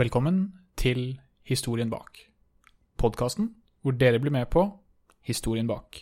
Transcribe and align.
Velkommen 0.00 0.54
til 0.80 1.18
Historien 1.44 1.90
bak. 1.92 2.22
Podkasten 2.96 3.50
hvor 3.82 3.92
dere 4.00 4.16
blir 4.22 4.32
med 4.32 4.46
på 4.48 4.62
historien 5.28 5.68
bak. 5.68 5.98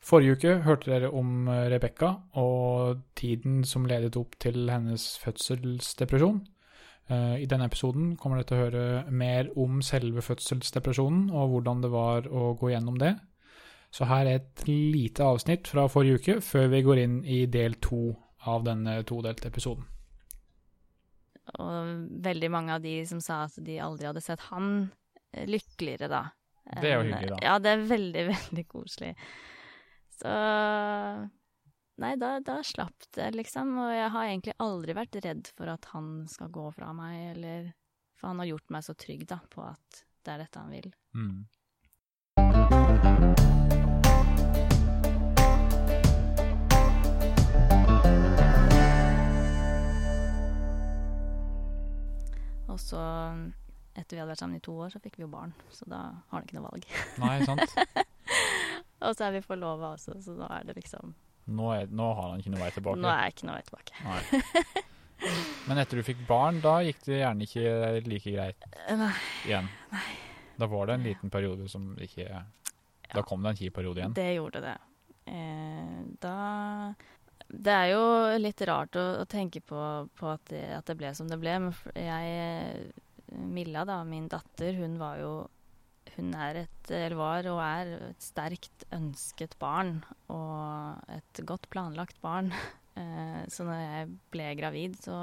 Forrige 0.00 0.38
uke 0.38 0.54
hørte 0.64 0.88
dere 0.88 1.10
om 1.12 1.44
Rebekka 1.44 2.08
og 2.40 3.02
tiden 3.18 3.66
som 3.68 3.84
ledet 3.84 4.16
opp 4.16 4.38
til 4.40 4.64
hennes 4.72 5.04
fødselsdepresjon. 5.20 6.40
Eh, 7.10 7.36
I 7.44 7.50
denne 7.52 7.68
episoden 7.68 8.16
kommer 8.16 8.40
dere 8.40 8.48
til 8.48 8.56
å 8.56 8.64
høre 8.64 9.12
mer 9.12 9.52
om 9.60 9.82
selve 9.84 10.24
fødselsdepresjonen 10.24 11.28
og 11.36 11.52
hvordan 11.52 11.84
det 11.84 11.92
var 11.92 12.32
å 12.32 12.54
gå 12.56 12.72
gjennom 12.72 12.96
det. 12.96 13.18
Så 13.92 14.08
her 14.08 14.24
er 14.24 14.40
et 14.40 14.68
lite 14.70 15.20
avsnitt 15.20 15.68
fra 15.68 15.84
forrige 15.84 16.16
uke 16.22 16.40
før 16.40 16.72
vi 16.78 16.86
går 16.88 17.04
inn 17.04 17.24
i 17.28 17.44
del 17.44 17.76
to 17.76 18.06
av 18.48 18.64
denne 18.64 19.02
todelte 19.04 19.52
episoden. 19.52 19.84
Og 21.58 22.08
veldig 22.22 22.50
mange 22.54 22.76
av 22.76 22.84
de 22.84 22.94
som 23.08 23.20
sa 23.22 23.44
at 23.48 23.58
de 23.64 23.80
aldri 23.82 24.08
hadde 24.08 24.22
sett 24.24 24.44
han 24.50 24.72
eh, 25.32 25.48
lykkeligere, 25.50 26.10
da. 26.12 26.24
Det 26.62 26.88
er 26.88 27.00
jo 27.00 27.06
hyggelig, 27.08 27.34
da. 27.34 27.38
Ja, 27.42 27.58
det 27.58 27.74
er 27.74 27.86
veldig, 27.90 28.26
veldig 28.34 28.66
koselig. 28.70 29.14
Så 30.20 30.34
Nei, 32.02 32.14
da, 32.16 32.38
da 32.40 32.62
slapp 32.66 33.04
det, 33.14 33.28
liksom. 33.36 33.74
Og 33.84 33.90
jeg 33.92 34.08
har 34.14 34.30
egentlig 34.30 34.54
aldri 34.64 34.94
vært 34.96 35.18
redd 35.22 35.50
for 35.54 35.70
at 35.70 35.90
han 35.92 36.24
skal 36.30 36.50
gå 36.54 36.70
fra 36.74 36.90
meg, 36.96 37.36
eller 37.36 37.68
For 38.18 38.32
han 38.32 38.42
har 38.42 38.52
gjort 38.52 38.72
meg 38.74 38.86
så 38.86 38.96
trygg, 38.98 39.26
da, 39.28 39.38
på 39.50 39.64
at 39.66 40.04
det 40.22 40.34
er 40.34 40.44
dette 40.44 40.62
han 40.62 40.72
vil. 40.72 40.88
Mm. 41.18 43.30
Og 52.72 52.80
så, 52.80 53.00
etter 53.92 54.16
vi 54.16 54.20
hadde 54.22 54.30
vært 54.32 54.42
sammen 54.42 54.56
i 54.56 54.64
to 54.64 54.74
år, 54.80 54.92
så 54.94 55.00
fikk 55.02 55.18
vi 55.20 55.26
jo 55.26 55.32
barn. 55.32 55.52
Så 55.74 55.88
da 55.90 56.00
har 56.14 56.38
han 56.38 56.46
ikke 56.46 56.56
noe 56.58 56.70
valg. 56.70 56.86
Nei, 57.22 57.34
sant? 57.48 57.76
Og 59.06 59.16
så 59.18 59.26
er 59.26 59.34
vi 59.34 59.42
forlova 59.44 59.96
også, 59.96 60.14
så 60.22 60.36
nå 60.38 60.46
er 60.46 60.68
det 60.68 60.76
liksom 60.78 61.12
Nå, 61.52 61.64
er, 61.74 61.88
nå 61.90 62.04
har 62.14 62.28
han 62.30 62.38
ikke 62.38 62.52
noe 62.54 62.60
vei 62.62 62.70
tilbake. 62.70 63.00
Nå 63.02 63.08
er 63.10 63.24
jeg 63.24 63.32
ikke 63.34 63.46
noe 63.48 63.56
vei 63.56 63.64
tilbake. 63.66 64.02
Nei. 64.06 64.82
Men 65.66 65.80
etter 65.82 65.98
du 65.98 66.04
fikk 66.06 66.20
barn, 66.28 66.60
da 66.62 66.76
gikk 66.86 67.00
det 67.08 67.18
gjerne 67.18 67.46
ikke 67.48 67.64
like 68.06 68.34
greit 68.34 68.66
Nei. 68.98 69.10
igjen. 69.48 69.68
Da 70.62 70.68
var 70.70 70.86
det 70.86 70.96
en 70.96 71.06
liten 71.08 71.32
periode 71.34 71.66
som 71.70 71.92
ikke 72.02 72.28
Da 73.10 73.24
kom 73.26 73.42
det 73.42 73.52
en 73.52 73.58
kjip 73.58 73.74
periode 73.74 74.02
igjen. 74.02 74.14
Det 74.14 74.28
gjorde 74.36 74.62
det. 74.62 74.76
Eh, 75.34 75.98
da 76.22 76.36
Det 77.52 77.72
er 77.72 77.90
jo 77.92 78.04
litt 78.40 78.62
rart 78.68 78.96
å, 78.96 79.04
å 79.20 79.24
tenke 79.28 79.60
på, 79.60 79.80
på 80.16 80.28
at, 80.32 80.44
det, 80.48 80.62
at 80.78 80.88
det 80.88 80.96
ble 81.00 81.10
som 81.16 81.28
det 81.28 81.36
ble. 81.40 81.58
Men 81.66 81.74
jeg 81.92 82.92
Milla, 83.32 83.84
da, 83.88 84.02
min 84.04 84.28
datter, 84.32 84.76
hun 84.76 84.98
var 85.00 85.20
jo 85.20 85.32
Hun 86.12 86.34
er 86.36 86.64
et, 86.66 86.90
eller 86.90 87.16
var 87.16 87.46
og 87.48 87.60
er 87.64 87.90
et 88.10 88.24
sterkt 88.24 88.84
ønsket 88.92 89.54
barn. 89.60 90.00
Og 90.32 91.12
et 91.12 91.42
godt 91.48 91.68
planlagt 91.72 92.20
barn. 92.24 92.52
Eh, 92.92 93.44
så 93.48 93.64
når 93.64 93.78
jeg 93.80 94.08
ble 94.34 94.46
gravid, 94.58 94.98
så 95.00 95.14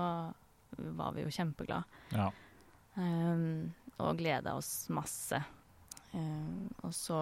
var 0.97 1.11
vi 1.13 1.21
jo 1.21 1.29
kjempeglade. 1.29 1.85
Ja. 2.17 2.31
Um, 2.97 3.69
og 4.01 4.17
gleda 4.17 4.55
oss 4.57 4.87
masse. 4.89 5.37
Um, 6.09 6.65
og 6.81 6.95
så 6.97 7.19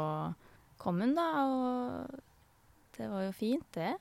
kom 0.80 1.02
hun, 1.04 1.18
da, 1.18 1.28
og 1.44 2.16
det 2.96 3.10
var 3.12 3.28
jo 3.28 3.36
fint, 3.36 3.68
det. 3.76 3.92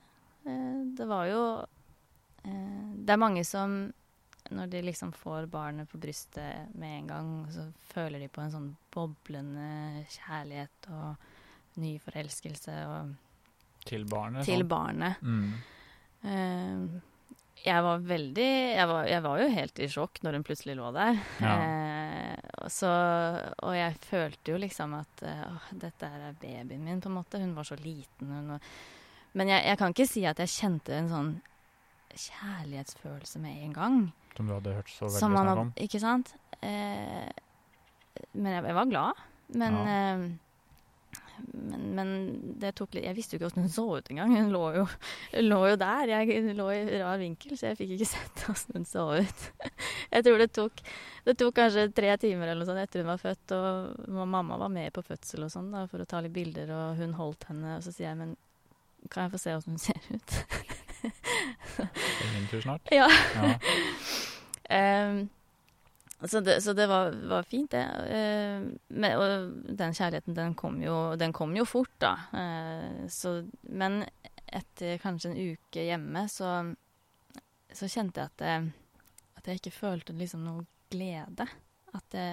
Eh, 0.46 0.80
det 0.98 1.06
var 1.10 1.26
jo 1.30 1.40
eh, 2.44 2.90
Det 2.96 3.14
er 3.14 3.22
mange 3.22 3.44
som 3.46 3.78
når 4.54 4.68
de 4.70 4.82
liksom 4.86 5.10
får 5.10 5.48
barnet 5.50 5.88
på 5.90 5.98
brystet 5.98 6.70
med 6.78 7.00
en 7.00 7.06
gang, 7.10 7.30
så 7.50 7.64
føler 7.90 8.22
de 8.22 8.28
på 8.30 8.44
en 8.44 8.52
sånn 8.52 8.68
boblende 8.94 10.04
kjærlighet 10.12 10.86
og 10.94 11.80
ny 11.82 11.96
forelskelse 12.04 12.76
og, 12.86 13.16
Til 13.88 14.06
barnet. 14.06 14.46
til 14.46 14.62
sånn. 14.62 14.70
barnet. 14.70 15.18
Mm. 15.26 15.50
Eh, 16.30 17.02
jeg 17.66 17.82
var 17.82 18.06
veldig 18.06 18.46
jeg 18.46 18.86
var, 18.92 19.08
jeg 19.10 19.24
var 19.24 19.40
jo 19.42 19.48
helt 19.56 19.82
i 19.82 19.88
sjokk 19.90 20.22
når 20.22 20.38
hun 20.38 20.46
plutselig 20.46 20.76
lå 20.78 20.92
der. 20.94 21.18
Ja. 21.42 21.56
Så, 22.70 22.90
og 23.62 23.74
jeg 23.76 23.98
følte 24.06 24.54
jo 24.54 24.60
liksom 24.62 24.94
at 24.98 25.22
eh, 25.26 25.66
dette 25.74 26.06
er 26.06 26.38
babyen 26.38 26.84
min, 26.86 27.00
på 27.02 27.10
en 27.10 27.18
måte. 27.18 27.40
Hun 27.42 27.54
var 27.56 27.66
så 27.68 27.78
liten. 27.80 28.30
Hun 28.30 28.54
var, 28.54 28.70
men 29.36 29.52
jeg, 29.52 29.66
jeg 29.68 29.80
kan 29.80 29.92
ikke 29.92 30.08
si 30.08 30.24
at 30.28 30.40
jeg 30.40 30.52
kjente 30.54 30.96
en 30.96 31.12
sånn 31.12 31.34
kjærlighetsfølelse 32.16 33.42
med 33.42 33.66
en 33.66 33.76
gang. 33.76 34.00
Som 34.36 34.48
du 34.48 34.54
hadde 34.56 34.72
hørt 34.78 34.92
så 34.92 35.10
veldig 35.10 35.20
snakk 35.20 35.60
om. 35.60 35.74
ikke 35.84 36.00
sant? 36.00 36.32
Eh, 36.64 37.28
men 38.32 38.52
jeg, 38.54 38.64
jeg 38.64 38.76
var 38.78 38.90
glad. 38.90 39.22
Men, 39.60 39.76
eh, 39.84 40.24
men, 41.52 41.82
men 41.94 42.08
det 42.58 42.72
tok 42.74 42.96
litt 42.96 43.04
Jeg 43.06 43.14
visste 43.14 43.36
jo 43.36 43.38
ikke 43.38 43.50
hvordan 43.50 43.66
hun 43.66 43.74
så 43.74 43.84
ut 43.98 44.08
engang. 44.12 44.32
Hun 44.38 44.48
lå 44.54 44.62
jo, 44.78 44.86
lå 45.44 45.60
jo 45.72 45.76
der. 45.84 46.14
Jeg 46.14 46.40
hun 46.48 46.56
lå 46.62 46.70
i 46.72 46.80
rar 47.02 47.20
vinkel, 47.20 47.58
så 47.60 47.70
jeg 47.70 47.80
fikk 47.82 47.94
ikke 47.98 48.08
sett 48.14 48.46
hvordan 48.46 48.80
hun 48.80 48.88
så 48.88 49.06
ut. 49.20 49.46
Jeg 50.14 50.26
tror 50.26 50.40
det 50.40 50.48
tok, 50.56 50.82
det 51.28 51.36
tok 51.36 51.60
kanskje 51.60 51.88
tre 51.96 52.16
timer 52.24 52.48
eller 52.48 52.64
noe 52.64 52.70
sånt 52.70 52.80
etter 52.80 53.04
hun 53.04 53.12
var 53.12 53.20
født, 53.20 53.56
og 53.56 54.10
mamma 54.32 54.56
var 54.64 54.72
med 54.72 54.96
på 54.96 55.04
fødsel 55.04 55.44
og 55.44 55.52
sånn 55.52 55.72
for 55.90 56.00
å 56.00 56.08
ta 56.08 56.24
litt 56.24 56.36
bilder, 56.36 56.72
og 56.72 57.00
hun 57.02 57.16
holdt 57.20 57.50
henne, 57.50 57.76
og 57.76 57.84
så 57.84 57.92
sier 57.92 58.14
jeg 58.14 58.20
men 58.24 58.36
kan 59.08 59.26
jeg 59.26 59.34
få 59.36 59.42
se 59.42 59.54
hvordan 59.54 59.76
hun 59.76 59.78
ser 59.78 60.00
ut? 60.10 60.36
Det 61.76 61.86
er 61.86 62.34
min 62.34 62.46
tur 62.50 62.60
snart. 62.64 62.92
Ja. 62.98 63.08
Ja. 64.68 65.10
um, 65.10 65.26
så 66.24 66.40
det, 66.40 66.60
så 66.64 66.72
det 66.72 66.86
var, 66.86 67.10
var 67.10 67.42
fint, 67.42 67.70
det. 67.70 67.84
Men, 68.88 69.18
og 69.20 69.74
den 69.76 69.92
kjærligheten, 69.94 70.34
den 70.34 70.54
kom 70.56 70.78
jo, 70.82 71.14
den 71.20 71.32
kom 71.36 71.52
jo 71.56 71.66
fort, 71.68 71.92
da. 72.00 72.14
Eh, 72.32 73.02
så, 73.12 73.42
men 73.68 74.00
etter 74.46 74.96
kanskje 75.02 75.30
en 75.30 75.52
uke 75.52 75.84
hjemme, 75.84 76.24
så, 76.32 76.54
så 77.68 77.88
kjente 77.92 78.22
jeg 78.22 78.32
at, 78.32 78.38
det, 78.40 79.02
at 79.36 79.50
jeg 79.50 79.60
ikke 79.60 79.74
følte 79.76 80.16
liksom 80.16 80.46
noe 80.46 80.64
glede. 80.90 81.48
At 81.92 82.08
det, 82.14 82.26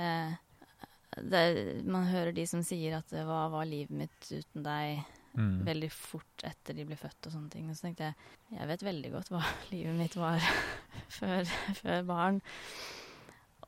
det 1.19 1.43
Man 1.83 2.07
hører 2.07 2.31
de 2.35 2.47
som 2.49 2.63
sier 2.65 3.01
at 3.01 3.11
var, 3.11 3.51
var 3.51 3.67
livet 3.67 3.93
mitt 4.05 4.31
uten 4.31 4.63
deg 4.63 5.03
Mm. 5.33 5.63
veldig 5.65 5.87
fort 5.89 6.43
etter 6.45 6.75
de 6.77 6.83
ble 6.85 6.97
født 6.99 7.27
og 7.27 7.33
sånne 7.33 7.49
ting. 7.49 7.69
Og 7.69 7.77
så 7.77 7.87
tenkte 7.87 8.11
jeg 8.11 8.59
jeg 8.59 8.69
vet 8.69 8.85
veldig 8.85 9.11
godt 9.15 9.31
hva 9.33 9.41
livet 9.73 9.97
mitt 9.97 10.17
var 10.19 10.43
før, 11.19 11.49
før 11.79 12.05
barn. 12.09 12.41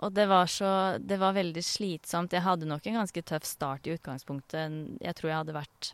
Og 0.03 0.11
det 0.11 0.25
var 0.27 0.49
så 0.51 0.97
Det 0.99 1.17
var 1.17 1.37
veldig 1.37 1.63
slitsomt. 1.63 2.33
Jeg 2.35 2.43
hadde 2.43 2.67
nok 2.67 2.87
en 2.87 2.99
ganske 2.99 3.21
tøff 3.21 3.45
start 3.47 3.87
i 3.87 3.95
utgangspunktet. 3.95 4.73
Jeg 5.01 5.15
tror 5.15 5.31
jeg 5.31 5.37
hadde 5.39 5.55
vært 5.55 5.93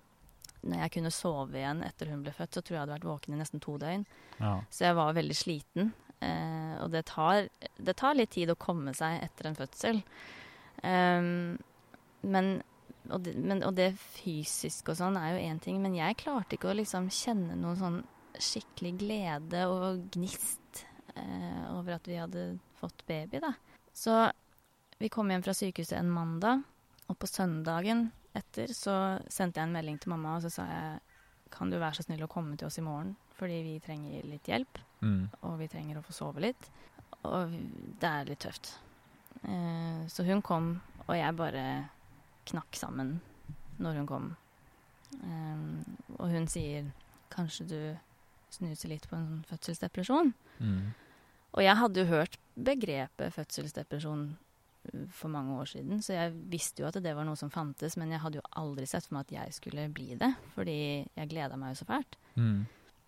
Når 0.61 0.83
jeg 0.83 0.93
kunne 0.97 1.13
sove 1.13 1.59
igjen 1.59 1.83
etter 1.85 2.09
hun 2.09 2.23
ble 2.25 2.33
født, 2.33 2.55
så 2.55 2.61
tror 2.61 2.75
jeg 2.75 2.79
jeg 2.79 2.85
hadde 2.85 2.97
vært 2.97 3.09
våken 3.09 3.35
i 3.35 3.41
nesten 3.41 3.61
to 3.61 3.77
døgn. 3.81 4.05
Ja. 4.39 4.55
Så 4.69 4.85
jeg 4.89 4.97
var 4.97 5.15
veldig 5.17 5.37
sliten. 5.37 5.93
Eh, 6.21 6.75
og 6.83 6.91
det 6.93 7.07
tar, 7.09 7.47
det 7.81 7.95
tar 7.97 8.17
litt 8.17 8.33
tid 8.35 8.51
å 8.53 8.59
komme 8.61 8.93
seg 8.97 9.23
etter 9.25 9.49
en 9.49 9.57
fødsel. 9.57 10.03
Um, 10.81 11.57
men, 12.21 12.61
og 13.09 13.23
det, 13.25 13.35
men 13.35 13.63
Og 13.63 13.73
det 13.75 13.93
fysiske 13.97 14.91
og 14.93 14.97
sånn 14.97 15.17
er 15.17 15.33
jo 15.33 15.45
én 15.49 15.59
ting, 15.61 15.81
men 15.81 15.95
jeg 15.95 16.17
klarte 16.17 16.55
ikke 16.57 16.69
å 16.71 16.77
liksom 16.77 17.09
kjenne 17.09 17.55
noen 17.57 17.77
sånn 17.79 17.99
skikkelig 18.37 18.93
glede 18.99 19.65
og 19.67 20.05
gnist 20.13 20.85
eh, 21.15 21.65
over 21.73 21.95
at 21.97 22.07
vi 22.07 22.15
hadde 22.15 22.59
fått 22.79 23.05
baby, 23.07 23.39
da. 23.39 23.53
Så 23.93 24.31
vi 24.99 25.09
kom 25.09 25.29
hjem 25.29 25.43
fra 25.43 25.53
sykehuset 25.57 25.97
en 25.97 26.11
mandag, 26.13 26.61
og 27.09 27.17
på 27.19 27.27
søndagen 27.27 28.11
etter 28.37 28.71
så 28.71 28.93
sendte 29.27 29.59
jeg 29.59 29.67
en 29.67 29.73
melding 29.75 29.97
til 29.99 30.13
mamma, 30.13 30.37
og 30.37 30.45
så 30.45 30.51
sa 30.53 30.67
jeg 30.69 30.99
kan 31.51 31.69
du 31.69 31.75
være 31.81 31.97
så 31.97 32.05
snill 32.05 32.23
å 32.23 32.29
komme 32.31 32.55
til 32.55 32.69
oss 32.69 32.77
i 32.79 32.85
morgen, 32.85 33.15
fordi 33.35 33.57
vi 33.65 33.79
trenger 33.83 34.23
litt 34.29 34.47
hjelp 34.47 34.79
Mm. 35.01 35.29
og 35.41 35.57
vi 35.57 35.65
trenger 35.67 35.97
å 35.97 36.03
få 36.05 36.13
sove 36.13 36.39
litt. 36.43 36.67
Og 37.25 37.49
det 37.99 38.05
er 38.07 38.27
litt 38.29 38.39
tøft. 38.39 38.75
Eh, 39.43 40.05
så 40.07 40.23
hun 40.27 40.43
kom, 40.45 40.75
og 41.07 41.15
jeg 41.17 41.35
bare 41.35 41.63
knakk 42.49 42.77
sammen 42.77 43.19
når 43.81 44.01
hun 44.01 44.07
kom. 44.09 44.29
Um, 45.21 45.81
og 46.17 46.31
hun 46.31 46.47
sier 46.49 46.91
kanskje 47.33 47.67
du 47.67 47.81
snuser 48.51 48.91
litt 48.91 49.07
på 49.09 49.17
en 49.17 49.27
sånn 49.27 49.43
fødselsdepresjon. 49.49 50.31
Mm. 50.59 50.91
Og 51.51 51.65
jeg 51.65 51.79
hadde 51.79 52.03
jo 52.03 52.11
hørt 52.11 52.37
begrepet 52.55 53.35
fødselsdepresjon 53.35 54.25
uh, 54.33 55.05
for 55.15 55.33
mange 55.33 55.57
år 55.61 55.71
siden, 55.73 56.03
så 56.03 56.17
jeg 56.17 56.35
visste 56.51 56.83
jo 56.83 56.89
at 56.89 56.99
det 57.03 57.15
var 57.17 57.27
noe 57.27 57.39
som 57.39 57.51
fantes, 57.53 57.97
men 57.99 58.13
jeg 58.13 58.23
hadde 58.23 58.41
jo 58.41 58.49
aldri 58.61 58.87
sett 58.89 59.07
for 59.07 59.17
meg 59.17 59.29
at 59.29 59.35
jeg 59.39 59.57
skulle 59.59 59.89
bli 59.93 60.13
det, 60.19 60.33
fordi 60.55 60.77
jeg 61.03 61.31
gleda 61.31 61.59
meg 61.59 61.75
jo 61.75 61.81
så 61.81 61.89
fælt. 61.93 62.19
Mm. 62.35 62.61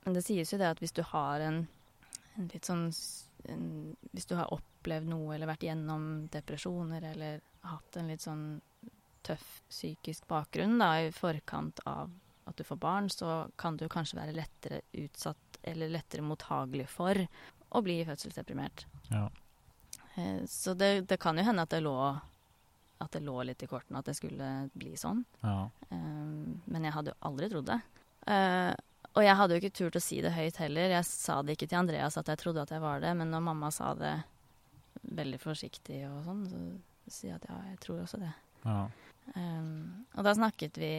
Men 0.03 0.17
det 0.17 0.25
sies 0.25 0.51
jo 0.51 0.59
det 0.59 0.73
at 0.73 0.81
hvis 0.83 0.95
du 0.95 1.03
har 1.13 1.43
en, 1.43 1.63
en 2.37 2.49
litt 2.51 2.67
sånn 2.67 2.89
en, 3.51 3.67
Hvis 4.11 4.27
du 4.27 4.35
har 4.35 4.51
opplevd 4.51 5.07
noe 5.07 5.33
eller 5.35 5.49
vært 5.49 5.65
gjennom 5.67 6.27
depresjoner 6.31 7.03
eller 7.11 7.41
hatt 7.67 7.97
en 7.99 8.11
litt 8.11 8.23
sånn 8.23 8.45
tøff 9.25 9.61
psykisk 9.69 10.27
bakgrunn 10.29 10.77
da, 10.81 10.91
i 11.01 11.13
forkant 11.15 11.81
av 11.89 12.11
at 12.49 12.59
du 12.59 12.65
får 12.67 12.79
barn, 12.81 13.09
så 13.09 13.45
kan 13.59 13.77
du 13.79 13.87
kanskje 13.91 14.19
være 14.19 14.35
lettere 14.35 14.81
utsatt 14.99 15.59
eller 15.63 15.93
lettere 15.93 16.25
mottagelig 16.27 16.89
for 16.91 17.17
å 17.73 17.81
bli 17.81 18.01
fødselsdeprimert. 18.05 18.85
Ja. 19.13 19.29
Eh, 20.15 20.43
så 20.49 20.75
det, 20.75 21.07
det 21.09 21.17
kan 21.23 21.39
jo 21.39 21.45
hende 21.47 21.63
at 21.63 21.71
det 21.71 21.83
lå 21.85 21.97
at 23.03 23.11
det 23.11 23.23
lå 23.25 23.35
litt 23.43 23.63
i 23.63 23.67
kortene 23.67 23.99
at 23.99 24.07
det 24.07 24.15
skulle 24.15 24.49
bli 24.73 24.93
sånn. 24.99 25.23
Ja. 25.43 25.67
Um, 25.89 26.61
men 26.71 26.87
jeg 26.87 26.95
hadde 26.95 27.11
jo 27.11 27.19
aldri 27.27 27.49
trodd 27.51 27.67
det. 27.67 27.79
Uh, 28.23 28.71
og 29.13 29.25
jeg 29.25 29.37
hadde 29.37 29.55
jo 29.55 29.61
ikke 29.61 29.77
turt 29.77 29.97
å 29.99 30.03
si 30.03 30.21
det 30.23 30.31
høyt 30.33 30.59
heller. 30.61 30.93
Jeg 30.95 31.07
sa 31.09 31.41
det 31.43 31.57
ikke 31.57 31.67
til 31.67 31.81
Andreas 31.81 32.17
at 32.19 32.31
jeg 32.31 32.39
trodde 32.39 32.63
at 32.63 32.71
jeg 32.71 32.83
var 32.83 33.03
det, 33.03 33.11
men 33.19 33.33
når 33.33 33.43
mamma 33.49 33.71
sa 33.75 33.91
det 33.97 34.13
veldig 35.03 35.39
forsiktig 35.41 35.99
og 36.07 36.21
sånn, 36.25 36.45
så 36.47 36.61
sier 37.11 37.33
jeg 37.33 37.41
at 37.41 37.49
ja, 37.49 37.57
jeg 37.73 37.81
tror 37.83 38.05
også 38.05 38.21
det. 38.23 38.31
ja. 38.63 38.77
Um, 39.35 40.05
og 40.17 40.25
da 40.27 40.33
snakket 40.35 40.75
vi 40.77 40.89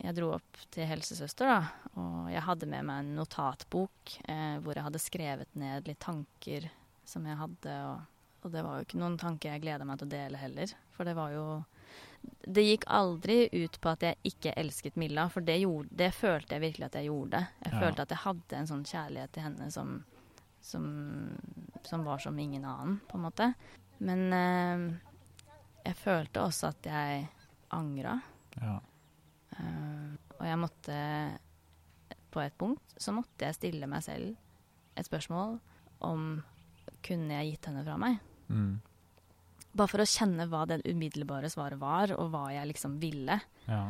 Jeg 0.00 0.14
dro 0.16 0.30
opp 0.38 0.60
til 0.72 0.86
helsesøster, 0.88 1.44
da, 1.50 1.90
og 2.00 2.30
jeg 2.32 2.40
hadde 2.46 2.66
med 2.72 2.86
meg 2.88 3.02
en 3.02 3.10
notatbok 3.18 4.14
eh, 4.24 4.56
hvor 4.64 4.72
jeg 4.72 4.86
hadde 4.86 5.02
skrevet 5.02 5.50
ned 5.60 5.90
litt 5.90 6.00
tanker 6.00 6.70
som 7.04 7.26
jeg 7.28 7.36
hadde, 7.36 7.74
og, 7.84 8.06
og 8.40 8.54
det 8.54 8.62
var 8.64 8.78
jo 8.78 8.86
ikke 8.86 9.00
noen 9.02 9.18
tanker 9.20 9.52
jeg 9.52 9.60
gleda 9.66 9.84
meg 9.84 10.00
til 10.00 10.08
å 10.08 10.14
dele 10.14 10.40
heller, 10.40 10.72
for 10.96 11.04
det 11.04 11.12
var 11.18 11.34
jo 11.34 11.44
det 12.48 12.64
gikk 12.64 12.86
aldri 12.88 13.36
ut 13.52 13.76
på 13.80 13.92
at 13.92 14.02
jeg 14.08 14.32
ikke 14.32 14.54
elsket 14.56 14.96
Milla, 14.96 15.26
for 15.28 15.44
det, 15.44 15.58
gjorde, 15.60 15.92
det 15.92 16.10
følte 16.16 16.56
jeg 16.56 16.64
virkelig 16.64 16.88
at 16.88 16.96
jeg 16.96 17.10
gjorde. 17.10 17.44
Jeg 17.64 17.72
Ja. 17.74 17.80
følte 17.84 18.02
at 18.02 18.14
jeg 18.16 18.24
hadde 18.24 18.56
en 18.56 18.70
sånn 18.72 18.84
kjærlighet 18.88 19.32
til 19.36 19.42
henne 19.50 19.68
som, 19.72 19.92
som, 20.64 20.88
som 21.84 22.04
var 22.08 22.18
som 22.24 22.38
ingen 22.40 22.64
annen, 22.64 23.00
på 23.08 23.20
en 23.20 23.24
måte. 23.28 23.52
Men 24.00 24.26
eh, 24.32 25.09
jeg 25.84 25.96
følte 25.98 26.42
også 26.44 26.70
at 26.74 26.88
jeg 26.90 27.26
angra. 27.76 28.20
ja. 28.60 28.78
Uh, 29.60 30.14
og 30.38 30.44
jeg 30.46 30.58
måtte 30.62 30.96
På 32.30 32.40
et 32.40 32.54
punkt 32.56 32.92
så 33.02 33.12
måtte 33.12 33.44
jeg 33.44 33.56
stille 33.56 33.88
meg 33.90 34.04
selv 34.06 34.36
et 34.96 35.04
spørsmål 35.08 35.56
om 36.06 36.22
kunne 37.04 37.34
jeg 37.34 37.50
gitt 37.50 37.66
henne 37.68 37.82
fra 37.84 37.96
meg. 38.00 38.20
Mm. 38.48 38.78
Bare 39.74 39.90
for 39.90 40.02
å 40.02 40.08
kjenne 40.08 40.46
hva 40.50 40.62
det 40.70 40.80
umiddelbare 40.86 41.50
svaret 41.50 41.80
var, 41.80 42.14
og 42.14 42.30
hva 42.32 42.44
jeg 42.54 42.70
liksom 42.70 42.98
ville. 43.02 43.40
ja. 43.66 43.82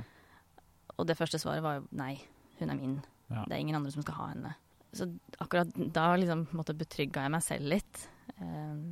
Og 0.97 1.07
det 1.09 1.17
første 1.17 1.39
svaret 1.41 1.65
var 1.65 1.79
jo 1.79 1.87
nei, 1.97 2.13
hun 2.59 2.73
er 2.73 2.77
min. 2.77 2.97
Ja. 3.31 3.45
Det 3.49 3.55
er 3.55 3.63
ingen 3.63 3.79
andre 3.79 3.93
som 3.95 4.05
skal 4.05 4.19
ha 4.19 4.27
henne. 4.35 4.51
Så 4.93 5.07
akkurat 5.41 5.71
da 5.95 6.11
liksom 6.19 6.43
måtte 6.57 6.75
betrygga 6.77 7.25
jeg 7.25 7.33
meg 7.33 7.45
selv 7.47 7.71
litt. 7.73 8.03
Eh, 8.37 8.83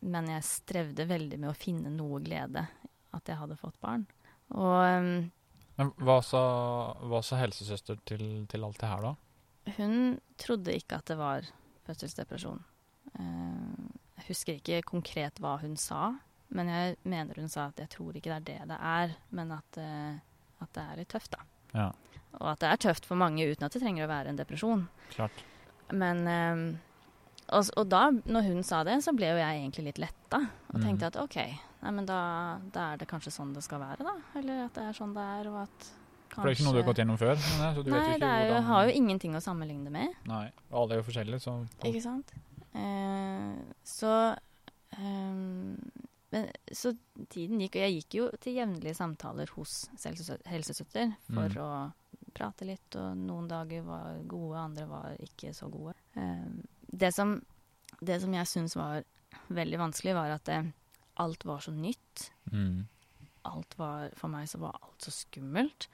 men 0.00 0.30
jeg 0.32 0.46
strevde 0.48 1.06
veldig 1.08 1.38
med 1.40 1.50
å 1.52 1.56
finne 1.58 1.92
noe 1.92 2.20
glede 2.24 2.64
at 3.16 3.28
jeg 3.28 3.38
hadde 3.40 3.58
fått 3.60 3.76
barn. 3.82 4.06
Og 4.54 4.78
um, 4.80 5.30
Men 5.80 5.92
hva 6.02 6.20
sa, 6.24 6.42
hva 7.06 7.20
sa 7.24 7.38
helsesøster 7.40 7.98
til, 8.08 8.24
til 8.50 8.64
alt 8.66 8.80
det 8.80 8.90
her, 8.90 9.10
da? 9.10 9.16
hun 9.76 10.18
trodde 10.40 10.74
ikke 10.74 10.98
at 10.98 11.10
det 11.10 11.16
var 11.20 11.46
fødselsdepresjon. 11.86 12.62
Eh, 13.20 13.88
jeg 14.20 14.26
husker 14.30 14.58
ikke 14.58 14.82
konkret 14.88 15.38
hva 15.42 15.56
hun 15.62 15.76
sa, 15.78 16.14
men 16.50 16.70
jeg 16.72 16.96
mener 17.08 17.38
hun 17.38 17.50
sa 17.52 17.68
at 17.70 17.78
jeg 17.78 17.92
tror 17.92 18.16
ikke 18.16 18.32
det 18.32 18.38
er 18.40 18.46
det 18.48 18.72
det 18.72 18.78
er, 18.90 19.14
men 19.36 19.52
at, 19.54 19.78
uh, 19.78 20.64
at 20.64 20.72
det 20.74 20.82
er 20.82 21.00
litt 21.00 21.12
tøft, 21.12 21.36
da. 21.36 21.44
Ja, 21.76 21.88
Og 22.40 22.48
at 22.52 22.64
det 22.64 22.70
er 22.72 22.82
tøft 22.88 23.06
for 23.06 23.20
mange 23.20 23.46
uten 23.46 23.66
at 23.66 23.76
det 23.76 23.82
trenger 23.84 24.08
å 24.08 24.10
være 24.10 24.32
en 24.32 24.40
depresjon. 24.40 24.88
klart. 25.12 25.44
Men 25.92 26.26
eh, 26.26 26.64
og, 27.52 27.70
og 27.76 27.88
da, 27.88 28.10
når 28.26 28.42
hun 28.48 28.62
sa 28.62 28.82
det, 28.84 28.98
så 29.04 29.12
ble 29.16 29.26
jo 29.32 29.36
jeg 29.40 29.60
egentlig 29.62 29.84
litt 29.90 29.98
letta. 29.98 30.40
Og 30.72 30.76
Mm. 30.80 30.82
tenkte 30.84 31.06
at 31.10 31.16
OK, 31.16 31.36
nei, 31.82 31.90
men 31.90 32.06
da, 32.06 32.58
da 32.72 32.92
er 32.92 32.96
det 32.98 33.08
kanskje 33.08 33.32
sånn 33.32 33.52
det 33.54 33.62
skal 33.64 33.80
være, 33.80 34.04
da. 34.06 34.14
Eller 34.38 34.64
at 34.66 34.74
det 34.74 34.82
er 34.84 34.92
sånn 34.92 35.14
det 35.14 35.22
er, 35.22 35.48
og 35.50 35.62
at 35.64 35.88
kanskje 36.30 36.34
For 36.34 36.42
det 36.46 36.50
er 36.50 36.54
ikke 36.58 36.64
noe 36.68 36.72
du 36.72 36.78
har 36.82 36.88
gått 36.92 37.00
gjennom 37.02 37.18
før? 37.18 37.34
men 37.34 37.58
det, 37.60 37.70
Så 37.76 37.82
du 37.84 37.90
Nei, 37.90 37.98
vet 37.98 38.06
jo 38.06 38.12
ikke 38.14 38.20
det 38.20 38.30
er 38.30 38.46
hvordan 38.50 38.64
har 38.70 38.84
jo 38.86 38.92
ingenting 39.00 39.34
å 39.34 39.40
sammenligne 39.42 39.90
med. 39.90 40.08
Nei, 40.26 40.44
og 40.70 40.76
alle 40.82 40.94
er 40.94 41.02
jo 41.02 41.08
forskjellige, 41.10 41.40
så 41.42 41.56
Ikke 41.84 42.02
sant? 42.02 42.32
Eh, 42.72 43.54
så 43.84 44.36
um, 44.98 45.76
men, 46.30 46.46
Så 46.72 46.92
tiden 47.28 47.58
gikk, 47.60 47.74
og 47.80 47.82
jeg 47.86 47.96
gikk 48.00 48.14
jo 48.20 48.28
til 48.40 48.54
jevnlige 48.60 48.94
samtaler 48.94 49.50
hos 49.56 49.88
helsesø- 50.04 50.38
helsesøster 50.46 51.16
for 51.26 51.48
Mm. 51.48 51.56
å 51.58 51.92
prate 52.34 52.64
litt, 52.64 52.94
og 52.96 53.16
noen 53.18 53.48
dager 53.48 53.82
var 53.82 54.20
gode, 54.28 54.56
andre 54.56 54.86
var 54.86 55.16
ikke 55.18 55.50
så 55.52 55.68
gode. 55.70 55.94
Ehm, 56.16 56.62
det, 56.90 57.12
som, 57.14 57.38
det 58.00 58.20
som 58.22 58.34
jeg 58.34 58.50
syns 58.50 58.76
var 58.78 59.04
veldig 59.48 59.80
vanskelig, 59.80 60.14
var 60.16 60.34
at 60.34 60.46
det, 60.50 60.60
alt 61.20 61.44
var 61.44 61.62
så 61.64 61.74
nytt. 61.74 62.30
mm. 62.52 62.86
Alt 63.48 63.72
var, 63.78 64.10
for 64.20 64.28
meg 64.28 64.50
så 64.50 64.58
var 64.60 64.76
alt 64.76 65.06
så 65.06 65.12
skummelt. 65.14 65.86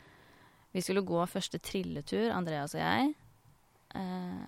Vi 0.74 0.82
skulle 0.82 1.04
gå 1.06 1.20
første 1.30 1.60
trilletur, 1.62 2.32
Andreas 2.34 2.74
og 2.74 2.82
jeg. 2.82 3.12
Eh, 3.94 4.46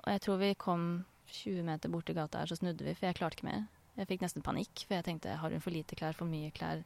og 0.00 0.08
jeg 0.08 0.22
tror 0.24 0.40
vi 0.40 0.54
kom 0.58 0.86
20 1.30 1.66
meter 1.66 1.92
bort 1.92 2.08
til 2.08 2.16
gata 2.16 2.40
her, 2.40 2.50
så 2.50 2.56
snudde 2.56 2.86
vi, 2.86 2.94
for 2.96 3.08
jeg 3.08 3.18
klarte 3.18 3.38
ikke 3.38 3.50
mer. 3.50 3.66
Jeg 3.94 4.08
fikk 4.10 4.24
nesten 4.24 4.44
panikk, 4.44 4.86
for 4.86 4.96
jeg 4.96 5.06
tenkte 5.06 5.36
har 5.38 5.52
hun 5.54 5.62
for 5.62 5.74
lite 5.74 5.98
klær, 5.98 6.16
for 6.16 6.28
mye 6.28 6.50
klær? 6.54 6.82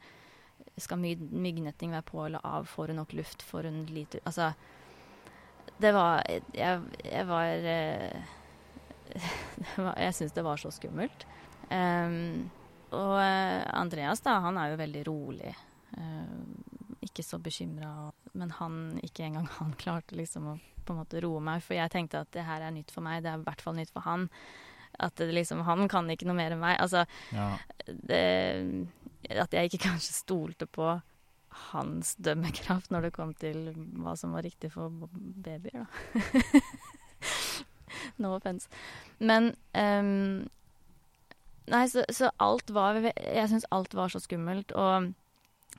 Skal 0.79 1.01
my 1.01 1.15
myggnetting 1.17 1.95
være 1.95 2.07
på 2.11 2.25
eller 2.27 2.45
av? 2.45 2.67
Får 2.69 2.93
hun 2.93 3.01
nok 3.01 3.15
luft? 3.17 3.45
Får 3.47 3.71
hun 3.71 3.85
lite 3.87 4.19
Altså, 4.27 4.51
det 5.81 5.93
var 5.95 6.25
Jeg, 6.27 6.83
jeg 7.05 7.29
var, 7.29 7.47
eh, 7.47 8.35
var 9.77 9.95
Jeg 10.01 10.15
syns 10.19 10.35
det 10.37 10.45
var 10.47 10.61
så 10.61 10.71
skummelt. 10.75 11.27
Um, 11.71 12.49
og 12.97 13.19
eh, 13.21 13.65
Andreas, 13.77 14.23
da, 14.25 14.39
han 14.45 14.57
er 14.61 14.73
jo 14.73 14.81
veldig 14.81 15.03
rolig. 15.09 15.53
Um, 15.97 16.55
ikke 17.05 17.25
så 17.27 17.39
bekymra. 17.43 17.91
Men 18.39 18.51
han, 18.59 18.79
ikke 19.05 19.27
engang 19.29 19.49
han 19.59 19.75
klarte 19.81 20.17
liksom 20.19 20.55
å 20.55 20.59
på 20.89 20.95
en 20.95 21.03
måte 21.03 21.21
roe 21.21 21.41
meg, 21.45 21.61
for 21.61 21.77
jeg 21.77 21.93
tenkte 21.93 22.23
at 22.25 22.31
det 22.33 22.47
her 22.49 22.63
er 22.65 22.73
nytt 22.73 22.89
for 22.95 23.05
meg. 23.05 23.21
Det 23.21 23.29
er 23.29 23.43
i 23.43 23.45
hvert 23.45 23.61
fall 23.61 23.77
nytt 23.77 23.91
for 23.93 24.07
han. 24.09 24.23
At 25.05 25.21
det 25.21 25.27
liksom, 25.37 25.61
han 25.67 25.85
kan 25.93 26.09
ikke 26.09 26.25
noe 26.25 26.39
mer 26.39 26.55
enn 26.57 26.63
meg. 26.63 26.79
Altså, 26.81 27.03
Ja. 27.37 27.51
det, 27.85 28.23
at 29.29 29.53
jeg 29.53 29.69
ikke 29.69 29.83
kanskje 29.91 30.17
stolte 30.17 30.65
på 30.65 30.95
hans 31.73 32.15
dømmekraft 32.23 32.91
når 32.95 33.09
det 33.09 33.13
kom 33.17 33.35
til 33.37 33.71
hva 34.01 34.15
som 34.17 34.33
var 34.37 34.45
riktig 34.47 34.71
for 34.73 34.93
babyer, 35.13 35.85
da. 35.85 36.23
no 38.23 38.35
offense. 38.37 38.71
Men 39.19 39.53
um, 39.75 40.47
Nei, 41.69 41.83
så, 41.93 42.05
så 42.09 42.31
alt 42.41 42.71
var 42.73 42.97
Jeg 42.97 43.49
syns 43.51 43.67
alt 43.75 43.93
var 43.97 44.13
så 44.13 44.21
skummelt, 44.25 44.73
og 44.73 45.11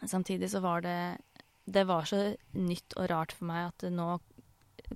samtidig 0.06 0.52
så 0.52 0.62
var 0.62 0.84
det 0.86 1.18
Det 1.66 1.86
var 1.90 2.06
så 2.10 2.36
nytt 2.54 2.94
og 2.98 3.10
rart 3.10 3.34
for 3.34 3.50
meg 3.50 3.72
at 3.72 3.90
nå 3.94 4.20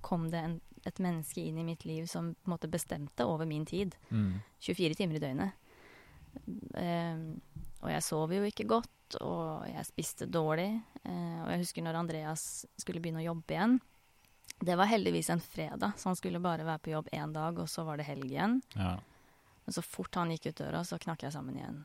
kom 0.02 0.30
det 0.34 0.40
en, 0.42 0.56
et 0.90 1.00
menneske 1.02 1.42
inn 1.42 1.60
i 1.62 1.66
mitt 1.66 1.84
liv 1.86 2.08
som 2.10 2.32
på 2.34 2.48
en 2.50 2.54
måte 2.56 2.70
bestemte 2.72 3.28
over 3.30 3.46
min 3.46 3.66
tid. 3.66 3.94
Mm. 4.10 4.40
24 4.58 4.98
timer 4.98 5.20
i 5.20 5.22
døgnet. 5.22 5.60
Um, 6.74 7.28
og 7.84 7.92
jeg 7.92 8.06
sov 8.08 8.34
jo 8.34 8.42
ikke 8.48 8.66
godt, 8.66 9.20
og 9.22 9.68
jeg 9.70 9.86
spiste 9.86 10.26
dårlig. 10.26 10.72
Uh, 11.06 11.44
og 11.44 11.52
jeg 11.54 11.62
husker 11.62 11.86
når 11.86 12.00
Andreas 12.00 12.48
skulle 12.82 13.04
begynne 13.04 13.22
å 13.22 13.28
jobbe 13.28 13.54
igjen. 13.54 13.78
Det 14.64 14.76
var 14.76 14.86
heldigvis 14.86 15.30
en 15.30 15.42
fredag, 15.42 15.92
så 15.98 16.10
han 16.10 16.16
skulle 16.16 16.40
bare 16.40 16.64
være 16.64 16.80
på 16.80 16.94
jobb 16.94 17.10
én 17.12 17.34
dag, 17.36 17.58
og 17.60 17.68
så 17.70 17.84
var 17.84 17.98
det 18.00 18.06
helg 18.08 18.30
igjen. 18.30 18.62
Ja. 18.80 18.94
Men 19.66 19.76
så 19.76 19.82
fort 19.84 20.16
han 20.16 20.32
gikk 20.32 20.46
ut 20.46 20.62
døra, 20.62 20.84
så 20.88 21.00
knakk 21.04 21.26
jeg 21.26 21.36
sammen 21.36 21.58
igjen. 21.60 21.82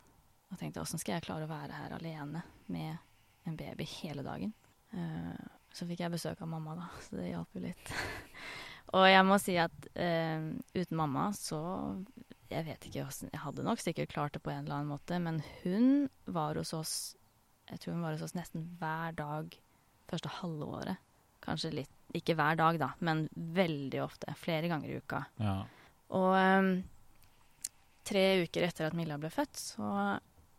Og 0.53 0.61
tenkte 0.61 0.85
åssen 0.85 1.03
skal 1.03 1.17
jeg 1.17 1.25
klare 1.27 1.49
å 1.49 1.51
være 1.51 1.75
her 1.75 1.97
alene 1.97 2.45
med 2.71 3.51
en 3.51 3.59
baby 3.59 3.89
hele 3.97 4.23
dagen? 4.23 4.55
Uh, 4.95 5.35
så 5.75 5.89
fikk 5.91 6.05
jeg 6.05 6.15
besøk 6.15 6.45
av 6.45 6.53
mamma, 6.53 6.77
da, 6.79 6.87
så 7.03 7.19
det 7.19 7.33
hjalp 7.33 7.59
jo 7.59 7.65
litt. 7.67 7.93
og 9.01 9.09
jeg 9.11 9.27
må 9.27 9.43
si 9.43 9.59
at 9.59 9.91
uh, 9.99 10.49
uten 10.79 11.03
mamma 11.03 11.29
så 11.37 11.61
Jeg 12.49 12.65
vet 12.65 12.87
ikke 12.89 13.03
åssen 13.05 13.29
Jeg 13.35 13.43
hadde 13.43 13.67
nok 13.67 13.83
sikkert 13.83 14.15
klart 14.15 14.39
det 14.39 14.41
på 14.47 14.55
en 14.55 14.63
eller 14.63 14.79
annen 14.79 14.95
måte, 14.95 15.19
men 15.19 15.43
hun 15.65 16.07
var 16.25 16.57
hos 16.57 16.73
oss 16.79 16.97
Jeg 17.69 17.83
tror 17.83 17.99
hun 17.99 18.07
var 18.07 18.15
hos 18.15 18.25
oss 18.31 18.39
nesten 18.39 18.71
hver 18.79 19.19
dag 19.19 19.59
første 20.09 20.39
halve 20.39 20.75
året. 20.79 21.07
Kanskje 21.45 21.75
litt 21.83 21.98
Ikke 22.17 22.37
hver 22.39 22.57
dag, 22.57 22.79
da, 22.81 22.93
men 23.05 23.27
veldig 23.35 24.01
ofte. 24.05 24.33
Flere 24.41 24.71
ganger 24.71 24.89
i 24.89 25.01
uka. 25.03 25.25
ja. 25.43 25.59
Og 26.17 26.33
um, 26.33 26.71
tre 28.09 28.23
uker 28.41 28.65
etter 28.65 28.87
at 28.89 28.95
Milla 28.97 29.19
ble 29.21 29.29
født, 29.29 29.59
så 29.61 29.89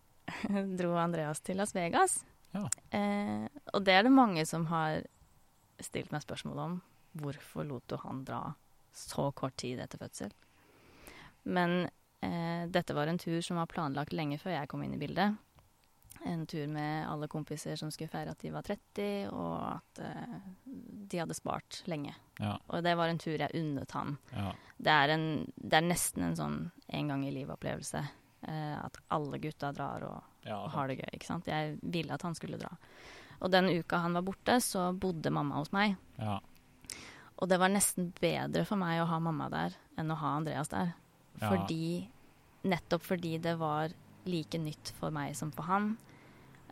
dro 0.79 0.91
Andreas 1.01 1.41
til 1.41 1.57
Las 1.57 1.73
Vegas. 1.73 2.19
Ja. 2.53 2.65
Eh, 2.93 3.47
og 3.73 3.83
det 3.85 3.95
er 3.95 4.05
det 4.05 4.13
mange 4.13 4.45
som 4.49 4.67
har 4.69 5.01
stilt 5.81 6.13
meg 6.13 6.23
spørsmål 6.25 6.61
om. 6.65 6.77
Hvorfor 7.19 7.65
lot 7.65 7.85
du 7.89 7.97
han 8.03 8.23
dra 8.27 8.43
så 8.93 9.29
kort 9.37 9.57
tid 9.61 9.81
etter 9.81 10.01
fødsel? 10.01 10.33
Men 11.49 11.87
eh, 12.25 12.69
dette 12.69 12.93
var 12.93 13.09
en 13.09 13.21
tur 13.21 13.39
som 13.45 13.57
var 13.61 13.69
planlagt 13.71 14.13
lenge 14.13 14.39
før 14.41 14.57
jeg 14.57 14.69
kom 14.69 14.83
inn 14.85 14.97
i 14.97 15.01
bildet. 15.01 15.37
En 16.27 16.45
tur 16.47 16.67
med 16.67 17.07
alle 17.07 17.27
kompiser 17.31 17.75
som 17.79 17.91
skulle 17.91 18.11
feire 18.11 18.33
at 18.33 18.41
de 18.43 18.51
var 18.51 18.65
30, 18.67 19.29
og 19.31 19.53
at 19.69 20.01
uh, 20.03 20.39
de 20.65 21.21
hadde 21.21 21.37
spart 21.37 21.81
lenge. 21.87 22.15
Ja. 22.39 22.57
Og 22.67 22.83
det 22.83 22.95
var 22.99 23.11
en 23.11 23.21
tur 23.21 23.37
jeg 23.37 23.55
unnet 23.55 23.95
han. 23.95 24.17
ja. 24.35 24.51
Det 24.79 24.91
er, 24.95 25.11
en, 25.11 25.23
det 25.55 25.75
er 25.75 25.83
nesten 25.83 26.23
en 26.23 26.35
sånn 26.39 26.59
en 26.87 27.09
gang 27.11 27.23
i 27.27 27.31
livet-opplevelse. 27.35 28.03
Uh, 28.47 28.77
at 28.79 28.99
alle 29.11 29.39
gutta 29.43 29.73
drar 29.75 30.05
og, 30.07 30.35
ja. 30.47 30.61
og 30.61 30.69
har 30.75 30.87
det 30.87 31.01
gøy. 31.01 31.09
ikke 31.17 31.27
sant? 31.27 31.49
Jeg 31.51 31.75
ville 31.81 32.15
at 32.15 32.23
han 32.23 32.37
skulle 32.37 32.59
dra. 32.61 32.71
Og 33.39 33.51
den 33.51 33.71
uka 33.71 33.99
han 34.03 34.15
var 34.15 34.23
borte, 34.27 34.59
så 34.63 34.89
bodde 34.95 35.31
mamma 35.31 35.59
hos 35.59 35.73
meg. 35.75 35.97
Ja. 36.19 36.37
Og 37.39 37.47
det 37.47 37.59
var 37.59 37.71
nesten 37.71 38.11
bedre 38.19 38.65
for 38.67 38.79
meg 38.79 38.99
å 38.99 39.07
ha 39.07 39.19
mamma 39.23 39.47
der 39.51 39.75
enn 39.99 40.11
å 40.11 40.19
ha 40.19 40.35
Andreas 40.39 40.71
der. 40.71 40.91
Fordi 41.39 42.09
nettopp 42.67 43.05
fordi 43.07 43.37
det 43.39 43.55
var 43.59 43.93
like 44.27 44.59
nytt 44.59 44.91
for 44.97 45.13
meg 45.15 45.35
som 45.39 45.53
for 45.55 45.69
han. 45.69 45.93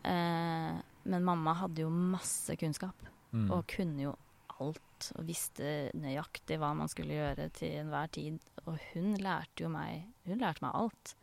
Eh, 0.03 0.81
men 1.07 1.23
mamma 1.23 1.53
hadde 1.53 1.81
jo 1.85 1.89
masse 1.89 2.55
kunnskap, 2.59 2.95
Mm. 3.33 3.51
og 3.51 3.65
kunne 3.67 4.01
jo 4.01 4.15
alt. 4.59 5.11
Og 5.17 5.25
visste 5.27 5.91
nøyaktig 5.93 6.57
hva 6.57 6.73
man 6.75 6.87
skulle 6.87 7.13
gjøre 7.13 7.49
til 7.53 7.75
enhver 7.83 8.07
tid. 8.11 8.39
Og 8.65 8.79
hun 8.93 9.15
lærte 9.17 9.63
jo 9.63 9.69
meg 9.69 10.05
Hun 10.25 10.39
lærte 10.39 10.61
meg 10.61 10.71
alt. 10.73 11.15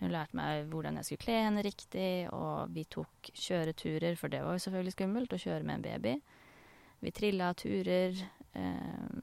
Hun 0.00 0.10
lærte 0.10 0.34
meg 0.34 0.68
hvordan 0.70 0.94
jeg 0.96 1.04
skulle 1.04 1.24
kle 1.24 1.38
henne 1.42 1.62
riktig, 1.64 2.28
og 2.32 2.68
vi 2.72 2.84
tok 2.84 3.08
kjøreturer, 3.34 4.16
for 4.16 4.28
det 4.28 4.42
var 4.44 4.52
jo 4.54 4.58
selvfølgelig 4.70 4.92
skummelt 4.94 5.32
å 5.32 5.40
kjøre 5.42 5.64
med 5.64 5.74
en 5.74 5.82
baby. 5.82 6.22
Vi 7.02 7.10
trilla 7.10 7.52
turer. 7.54 8.14
Eh, 8.54 9.18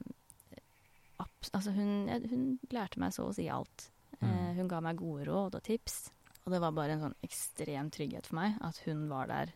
altså 1.53 1.71
hun, 1.71 2.09
hun 2.29 2.45
lærte 2.73 2.99
meg 2.99 3.13
så 3.15 3.29
å 3.29 3.33
si 3.35 3.47
alt. 3.49 3.89
Eh, 4.21 4.25
Mm. 4.27 4.55
hun 4.55 4.67
ga 4.67 4.79
meg 4.81 4.97
gode 4.97 5.25
råd 5.27 5.55
og 5.55 5.63
tips. 5.63 6.09
Og 6.45 6.53
det 6.53 6.61
var 6.61 6.75
bare 6.77 6.95
en 6.95 7.03
sånn 7.07 7.19
ekstrem 7.25 7.89
trygghet 7.93 8.29
for 8.29 8.37
meg 8.37 8.59
at 8.65 8.77
hun 8.85 9.07
var 9.09 9.29
der 9.31 9.53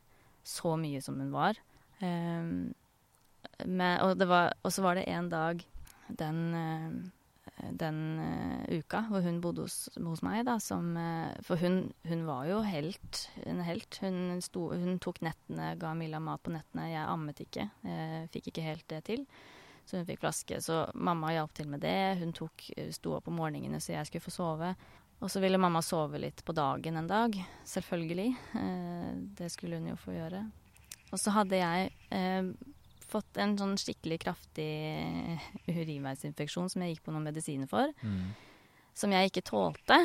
så 0.48 0.74
mye 0.80 1.02
som 1.06 1.20
hun 1.22 1.30
var. 1.34 1.60
Um, 2.02 2.72
med, 3.66 4.02
og, 4.02 4.18
var, 4.28 4.56
og 4.64 4.74
så 4.74 4.84
var 4.84 4.98
det 4.98 5.06
en 5.12 5.30
dag 5.30 5.62
den, 6.18 6.40
eh, 6.56 7.70
den 7.78 8.00
uh, 8.20 8.64
uka 8.80 9.04
hvor 9.10 9.22
hun 9.22 9.42
bodde 9.44 9.68
hos, 9.68 9.78
hos 9.96 10.24
meg, 10.26 10.42
da, 10.48 10.58
som 10.64 10.96
uh, 10.98 11.36
For 11.46 11.60
hun, 11.62 11.92
hun 12.08 12.26
var 12.28 12.48
jo 12.50 12.62
helt, 12.66 13.22
en 13.46 13.62
helt. 13.68 14.00
Hun, 14.02 14.40
sto, 14.42 14.70
hun 14.74 14.98
tok 15.04 15.22
nettene, 15.28 15.76
ga 15.80 15.94
Milla 15.98 16.22
mat 16.24 16.42
på 16.44 16.56
nettene. 16.56 16.90
Jeg 16.90 17.06
ammet 17.06 17.44
ikke. 17.46 17.70
Uh, 17.86 18.26
fikk 18.34 18.50
ikke 18.50 18.66
helt 18.66 18.88
det 18.90 19.04
til. 19.12 19.28
Så 19.86 20.00
hun 20.00 20.08
fikk 20.10 20.24
flaske. 20.24 20.60
Så 20.62 20.84
mamma 20.94 21.36
hjalp 21.36 21.54
til 21.58 21.70
med 21.70 21.84
det. 21.86 22.18
Hun 22.22 22.34
tok, 22.38 22.66
sto 22.96 23.16
opp 23.18 23.30
om 23.30 23.40
morgenene 23.42 23.82
så 23.82 23.96
jeg 23.96 24.10
skulle 24.10 24.26
få 24.26 24.34
sove. 24.34 24.74
Og 25.20 25.28
så 25.32 25.42
ville 25.44 25.60
mamma 25.60 25.82
sove 25.84 26.20
litt 26.22 26.44
på 26.48 26.54
dagen 26.56 26.96
en 27.02 27.08
dag. 27.10 27.34
Selvfølgelig. 27.68 28.30
Eh, 28.56 29.10
det 29.40 29.50
skulle 29.52 29.76
hun 29.82 29.90
jo 29.92 29.98
få 30.00 30.14
gjøre. 30.16 30.46
Og 31.12 31.20
så 31.20 31.34
hadde 31.36 31.60
jeg 31.60 31.90
eh, 32.16 32.52
fått 33.10 33.40
en 33.42 33.58
sånn 33.60 33.76
skikkelig 33.82 34.20
kraftig 34.24 34.70
urinveisinfeksjon 35.68 36.70
som 36.72 36.84
jeg 36.86 36.96
gikk 36.96 37.04
på 37.08 37.14
noen 37.16 37.28
medisiner 37.30 37.68
for, 37.70 37.92
Mm. 38.04 38.32
som 38.94 39.12
jeg 39.12 39.32
ikke 39.32 39.44
tålte. 39.50 39.98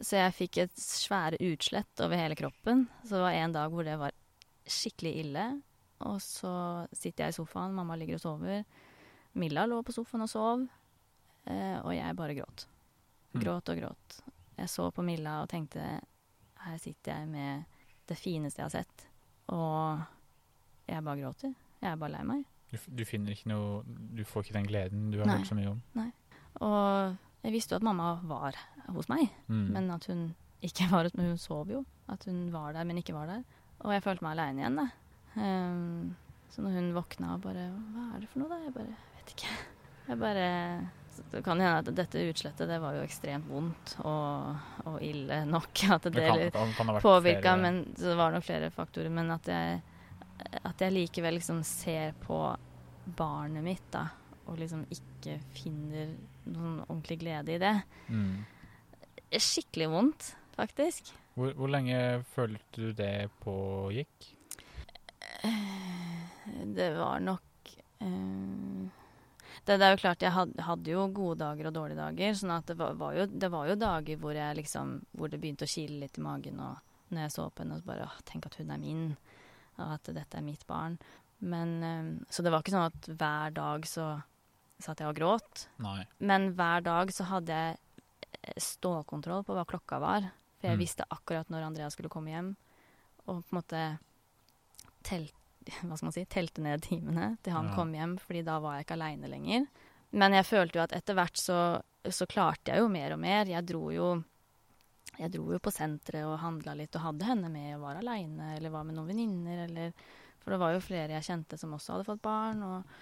Så 0.00 0.16
jeg 0.16 0.32
fikk 0.34 0.58
et 0.62 0.76
svære 0.76 1.36
utslett 1.40 2.00
over 2.00 2.16
hele 2.16 2.34
kroppen. 2.36 2.86
Så 3.04 3.16
det 3.18 3.20
var 3.26 3.32
en 3.32 3.52
dag 3.52 3.70
hvor 3.70 3.84
det 3.84 3.98
var 3.98 4.12
skikkelig 4.66 5.16
ille. 5.24 5.62
Og 6.00 6.20
så 6.20 6.86
sitter 6.92 7.24
jeg 7.26 7.34
i 7.34 7.36
sofaen, 7.42 7.74
mamma 7.74 7.96
ligger 7.96 8.14
og 8.14 8.20
sover. 8.22 8.64
Milla 9.34 9.66
lå 9.66 9.82
på 9.84 9.92
sofaen 9.92 10.22
og 10.24 10.28
sov, 10.32 10.62
eh, 11.46 11.78
og 11.84 11.92
jeg 11.94 12.16
bare 12.16 12.34
gråt. 12.34 12.66
Mm. 13.34 13.40
Gråt 13.44 13.68
og 13.68 13.76
gråt. 13.82 14.20
Jeg 14.60 14.68
så 14.68 14.90
på 14.92 15.02
Milla 15.06 15.38
og 15.42 15.48
tenkte 15.52 15.80
her 16.60 16.76
sitter 16.82 17.14
jeg 17.16 17.28
med 17.32 17.64
det 18.10 18.16
fineste 18.20 18.60
jeg 18.60 18.66
har 18.68 18.74
sett, 18.82 19.04
og 19.54 20.02
jeg 20.90 21.04
bare 21.06 21.20
gråter. 21.22 21.54
Jeg 21.80 21.92
er 21.94 22.00
bare 22.00 22.12
lei 22.18 22.24
meg. 22.28 22.42
Du, 22.70 22.76
du 23.00 23.04
finner 23.08 23.32
ikke 23.34 23.48
noe 23.50 23.80
Du 24.14 24.20
får 24.28 24.44
ikke 24.44 24.54
den 24.58 24.66
gleden 24.68 25.06
du 25.10 25.16
har 25.18 25.26
Nei. 25.30 25.38
hørt 25.40 25.48
så 25.48 25.56
mye 25.58 25.70
om. 25.72 25.80
Nei. 25.96 26.10
Og 26.60 27.16
jeg 27.46 27.54
visste 27.54 27.72
jo 27.74 27.80
at 27.80 27.86
mamma 27.86 28.10
var 28.28 28.58
hos 28.92 29.08
meg, 29.10 29.30
Mm. 29.48 29.66
men 29.74 29.90
at 29.94 30.04
hun 30.10 30.26
ikke 30.62 30.90
var 30.92 31.06
hos 31.08 31.14
meg. 31.16 31.26
hun 31.32 31.38
sov 31.40 31.70
jo. 31.72 31.84
At 32.10 32.24
hun 32.28 32.50
var 32.52 32.72
der, 32.76 32.84
men 32.84 32.98
ikke 33.00 33.14
var 33.16 33.26
der. 33.30 33.42
Og 33.80 33.92
jeg 33.94 34.02
følte 34.04 34.22
meg 34.26 34.36
aleine 34.36 34.60
igjen, 34.60 34.76
da. 34.76 34.88
Um, 35.40 36.16
så 36.50 36.60
når 36.62 36.74
hun 36.76 36.92
våkna 36.96 37.34
og 37.36 37.42
bare 37.46 37.68
Hva 37.94 38.06
er 38.16 38.20
det 38.20 38.28
for 38.28 38.42
noe, 38.42 38.50
da? 38.50 38.58
Jeg 38.66 38.74
bare 38.74 38.96
vet 39.16 39.32
ikke. 39.36 39.52
Jeg 40.10 40.18
bare 40.18 40.46
Det 41.30 41.42
kan 41.44 41.60
hende 41.60 41.78
at 41.82 41.90
dette 41.94 42.22
utslettet 42.30 42.68
det 42.70 42.78
var 42.82 42.96
jo 42.96 43.04
ekstremt 43.04 43.48
vondt 43.50 43.96
og, 44.02 44.56
og 44.88 44.96
ille 45.04 45.42
nok. 45.48 45.84
At 45.96 46.08
det, 46.08 46.26
Det 46.26 46.50
kan, 46.54 46.94
påvirka, 47.02 47.56
men 47.56 47.82
så 47.96 48.12
det 48.12 48.16
var 48.18 48.34
nok 48.34 48.46
flere 48.46 48.70
faktorer. 48.74 49.12
Men 49.14 49.30
at 49.34 49.48
jeg, 49.50 49.80
at 50.62 50.82
jeg 50.82 50.96
likevel 50.96 51.38
liksom 51.38 51.62
ser 51.66 52.16
på 52.24 52.40
barnet 53.04 53.64
mitt, 53.64 53.86
da, 53.92 54.06
og 54.46 54.58
liksom 54.60 54.82
ikke 54.90 55.38
finner 55.54 56.14
noen 56.50 56.80
ordentlig 56.88 57.20
glede 57.22 57.54
i 57.56 57.60
det. 57.62 57.76
mm. 58.08 58.34
Skikkelig 59.30 59.86
vondt, 59.92 60.32
faktisk. 60.56 61.12
hvor, 61.38 61.52
hvor 61.54 61.70
lenge 61.70 61.98
følte 62.32 62.64
du 62.74 62.92
det 62.98 63.30
pågikk? 63.44 64.32
Det 66.64 66.88
var 66.96 67.20
nok 67.22 67.70
eh, 68.02 68.99
det, 69.66 69.76
det 69.78 69.86
er 69.86 69.92
jo 69.96 70.00
klart, 70.02 70.22
jeg 70.24 70.32
had, 70.32 70.52
hadde 70.66 70.90
jo 70.90 71.08
gode 71.14 71.38
dager 71.38 71.66
og 71.68 71.74
dårlige 71.76 71.96
dager. 72.00 72.32
sånn 72.34 72.50
at 72.56 72.66
det 72.66 72.76
var, 72.78 72.94
var 72.94 73.14
jo, 73.14 73.26
det 73.26 73.50
var 73.52 73.68
jo 73.68 73.74
dager 73.76 74.16
hvor, 74.22 74.32
jeg 74.34 74.56
liksom, 74.56 74.94
hvor 75.16 75.28
det 75.30 75.40
begynte 75.40 75.66
å 75.68 75.70
kile 75.74 76.00
litt 76.00 76.18
i 76.18 76.24
magen. 76.24 76.58
Og 76.60 77.12
når 77.12 77.22
jeg 77.26 77.34
så 77.36 77.50
på 77.50 77.62
henne, 77.64 77.78
så 77.80 77.86
bare 77.90 78.06
åh, 78.08 78.18
Tenk 78.24 78.46
at 78.46 78.54
hun 78.60 78.70
er 78.70 78.78
min. 78.82 79.04
Og 79.78 79.92
at 79.94 80.10
dette 80.14 80.36
er 80.38 80.42
mitt 80.46 80.66
barn. 80.66 80.98
Men, 81.40 81.76
eh, 81.82 82.10
så 82.30 82.42
det 82.42 82.50
var 82.52 82.62
ikke 82.64 82.74
sånn 82.74 82.90
at 82.90 83.10
hver 83.20 83.54
dag 83.56 83.86
så 83.88 84.08
satt 84.80 85.00
jeg 85.00 85.08
og 85.08 85.16
gråt. 85.16 85.66
Nei. 85.84 86.04
Men 86.20 86.54
hver 86.56 86.82
dag 86.84 87.12
så 87.12 87.24
hadde 87.28 87.52
jeg 87.52 87.78
stålkontroll 88.60 89.44
på 89.44 89.54
hva 89.56 89.64
klokka 89.68 89.98
var. 90.00 90.30
For 90.60 90.68
jeg 90.68 90.76
Mm. 90.76 90.84
visste 90.84 91.04
akkurat 91.10 91.48
når 91.48 91.66
Andrea 91.66 91.90
skulle 91.90 92.08
komme 92.12 92.30
hjem. 92.30 92.56
Og 93.26 93.44
på 93.44 93.52
en 93.52 93.60
måte 93.62 93.98
telt, 95.02 95.32
hva 95.86 95.96
skal 95.96 96.06
man 96.10 96.12
si, 96.16 96.24
telte 96.30 96.62
ned 96.64 96.82
timene 96.86 97.36
til 97.42 97.52
han 97.56 97.68
Ja. 97.70 97.74
kom 97.76 97.92
hjem, 97.94 98.16
fordi 98.18 98.42
da 98.46 98.58
var 98.62 98.76
jeg 98.78 98.86
ikke 98.88 98.98
aleine 98.98 99.28
lenger. 99.30 99.66
Men 100.12 100.32
jeg 100.34 100.46
følte 100.48 100.78
jo 100.78 100.82
at 100.82 100.92
etter 100.96 101.14
hvert 101.14 101.36
så, 101.38 101.58
så 102.10 102.26
klarte 102.26 102.72
jeg 102.72 102.82
jo 102.82 102.88
mer 102.90 103.12
og 103.14 103.20
mer. 103.22 103.46
Jeg 103.46 103.66
dro 103.68 103.90
jo 103.94 104.10
jeg 105.20 105.32
dro 105.34 105.50
jo 105.52 105.58
på 105.60 105.70
senteret 105.74 106.24
og 106.24 106.38
handla 106.40 106.72
litt 106.78 106.94
og 106.96 107.02
hadde 107.04 107.26
henne 107.28 107.48
med 107.52 107.74
og 107.76 107.82
var 107.82 107.98
aleine 108.00 108.54
eller 108.56 108.72
var 108.72 108.84
med 108.88 108.94
noen 108.96 109.10
venninner 109.10 109.64
eller 109.66 109.92
For 110.40 110.54
det 110.54 110.58
var 110.62 110.72
jo 110.72 110.80
flere 110.80 111.12
jeg 111.18 111.26
kjente 111.26 111.58
som 111.60 111.74
også 111.76 111.92
hadde 111.92 112.06
fått 112.08 112.22
barn. 112.24 112.62
Og, 112.64 112.94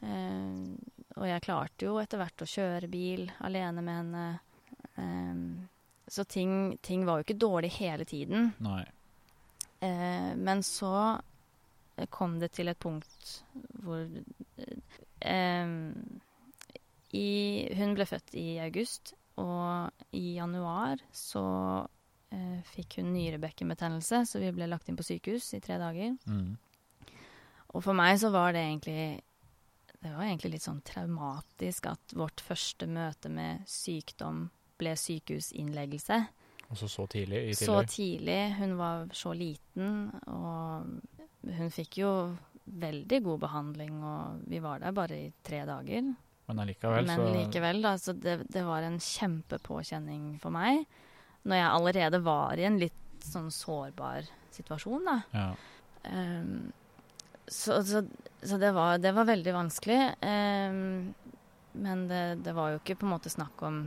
eh, 0.00 0.70
og 1.20 1.26
jeg 1.28 1.42
klarte 1.44 1.84
jo 1.84 1.98
etter 2.00 2.18
hvert 2.22 2.40
å 2.46 2.48
kjøre 2.48 2.88
bil 2.88 3.26
alene 3.44 3.82
med 3.84 3.98
henne. 4.00 4.40
Eh, 4.96 5.66
så 6.10 6.24
ting, 6.24 6.78
ting 6.82 7.04
var 7.06 7.20
jo 7.20 7.26
ikke 7.28 7.38
dårlig 7.44 7.70
hele 7.76 8.04
tiden. 8.08 8.54
Eh, 9.80 10.32
men 10.36 10.62
så 10.66 11.20
kom 12.08 12.38
det 12.40 12.52
til 12.56 12.70
et 12.72 12.80
punkt 12.80 13.44
hvor 13.84 14.06
eh, 15.20 15.72
i, 17.10 17.30
Hun 17.74 17.96
ble 17.96 18.06
født 18.06 18.36
i 18.38 18.48
august, 18.62 19.14
og 19.40 19.90
i 20.14 20.36
januar 20.36 21.00
så 21.14 21.44
eh, 22.30 22.60
fikk 22.74 23.00
hun 23.00 23.12
nyrebekkenbetennelse, 23.14 24.24
så 24.26 24.42
vi 24.42 24.52
ble 24.54 24.68
lagt 24.70 24.90
inn 24.90 24.98
på 24.98 25.06
sykehus 25.06 25.52
i 25.56 25.62
tre 25.64 25.78
dager. 25.80 26.14
Mm. 26.30 26.54
Og 27.74 27.84
for 27.84 27.96
meg 27.96 28.16
så 28.18 28.32
var 28.34 28.54
det 28.54 28.64
egentlig 28.66 29.02
Det 30.00 30.10
var 30.10 30.24
egentlig 30.24 30.56
litt 30.56 30.64
sånn 30.64 30.80
traumatisk 30.86 31.90
at 31.90 32.14
vårt 32.16 32.40
første 32.40 32.86
møte 32.88 33.28
med 33.28 33.66
sykdom 33.68 34.46
ble 34.80 34.94
sykehusinnleggelse. 34.96 36.16
Altså 36.70 36.88
så 36.88 37.04
tidlig 37.10 37.42
i 37.50 37.54
Så 37.58 37.82
tidlig. 37.84 38.38
Hun 38.56 38.78
var 38.78 39.10
så 39.12 39.34
liten, 39.36 40.08
og 40.24 40.88
hun 41.46 41.70
fikk 41.72 42.00
jo 42.02 42.10
veldig 42.80 43.20
god 43.24 43.40
behandling, 43.46 43.94
og 44.04 44.42
vi 44.50 44.60
var 44.62 44.82
der 44.82 44.94
bare 44.94 45.16
i 45.16 45.30
tre 45.46 45.62
dager. 45.68 46.10
Men 46.50 46.62
allikevel, 46.64 47.06
Men 47.06 47.20
så 47.20 47.28
likevel, 47.34 47.82
da. 47.82 47.94
Så 47.98 48.14
det, 48.18 48.36
det 48.50 48.64
var 48.66 48.82
en 48.86 48.98
kjempepåkjenning 49.02 50.34
for 50.42 50.54
meg. 50.54 50.84
Når 51.46 51.60
jeg 51.60 51.70
allerede 51.70 52.20
var 52.26 52.60
i 52.60 52.66
en 52.68 52.78
litt 52.80 53.24
sånn 53.24 53.50
sårbar 53.54 54.28
situasjon, 54.54 55.06
da. 55.06 55.18
ja. 55.36 55.50
Um, 56.10 56.70
så 57.50 57.82
så, 57.84 58.00
så 58.42 58.56
det, 58.62 58.70
var, 58.72 58.98
det 59.02 59.10
var 59.12 59.26
veldig 59.28 59.52
vanskelig. 59.52 59.98
Um, 60.22 61.10
men 61.72 62.06
det, 62.08 62.44
det 62.44 62.54
var 62.56 62.72
jo 62.72 62.80
ikke 62.80 62.96
på 63.00 63.06
en 63.06 63.14
måte 63.14 63.32
snakk 63.32 63.62
om 63.66 63.82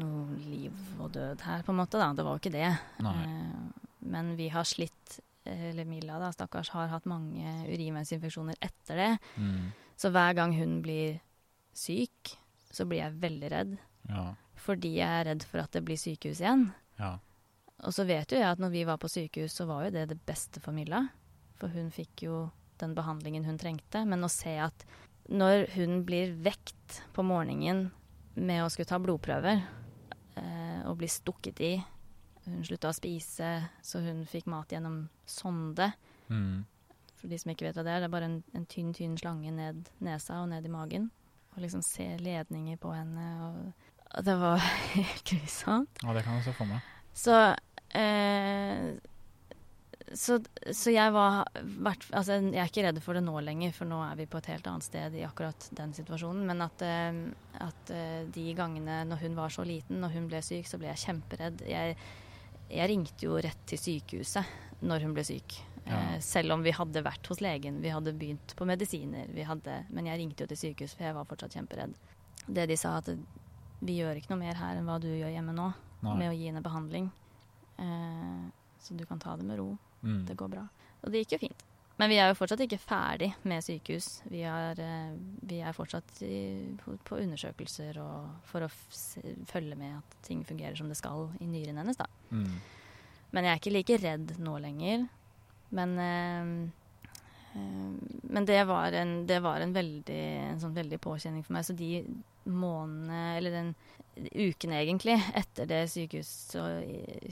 noe 0.00 0.36
liv 0.40 0.76
og 1.00 1.10
død 1.14 1.42
her, 1.44 1.64
på 1.66 1.72
en 1.74 1.80
måte. 1.80 2.00
da. 2.00 2.10
Det 2.16 2.24
var 2.24 2.36
jo 2.36 2.42
ikke 2.42 2.54
det. 2.54 2.70
Ehm, 3.04 3.66
men 4.12 4.32
vi 4.38 4.48
har 4.52 4.64
slitt, 4.68 5.18
eller 5.50 5.88
Milla 5.88 6.18
da, 6.22 6.30
stakkars, 6.34 6.72
har 6.74 6.90
hatt 6.92 7.08
mange 7.10 7.54
urinveisinfeksjoner 7.68 8.58
etter 8.62 9.00
det. 9.00 9.10
Mm. 9.36 9.70
Så 10.00 10.12
hver 10.14 10.36
gang 10.38 10.54
hun 10.56 10.78
blir 10.84 11.18
syk, 11.76 12.34
så 12.70 12.86
blir 12.88 13.02
jeg 13.02 13.18
veldig 13.22 13.50
redd. 13.52 13.74
Ja. 14.10 14.30
Fordi 14.60 14.94
jeg 14.98 15.08
er 15.08 15.28
redd 15.30 15.44
for 15.48 15.62
at 15.62 15.74
det 15.74 15.84
blir 15.86 16.00
sykehus 16.00 16.42
igjen. 16.42 16.68
Ja. 17.00 17.16
Og 17.86 17.94
så 17.96 18.04
vet 18.08 18.32
jo 18.32 18.40
jeg 18.40 18.48
at 18.48 18.60
når 18.60 18.72
vi 18.74 18.86
var 18.88 19.00
på 19.00 19.10
sykehus, 19.10 19.54
så 19.56 19.66
var 19.68 19.86
jo 19.86 19.94
det 19.94 20.08
det 20.12 20.18
beste 20.28 20.60
for 20.62 20.76
Milla. 20.76 21.06
For 21.60 21.72
hun 21.72 21.88
fikk 21.94 22.26
jo 22.26 22.42
den 22.80 22.94
behandlingen 22.96 23.46
hun 23.48 23.60
trengte. 23.60 24.04
Men 24.08 24.24
å 24.24 24.32
se 24.32 24.56
at 24.60 24.84
når 25.30 25.68
hun 25.76 26.02
blir 26.08 26.34
vekt 26.44 27.00
på 27.16 27.24
morgenen 27.24 27.88
med 28.40 28.64
å 28.64 28.68
skulle 28.72 28.88
ta 28.88 29.00
blodprøver 29.02 29.60
eh, 29.60 30.80
og 30.88 30.98
bli 31.00 31.08
stukket 31.10 31.60
i 31.64 31.72
Hun 32.46 32.64
slutta 32.64 32.90
å 32.90 32.96
spise, 32.96 33.50
så 33.84 34.00
hun 34.04 34.24
fikk 34.28 34.48
mat 34.50 34.72
gjennom 34.72 35.02
sonde. 35.28 35.90
Mm. 36.32 36.64
For 37.20 37.28
de 37.28 37.38
som 37.40 37.52
ikke 37.52 37.66
vet 37.68 37.76
hva 37.76 37.84
det 37.84 37.92
er, 37.92 38.02
det 38.02 38.08
er 38.08 38.14
bare 38.14 38.30
en, 38.30 38.38
en 38.56 38.66
tynn, 38.70 38.94
tynn 38.96 39.18
slange 39.20 39.52
ned 39.52 39.90
nesa 40.04 40.40
og 40.40 40.48
ned 40.54 40.64
i 40.64 40.72
magen. 40.72 41.10
Og 41.54 41.64
liksom 41.64 41.82
se 41.84 42.06
ledninger 42.22 42.78
på 42.80 42.94
henne. 42.94 43.28
Og 44.16 44.24
Det 44.24 44.36
var 44.40 44.58
helt 44.94 45.24
grusomt. 45.28 46.02
Ja, 46.04 46.16
det 46.16 46.24
kan 46.24 46.38
jeg 46.38 46.48
se 46.48 46.56
for 46.56 46.70
meg. 46.70 46.86
Så, 47.20 47.36
eh, 47.98 48.94
så 50.14 50.38
Så 50.72 50.92
jeg 50.94 51.12
var 51.12 51.44
Altså, 52.14 52.38
jeg 52.38 52.56
er 52.56 52.70
ikke 52.70 52.86
redd 52.86 53.02
for 53.02 53.18
det 53.18 53.24
nå 53.26 53.34
lenger, 53.44 53.74
for 53.74 53.90
nå 53.90 54.00
er 54.06 54.16
vi 54.16 54.26
på 54.30 54.38
et 54.38 54.48
helt 54.54 54.66
annet 54.70 54.86
sted 54.86 55.14
i 55.18 55.26
akkurat 55.26 55.68
den 55.76 55.92
situasjonen. 55.92 56.46
Men 56.46 56.64
at, 56.64 56.86
eh, 56.86 57.20
at 57.60 57.92
eh, 57.92 58.24
de 58.32 58.48
gangene 58.54 59.02
når 59.10 59.26
hun 59.26 59.36
var 59.36 59.52
så 59.52 59.66
liten, 59.66 60.00
når 60.00 60.16
hun 60.16 60.32
ble 60.32 60.40
syk, 60.42 60.66
så 60.70 60.80
ble 60.80 60.88
jeg 60.94 61.04
kjemperedd. 61.04 61.66
Jeg, 61.68 61.98
jeg 62.70 62.90
ringte 62.92 63.26
jo 63.26 63.38
rett 63.42 63.66
til 63.68 63.80
sykehuset 63.80 64.80
når 64.86 65.04
hun 65.06 65.14
ble 65.16 65.24
syk. 65.26 65.58
Ja. 65.84 65.98
Eh, 66.14 66.16
selv 66.24 66.54
om 66.54 66.62
vi 66.64 66.72
hadde 66.76 67.02
vært 67.04 67.26
hos 67.30 67.42
legen, 67.42 67.80
vi 67.82 67.92
hadde 67.92 68.14
begynt 68.16 68.54
på 68.56 68.66
medisiner. 68.68 69.30
Vi 69.34 69.44
hadde, 69.46 69.82
men 69.90 70.08
jeg 70.08 70.20
ringte 70.22 70.44
jo 70.44 70.50
til 70.52 70.60
sykehus, 70.60 70.94
for 70.96 71.08
jeg 71.08 71.16
var 71.16 71.28
fortsatt 71.28 71.56
kjemperedd. 71.58 71.96
Det 72.46 72.66
de 72.70 72.76
sa, 72.78 72.96
at 73.00 73.10
vi 73.80 73.96
gjør 73.98 74.20
ikke 74.20 74.32
noe 74.34 74.42
mer 74.42 74.60
her 74.60 74.78
enn 74.78 74.88
hva 74.88 74.98
du 75.02 75.08
gjør 75.08 75.32
hjemme 75.32 75.54
nå, 75.56 75.70
Nei. 76.04 76.16
med 76.22 76.30
å 76.30 76.36
gi 76.36 76.46
henne 76.48 76.64
behandling. 76.64 77.10
Eh, 77.80 78.46
så 78.80 78.96
du 78.96 79.04
kan 79.08 79.20
ta 79.20 79.36
det 79.36 79.48
med 79.48 79.60
ro. 79.60 79.72
Mm. 80.02 80.22
Det 80.28 80.36
går 80.38 80.52
bra. 80.52 80.64
Og 81.02 81.12
det 81.12 81.24
gikk 81.24 81.36
jo 81.36 81.44
fint. 81.48 81.66
Men 82.00 82.08
vi 82.08 82.16
er 82.16 82.30
jo 82.30 82.36
fortsatt 82.38 82.62
ikke 82.64 82.80
ferdig 82.80 83.28
med 83.44 83.60
sykehus. 83.64 84.22
Vi 84.32 84.40
er, 84.48 84.78
eh, 84.80 85.12
vi 85.50 85.58
er 85.60 85.76
fortsatt 85.76 86.22
i, 86.24 86.38
på, 86.80 86.94
på 87.04 87.18
undersøkelser 87.20 87.98
for 88.48 88.64
å 88.64 88.70
følge 89.50 89.76
med 89.76 89.98
at 89.98 90.16
ting 90.24 90.40
fungerer 90.48 90.78
som 90.80 90.88
det 90.88 90.96
skal 90.96 91.28
i 91.44 91.48
nyren 91.50 91.82
hennes, 91.82 92.00
da. 92.00 92.08
Mm. 92.32 92.54
Men 93.34 93.46
jeg 93.46 93.52
er 93.52 93.60
ikke 93.60 93.74
like 93.74 93.98
redd 94.02 94.32
nå 94.40 94.56
lenger. 94.64 95.04
Men 95.76 95.98
eh, 96.02 96.52
Men 98.30 98.46
det 98.46 98.62
var 98.64 98.94
en, 98.94 99.26
det 99.26 99.40
var 99.42 99.60
en 99.60 99.72
veldig, 99.74 100.24
en 100.54 100.60
sånn 100.62 100.74
veldig 100.74 101.00
påkjenning 101.02 101.42
for 101.44 101.56
meg. 101.56 101.66
Så 101.66 101.74
de 101.74 102.04
månedene, 102.52 103.36
eller 103.38 103.54
den 103.54 103.74
uken 104.14 104.72
egentlig, 104.72 105.16
etter 105.34 105.66
det 105.66 105.80
sykehus, 105.88 106.30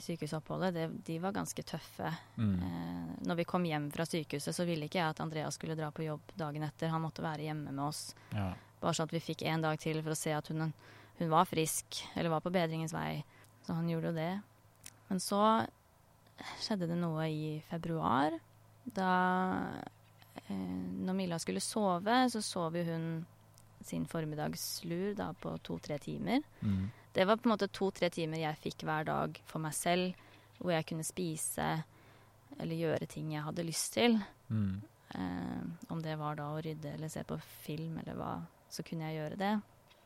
sykehusoppholdet, 0.04 0.74
det, 0.74 0.86
de 1.06 1.18
var 1.20 1.34
ganske 1.36 1.62
tøffe. 1.62 2.12
Mm. 2.36 2.54
Eh, 2.62 3.10
når 3.28 3.40
vi 3.40 3.46
kom 3.48 3.66
hjem 3.66 3.90
fra 3.94 4.06
sykehuset, 4.08 4.54
så 4.56 4.66
ville 4.68 4.88
ikke 4.88 5.00
jeg 5.00 5.14
at 5.14 5.22
Andreas 5.24 5.58
skulle 5.58 5.76
dra 5.78 5.90
på 5.94 6.06
jobb 6.06 6.32
dagen 6.38 6.64
etter. 6.66 6.92
Han 6.92 7.04
måtte 7.04 7.24
være 7.24 7.48
hjemme 7.48 7.74
med 7.74 7.84
oss. 7.88 8.12
Ja. 8.32 8.52
Bare 8.80 8.94
sånn 8.94 9.10
at 9.10 9.16
vi 9.16 9.24
fikk 9.24 9.44
en 9.50 9.64
dag 9.66 9.80
til 9.82 10.00
for 10.04 10.14
å 10.14 10.18
se 10.18 10.34
at 10.36 10.52
hun, 10.52 10.70
hun 11.18 11.32
var 11.32 11.48
frisk, 11.50 12.02
eller 12.14 12.32
var 12.32 12.44
på 12.44 12.54
bedringens 12.54 12.94
vei. 12.96 13.24
Så 13.66 13.76
han 13.76 13.90
gjorde 13.90 14.12
jo 14.12 14.20
det. 14.20 14.32
Men 15.08 15.22
så 15.22 15.42
skjedde 16.62 16.88
det 16.90 16.98
noe 17.00 17.26
i 17.28 17.56
februar. 17.68 18.38
Da 18.84 19.12
eh, 20.46 20.54
Når 20.54 21.18
Milla 21.18 21.40
skulle 21.42 21.64
sove, 21.64 22.22
så 22.32 22.42
sov 22.44 22.78
jo 22.78 22.86
hun 22.86 23.10
sin 23.84 24.06
formiddagslur 24.08 25.14
da 25.18 25.32
på 25.38 25.54
to-tre 25.66 25.98
timer. 26.02 26.42
Mm. 26.60 26.88
Det 27.12 27.24
var 27.24 27.36
på 27.36 27.48
en 27.48 27.54
måte 27.54 27.70
to-tre 27.72 28.10
timer 28.14 28.42
jeg 28.42 28.60
fikk 28.62 28.84
hver 28.86 29.08
dag 29.08 29.40
for 29.46 29.62
meg 29.62 29.74
selv, 29.76 30.18
hvor 30.58 30.74
jeg 30.74 30.86
kunne 30.90 31.06
spise 31.06 31.68
eller 32.58 32.78
gjøre 32.78 33.08
ting 33.10 33.32
jeg 33.34 33.44
hadde 33.46 33.66
lyst 33.66 33.94
til. 33.96 34.18
Mm. 34.48 34.80
Eh, 35.14 35.90
om 35.92 36.02
det 36.02 36.16
var 36.20 36.38
da 36.38 36.50
å 36.52 36.62
rydde 36.62 36.94
eller 36.96 37.12
se 37.12 37.24
på 37.24 37.38
film 37.64 37.98
eller 38.02 38.18
hva, 38.18 38.32
så 38.70 38.84
kunne 38.86 39.08
jeg 39.08 39.20
gjøre 39.20 39.40
det. 39.40 39.52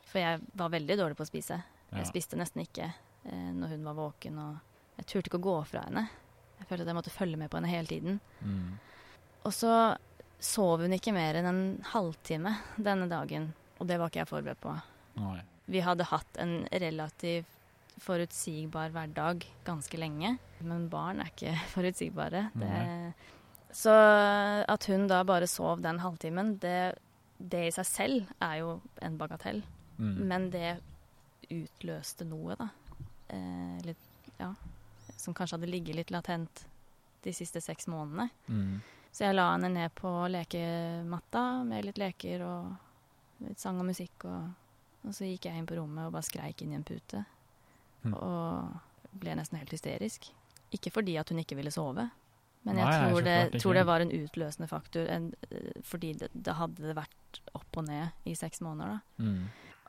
For 0.08 0.22
jeg 0.22 0.42
var 0.58 0.74
veldig 0.74 0.98
dårlig 1.00 1.18
på 1.18 1.26
å 1.26 1.30
spise. 1.30 1.58
Ja. 1.90 1.98
Jeg 2.00 2.10
spiste 2.10 2.38
nesten 2.40 2.64
ikke 2.64 2.88
eh, 2.88 3.50
når 3.56 3.76
hun 3.76 3.88
var 3.88 3.98
våken, 3.98 4.38
og 4.42 5.00
jeg 5.00 5.08
turte 5.08 5.30
ikke 5.30 5.40
å 5.40 5.48
gå 5.48 5.58
fra 5.72 5.86
henne. 5.88 6.06
Jeg 6.60 6.68
følte 6.68 6.84
at 6.84 6.92
jeg 6.92 7.00
måtte 7.00 7.14
følge 7.14 7.40
med 7.40 7.50
på 7.50 7.58
henne 7.58 7.72
hele 7.72 7.90
tiden. 7.90 8.20
Mm. 8.40 8.78
Og 9.42 9.54
så 9.56 9.74
sov 10.42 10.82
hun 10.82 10.94
ikke 10.94 11.14
mer 11.14 11.38
enn 11.38 11.48
en 11.48 11.64
halvtime 11.92 12.56
denne 12.76 13.08
dagen, 13.10 13.52
og 13.82 13.88
det 13.90 13.98
var 13.98 14.10
ikke 14.10 14.22
jeg 14.22 14.30
forberedt 14.30 14.62
på. 14.62 14.76
Nei. 15.18 15.40
Vi 15.72 15.82
hadde 15.82 16.06
hatt 16.10 16.38
en 16.42 16.62
relativt 16.70 17.58
forutsigbar 18.02 18.92
hverdag 18.94 19.44
ganske 19.66 19.98
lenge. 20.00 20.36
Men 20.64 20.88
barn 20.92 21.22
er 21.22 21.32
ikke 21.32 21.54
forutsigbare. 21.74 22.46
Det, 22.54 22.72
så 23.74 23.94
at 24.68 24.86
hun 24.90 25.08
da 25.10 25.22
bare 25.26 25.50
sov 25.50 25.82
den 25.84 26.00
halvtimen, 26.02 26.56
det, 26.62 26.94
det 27.38 27.66
i 27.68 27.74
seg 27.74 27.88
selv 27.88 28.32
er 28.42 28.60
jo 28.62 28.76
en 29.02 29.18
bagatell. 29.20 29.62
Mm. 29.98 30.14
Men 30.30 30.48
det 30.54 30.76
utløste 31.52 32.26
noe, 32.28 32.56
da. 32.58 32.70
Eh, 33.32 33.78
litt, 33.86 34.30
ja. 34.38 34.52
Som 35.16 35.34
kanskje 35.36 35.58
hadde 35.58 35.70
ligget 35.70 35.98
litt 35.98 36.14
latent 36.14 36.64
de 37.22 37.34
siste 37.34 37.60
seks 37.62 37.86
månedene. 37.90 38.30
Mm. 38.46 38.80
Så 39.12 39.26
jeg 39.26 39.36
la 39.36 39.50
henne 39.52 39.68
ned 39.74 39.92
på 39.94 40.10
lekematta 40.32 41.44
med 41.68 41.84
litt 41.86 42.00
leker 42.00 42.42
og 42.46 42.72
sang 43.56 43.78
og 43.82 43.86
musikk. 43.88 44.24
Og, 44.24 44.50
og 45.06 45.14
så 45.16 45.26
gikk 45.28 45.46
jeg 45.48 45.58
inn 45.58 45.66
på 45.68 45.76
rommet 45.78 46.06
og 46.08 46.12
bare 46.16 46.26
skreik 46.28 46.62
inn 46.62 46.72
i 46.72 46.78
en 46.78 46.84
pute. 46.86 47.24
Mm. 48.04 48.14
Og 48.14 49.18
ble 49.22 49.34
nesten 49.38 49.58
helt 49.60 49.72
hysterisk. 49.74 50.30
Ikke 50.72 50.90
fordi 50.94 51.16
at 51.20 51.28
hun 51.28 51.38
ikke 51.42 51.56
ville 51.58 51.70
sove, 51.74 52.08
men 52.64 52.78
jeg 52.78 52.86
Nei, 52.86 53.10
tror, 53.10 53.22
det, 53.26 53.60
tror 53.60 53.74
det 53.74 53.82
var 53.88 54.00
en 54.04 54.12
utløsende 54.14 54.68
faktor. 54.70 55.08
En, 55.10 55.32
fordi 55.84 56.12
det, 56.20 56.28
det 56.32 56.54
hadde 56.54 56.94
vært 56.96 57.40
opp 57.58 57.76
og 57.80 57.88
ned 57.88 58.28
i 58.30 58.34
seks 58.38 58.60
måneder. 58.62 58.94
da. 59.18 59.24
Mm. 59.26 59.48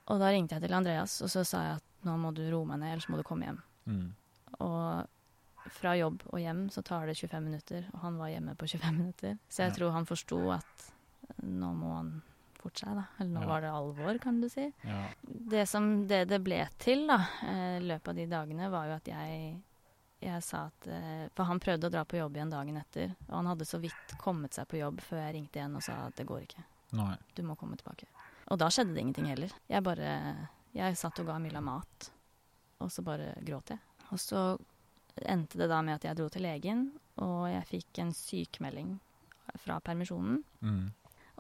Og 0.10 0.20
da 0.20 0.32
ringte 0.34 0.58
jeg 0.58 0.66
til 0.66 0.74
Andreas, 0.76 1.20
og 1.24 1.30
så 1.32 1.44
sa 1.48 1.62
jeg 1.68 1.76
at 1.78 2.08
nå 2.08 2.18
må 2.20 2.34
du 2.36 2.42
roe 2.52 2.66
meg 2.68 2.82
ned, 2.82 2.96
ellers 2.98 3.08
må 3.14 3.20
du 3.22 3.24
komme 3.24 3.46
hjem. 3.48 3.60
Mm. 3.88 4.10
Og 4.66 5.70
fra 5.78 5.94
jobb 5.96 6.26
og 6.34 6.42
hjem 6.44 6.66
så 6.74 6.82
tar 6.84 7.06
det 7.08 7.16
25 7.16 7.46
minutter, 7.46 7.86
og 7.94 8.02
han 8.04 8.18
var 8.20 8.34
hjemme 8.34 8.58
på 8.60 8.68
25 8.68 8.98
minutter. 8.98 9.38
Så 9.48 9.64
jeg 9.64 9.72
Ja. 9.72 9.76
tror 9.78 9.92
han 9.96 10.10
forsto 10.10 10.42
at 10.58 10.90
nå 11.46 11.70
må 11.78 11.94
han 11.96 12.12
forte 12.64 12.86
seg, 12.86 12.96
da. 12.98 13.04
Eller 13.20 13.32
nå 13.36 13.44
Ja. 13.44 13.48
var 13.52 13.62
det 13.62 13.72
alvor, 13.76 14.18
kan 14.24 14.40
du 14.42 14.48
si. 14.50 14.66
Ja. 14.88 15.04
Det 15.28 15.68
som 15.70 16.08
det, 16.08 16.24
det 16.32 16.40
ble 16.44 16.62
til 16.82 17.06
da, 17.12 17.20
eh, 17.44 17.78
i 17.82 17.86
løpet 17.92 18.08
av 18.14 18.16
de 18.16 18.26
dagene, 18.32 18.70
var 18.72 18.88
jo 18.90 18.96
at 18.98 19.12
jeg, 19.12 19.62
jeg 20.24 20.44
sa 20.44 20.66
at 20.72 20.88
eh, 20.88 21.28
For 21.36 21.44
han 21.50 21.60
prøvde 21.60 21.90
å 21.90 21.92
dra 21.92 22.04
på 22.08 22.18
jobb 22.22 22.38
igjen 22.40 22.50
dagen 22.54 22.78
etter, 22.80 23.16
og 23.30 23.36
han 23.42 23.52
hadde 23.52 23.66
så 23.68 23.80
vidt 23.84 24.18
kommet 24.18 24.54
seg 24.56 24.68
på 24.72 24.80
jobb 24.80 25.02
før 25.04 25.20
jeg 25.28 25.36
ringte 25.36 25.60
igjen 25.60 25.76
og 25.76 25.84
sa 25.84 26.00
at 26.08 26.16
det 26.16 26.26
går 26.30 26.42
ikke. 26.48 26.64
Nei. 26.94 27.16
Du 27.36 27.44
må 27.44 27.56
komme 27.58 27.76
tilbake. 27.78 28.06
Og 28.52 28.60
da 28.60 28.68
skjedde 28.70 28.94
det 28.94 29.02
ingenting 29.02 29.26
heller. 29.32 29.52
Jeg 29.70 29.84
bare 29.84 30.10
Jeg 30.74 30.98
satt 30.98 31.20
og 31.22 31.28
ga 31.28 31.38
Milla 31.40 31.62
mat, 31.62 32.10
og 32.82 32.90
så 32.92 33.04
bare 33.06 33.34
gråt 33.46 33.70
jeg. 33.70 33.80
Og 34.12 34.18
så 34.20 34.58
endte 35.30 35.58
det 35.60 35.68
da 35.70 35.82
med 35.86 35.96
at 36.00 36.04
jeg 36.08 36.18
dro 36.18 36.26
til 36.34 36.42
legen, 36.42 36.88
og 37.22 37.46
jeg 37.52 37.66
fikk 37.70 38.00
en 38.02 38.12
sykemelding 38.18 38.96
fra 39.62 39.80
permisjonen. 39.86 40.40
Mm. 40.66 40.88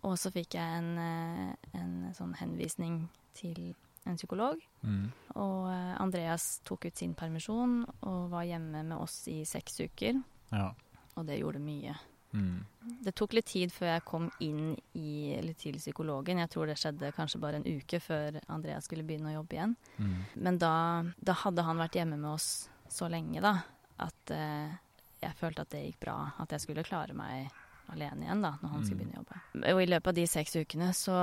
Og 0.03 0.17
så 0.19 0.31
fikk 0.35 0.57
jeg 0.57 0.79
en, 0.81 0.93
eh, 0.99 1.79
en 1.79 2.13
sånn 2.15 2.35
henvisning 2.39 3.05
til 3.37 3.73
en 4.05 4.17
psykolog. 4.19 4.59
Mm. 4.83 5.11
Og 5.39 5.59
eh, 5.71 5.93
Andreas 6.01 6.59
tok 6.67 6.89
ut 6.89 6.99
sin 6.99 7.13
permisjon 7.15 7.83
og 8.01 8.31
var 8.33 8.47
hjemme 8.47 8.83
med 8.83 8.97
oss 8.97 9.23
i 9.31 9.41
seks 9.47 9.79
uker. 9.85 10.19
Ja. 10.51 10.73
Og 11.15 11.27
det 11.29 11.39
gjorde 11.39 11.63
mye. 11.63 11.95
Mm. 12.33 12.65
Det 13.05 13.13
tok 13.15 13.35
litt 13.37 13.47
tid 13.51 13.71
før 13.71 13.91
jeg 13.91 14.05
kom 14.09 14.27
inn 14.43 14.73
i, 14.97 15.37
til 15.61 15.77
psykologen. 15.77 16.41
Jeg 16.41 16.51
tror 16.51 16.67
det 16.67 16.79
skjedde 16.81 17.13
kanskje 17.15 17.41
bare 17.41 17.61
en 17.61 17.67
uke 17.67 17.99
før 18.01 18.39
Andreas 18.51 18.89
skulle 18.89 19.05
begynne 19.07 19.31
å 19.31 19.37
jobbe 19.37 19.59
igjen. 19.59 19.75
Mm. 19.97 20.15
Men 20.47 20.57
da, 20.61 20.75
da 21.21 21.37
hadde 21.45 21.67
han 21.67 21.81
vært 21.81 21.99
hjemme 21.99 22.17
med 22.17 22.33
oss 22.33 22.49
så 22.91 23.07
lenge, 23.09 23.41
da, 23.41 23.55
at 24.03 24.33
eh, 24.33 24.73
jeg 25.23 25.37
følte 25.39 25.63
at 25.63 25.71
det 25.73 25.85
gikk 25.85 26.01
bra. 26.03 26.17
At 26.41 26.53
jeg 26.53 26.65
skulle 26.65 26.85
klare 26.85 27.15
meg 27.17 27.53
alene 27.89 28.24
igjen 28.26 28.41
da, 28.41 28.54
når 28.62 28.69
han 28.69 28.84
skulle 28.86 29.04
Mm. 29.04 29.08
begynne 29.08 29.19
å 29.19 29.24
jobbe. 29.24 29.74
Og 29.74 29.82
i 29.82 29.86
løpet 29.91 30.08
av 30.08 30.13
de 30.15 30.26
seks 30.28 30.56
ukene 30.56 30.93
så 30.93 31.17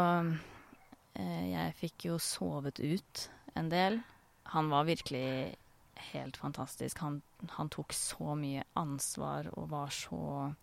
eh, 1.16 1.50
Jeg 1.52 1.74
fikk 1.80 2.04
jo 2.10 2.18
sovet 2.18 2.80
ut 2.80 3.30
en 3.56 3.68
del. 3.68 4.00
Han 4.54 4.68
var 4.70 4.84
virkelig 4.84 5.56
helt 6.12 6.36
fantastisk. 6.36 6.98
Han, 6.98 7.22
han 7.56 7.68
tok 7.68 7.92
så 7.92 8.34
mye 8.36 8.64
ansvar 8.76 9.48
og 9.56 9.68
var 9.70 9.88
så 9.90 10.54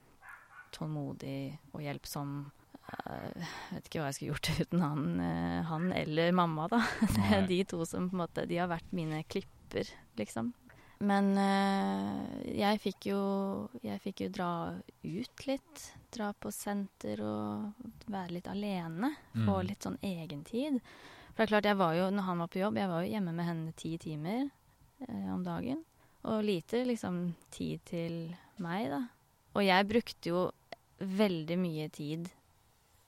tålmodig 0.76 1.58
og 1.74 1.82
hjelpsom. 1.84 2.52
Eh, 2.88 3.34
Jeg 3.38 3.76
vet 3.76 3.90
ikke 3.90 4.00
hva 4.02 4.10
jeg 4.12 4.18
skulle 4.18 4.34
gjort 4.34 4.50
uten 4.64 4.82
han, 4.86 5.04
eh, 5.24 5.62
han 5.68 5.92
eller 5.94 6.32
mamma, 6.36 6.68
da. 6.72 6.82
Det 7.16 7.28
er 7.34 7.48
de 7.50 7.62
to 7.64 7.84
som 7.86 8.10
på 8.10 8.16
en 8.18 8.24
måte 8.26 8.48
De 8.48 8.58
har 8.62 8.70
vært 8.72 8.92
mine 8.96 9.24
klipper, 9.30 9.90
liksom. 10.20 10.54
Men 11.00 11.28
eh, 11.38 12.54
jeg 12.58 12.80
fikk 12.82 13.06
jo 13.12 13.20
Jeg 13.84 14.00
fikk 14.02 14.22
jo 14.26 14.30
dra 14.34 14.48
ut 15.04 15.44
litt. 15.46 15.84
Dra 16.16 16.32
på 16.34 16.50
senter 16.52 17.22
og 17.22 17.92
være 18.10 18.32
litt 18.40 18.48
alene. 18.50 19.12
Få 19.36 19.60
Mm. 19.62 19.68
litt 19.68 19.84
sånn 19.86 20.00
egentid. 20.02 20.80
For 21.36 21.46
det 21.46 21.46
er 21.46 21.52
klart, 21.54 21.66
jeg 21.70 21.78
var 21.78 21.94
jo, 21.94 22.10
når 22.10 22.24
han 22.26 22.40
var 22.40 22.48
på 22.48 22.60
jobb, 22.64 22.76
jeg 22.82 22.90
var 22.90 23.04
jo 23.04 23.12
hjemme 23.14 23.34
med 23.36 23.46
henne 23.46 23.74
ti 23.78 23.98
timer 24.02 24.50
eh, 25.08 25.28
om 25.34 25.44
dagen. 25.46 25.84
Og 26.26 26.44
lite 26.44 26.82
liksom 26.88 27.36
tid 27.52 27.80
til 27.86 28.36
meg, 28.58 28.90
da. 28.90 29.04
Og 29.54 29.62
jeg 29.64 29.88
brukte 29.88 30.32
jo 30.32 30.52
veldig 31.00 31.58
mye 31.62 31.90
tid, 31.94 32.32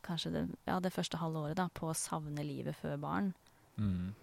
kanskje 0.05 0.31
det, 0.31 0.43
ja, 0.67 0.79
det 0.79 0.93
første 0.93 1.17
halve 1.17 1.41
året, 1.41 1.57
da, 1.57 1.67
på 1.73 1.89
å 1.89 1.95
savne 1.97 2.45
livet 2.45 2.75
før 2.77 2.99
barn. 3.01 3.33
Mm. 3.77 4.13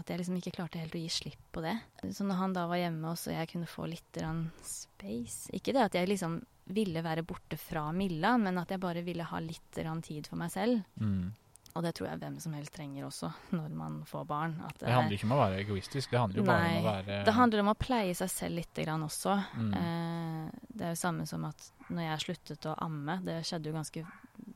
At 0.00 0.10
jeg 0.10 0.22
liksom 0.22 0.38
ikke 0.38 0.54
klarte 0.56 0.80
helt 0.80 0.96
å 0.96 1.02
gi 1.02 1.10
slipp 1.12 1.42
på 1.52 1.62
det. 1.64 1.76
Så 2.16 2.24
når 2.24 2.40
han 2.40 2.56
da 2.56 2.64
var 2.70 2.80
hjemme 2.80 3.02
med 3.04 3.12
og 3.12 3.34
jeg 3.34 3.50
kunne 3.50 3.68
få 3.68 3.84
litt 3.90 4.20
space 4.64 5.52
Ikke 5.56 5.74
det 5.76 5.82
at 5.90 5.98
jeg 5.98 6.08
liksom 6.08 6.40
ville 6.70 7.02
være 7.02 7.24
borte 7.26 7.58
fra 7.58 7.88
Milla, 7.92 8.36
men 8.38 8.58
at 8.60 8.70
jeg 8.70 8.80
bare 8.80 9.02
ville 9.02 9.26
ha 9.26 9.40
litt 9.42 9.74
tid 9.74 10.28
for 10.30 10.38
meg 10.38 10.52
selv. 10.54 10.84
Mm. 11.02 11.32
Og 11.70 11.84
det 11.86 11.92
tror 11.94 12.08
jeg 12.08 12.18
hvem 12.18 12.38
som 12.42 12.54
helst 12.56 12.74
trenger 12.74 13.06
også, 13.06 13.30
når 13.54 13.74
man 13.78 13.98
får 14.08 14.24
barn. 14.26 14.56
At 14.66 14.80
Det 14.80 14.90
handler 14.90 15.16
ikke 15.16 15.28
om 15.28 15.34
å 15.36 15.40
være 15.40 15.60
egoistisk, 15.62 16.10
det 16.10 16.22
handler 16.22 16.42
jo 16.42 16.46
bare 16.48 16.64
om 16.64 16.70
å 16.70 16.74
Nei, 16.74 16.86
være 16.88 17.20
det 17.26 17.34
handler 17.36 17.62
om 17.64 17.72
å 17.72 17.76
pleie 17.78 18.16
seg 18.18 18.32
selv 18.32 18.58
litt 18.58 18.82
grann 18.82 19.06
også. 19.06 19.36
Mm. 19.54 19.72
Eh, 19.80 20.60
det 20.74 20.88
er 20.88 20.94
jo 20.96 21.00
samme 21.04 21.26
som 21.30 21.46
at 21.46 21.70
når 21.88 22.06
jeg 22.06 22.24
sluttet 22.26 22.70
å 22.70 22.76
amme, 22.86 23.20
det 23.26 23.40
skjedde 23.46 23.70
jo 23.70 23.76
ganske 23.78 24.04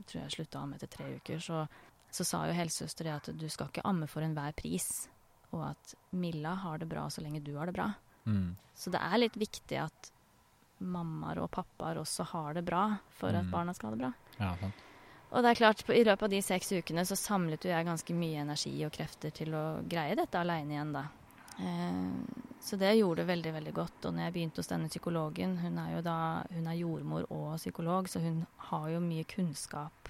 tror 0.08 0.20
jeg 0.24 0.36
sluttet 0.36 0.58
å 0.58 0.64
amme 0.64 0.78
etter 0.78 0.90
tre 0.90 1.10
uker, 1.18 1.42
så, 1.42 1.64
så 2.10 2.26
sa 2.26 2.44
jo 2.48 2.56
helsesøster 2.58 3.08
det 3.08 3.14
at 3.14 3.30
du 3.38 3.46
skal 3.52 3.70
ikke 3.70 3.86
amme 3.86 4.10
for 4.10 4.26
enhver 4.26 4.54
pris. 4.58 5.06
Og 5.54 5.62
at 5.70 5.94
Milla 6.18 6.54
har 6.64 6.78
det 6.82 6.88
bra 6.90 7.06
så 7.10 7.22
lenge 7.24 7.42
du 7.44 7.54
har 7.56 7.70
det 7.70 7.76
bra. 7.78 7.92
mm. 8.26 8.56
Så 8.74 8.90
det 8.90 8.98
er 9.06 9.20
litt 9.22 9.36
viktig 9.38 9.78
at 9.78 10.10
mammaer 10.82 11.38
og 11.44 11.50
pappaer 11.54 12.00
også 12.00 12.24
har 12.32 12.54
det 12.58 12.64
bra 12.66 12.98
for 13.14 13.28
at 13.30 13.44
Mm. 13.46 13.50
barna 13.52 13.74
skal 13.74 13.90
ha 13.90 13.96
det 13.96 14.02
bra. 14.02 14.12
Ja, 14.40 14.56
sant. 14.58 14.74
Og 15.30 15.42
det 15.42 15.50
er 15.50 15.54
klart, 15.60 15.84
på, 15.86 15.92
i 15.94 16.04
løpet 16.04 16.22
av 16.22 16.30
de 16.30 16.40
seks 16.42 16.72
ukene 16.72 17.04
så 17.06 17.16
samlet 17.16 17.64
jo 17.64 17.70
jeg 17.70 17.86
ganske 17.86 18.14
mye 18.14 18.40
energi 18.42 18.74
og 18.86 18.92
krefter 18.92 19.32
til 19.34 19.54
å 19.54 19.62
greie 19.88 20.14
dette 20.18 20.38
aleine 20.38 20.74
igjen, 20.74 20.92
da. 20.92 21.04
Eh, 21.58 22.58
så 22.60 22.76
det 22.78 22.96
gjorde 22.98 23.22
det 23.22 23.26
veldig, 23.30 23.52
veldig 23.54 23.74
godt. 23.74 24.04
Og 24.06 24.14
når 24.14 24.24
jeg 24.26 24.32
begynte 24.34 24.58
hos 24.62 24.70
denne 24.70 24.88
psykologen, 24.90 25.56
hun 25.62 25.78
er 25.78 25.94
jo 25.96 26.02
da 26.02 26.44
hun 26.50 26.66
er 26.66 26.78
jordmor 26.78 27.26
og 27.30 27.56
psykolog, 27.58 28.08
så 28.08 28.20
hun 28.20 28.46
har 28.70 28.88
jo 28.90 29.00
mye 29.00 29.24
kunnskap 29.24 30.08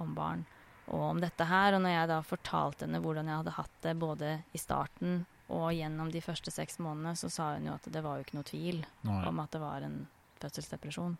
om 0.00 0.14
barn 0.14 0.46
og 0.90 1.02
om 1.10 1.20
dette 1.20 1.44
her. 1.48 1.74
Og 1.76 1.82
når 1.84 1.94
jeg 1.94 2.08
da 2.12 2.20
fortalte 2.26 2.86
henne 2.86 3.00
hvordan 3.04 3.28
jeg 3.30 3.40
hadde 3.42 3.56
hatt 3.58 3.76
det 3.84 3.96
både 4.00 4.30
i 4.54 4.58
starten 4.62 5.20
og 5.48 5.70
gjennom 5.72 6.10
de 6.12 6.20
første 6.20 6.52
seks 6.52 6.76
månedene, 6.84 7.14
så 7.16 7.30
sa 7.32 7.54
hun 7.54 7.66
jo 7.70 7.74
at 7.78 7.86
det 7.92 8.02
var 8.04 8.18
jo 8.18 8.24
ikke 8.26 8.36
noe 8.36 8.48
tvil 8.48 8.82
Nei. 9.08 9.22
om 9.30 9.38
at 9.40 9.50
det 9.54 9.60
var 9.62 9.84
en 9.86 9.98
fødselsdepresjon. 10.42 11.16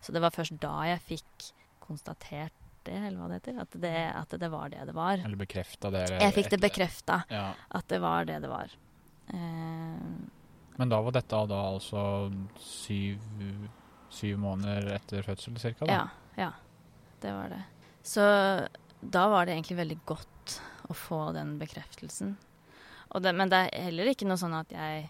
Så 0.00 0.12
det 0.14 0.22
var 0.24 0.32
først 0.32 0.56
da 0.62 0.72
jeg 0.88 1.02
fikk 1.04 1.48
konstatert 1.84 2.54
det, 2.88 2.94
eller 2.96 3.18
hva 3.20 3.28
det 3.28 3.40
heter. 3.42 3.58
At 3.60 3.76
det, 3.82 3.92
at 4.16 4.34
det 4.40 4.48
var 4.52 4.70
det 4.72 4.86
det 4.88 4.94
var. 4.96 5.20
Eller 5.20 5.36
bekrefta 5.40 5.90
det? 5.92 6.04
eller 6.06 6.24
Jeg 6.24 6.34
fikk 6.38 6.50
det 6.54 6.60
bekrefta 6.62 7.22
Ja. 7.28 7.50
at 7.76 7.88
det 7.92 7.98
var 8.00 8.24
det 8.28 8.40
det 8.44 8.48
var. 8.48 8.72
Eh, 9.28 10.08
Men 10.78 10.88
da 10.88 11.00
var 11.02 11.12
dette 11.12 11.40
da 11.50 11.58
altså 11.74 12.02
syv, 12.62 13.18
syv 14.14 14.38
måneder 14.40 14.92
etter 14.94 15.22
fødsel? 15.26 15.58
Da? 15.80 15.86
ja, 15.92 16.04
ja. 16.38 16.52
Det 17.20 17.32
var 17.34 17.48
det. 17.50 17.62
Så 18.06 18.22
da 19.00 19.28
var 19.28 19.46
det 19.46 19.54
egentlig 19.56 19.76
veldig 19.78 19.98
godt 20.08 20.60
å 20.88 20.94
få 20.96 21.20
den 21.36 21.56
bekreftelsen. 21.60 22.36
Det, 23.20 23.32
men 23.32 23.48
det 23.48 23.58
er 23.72 23.86
heller 23.88 24.10
ikke 24.10 24.26
noe 24.28 24.40
sånn 24.40 24.56
at 24.58 24.72
jeg, 24.72 25.08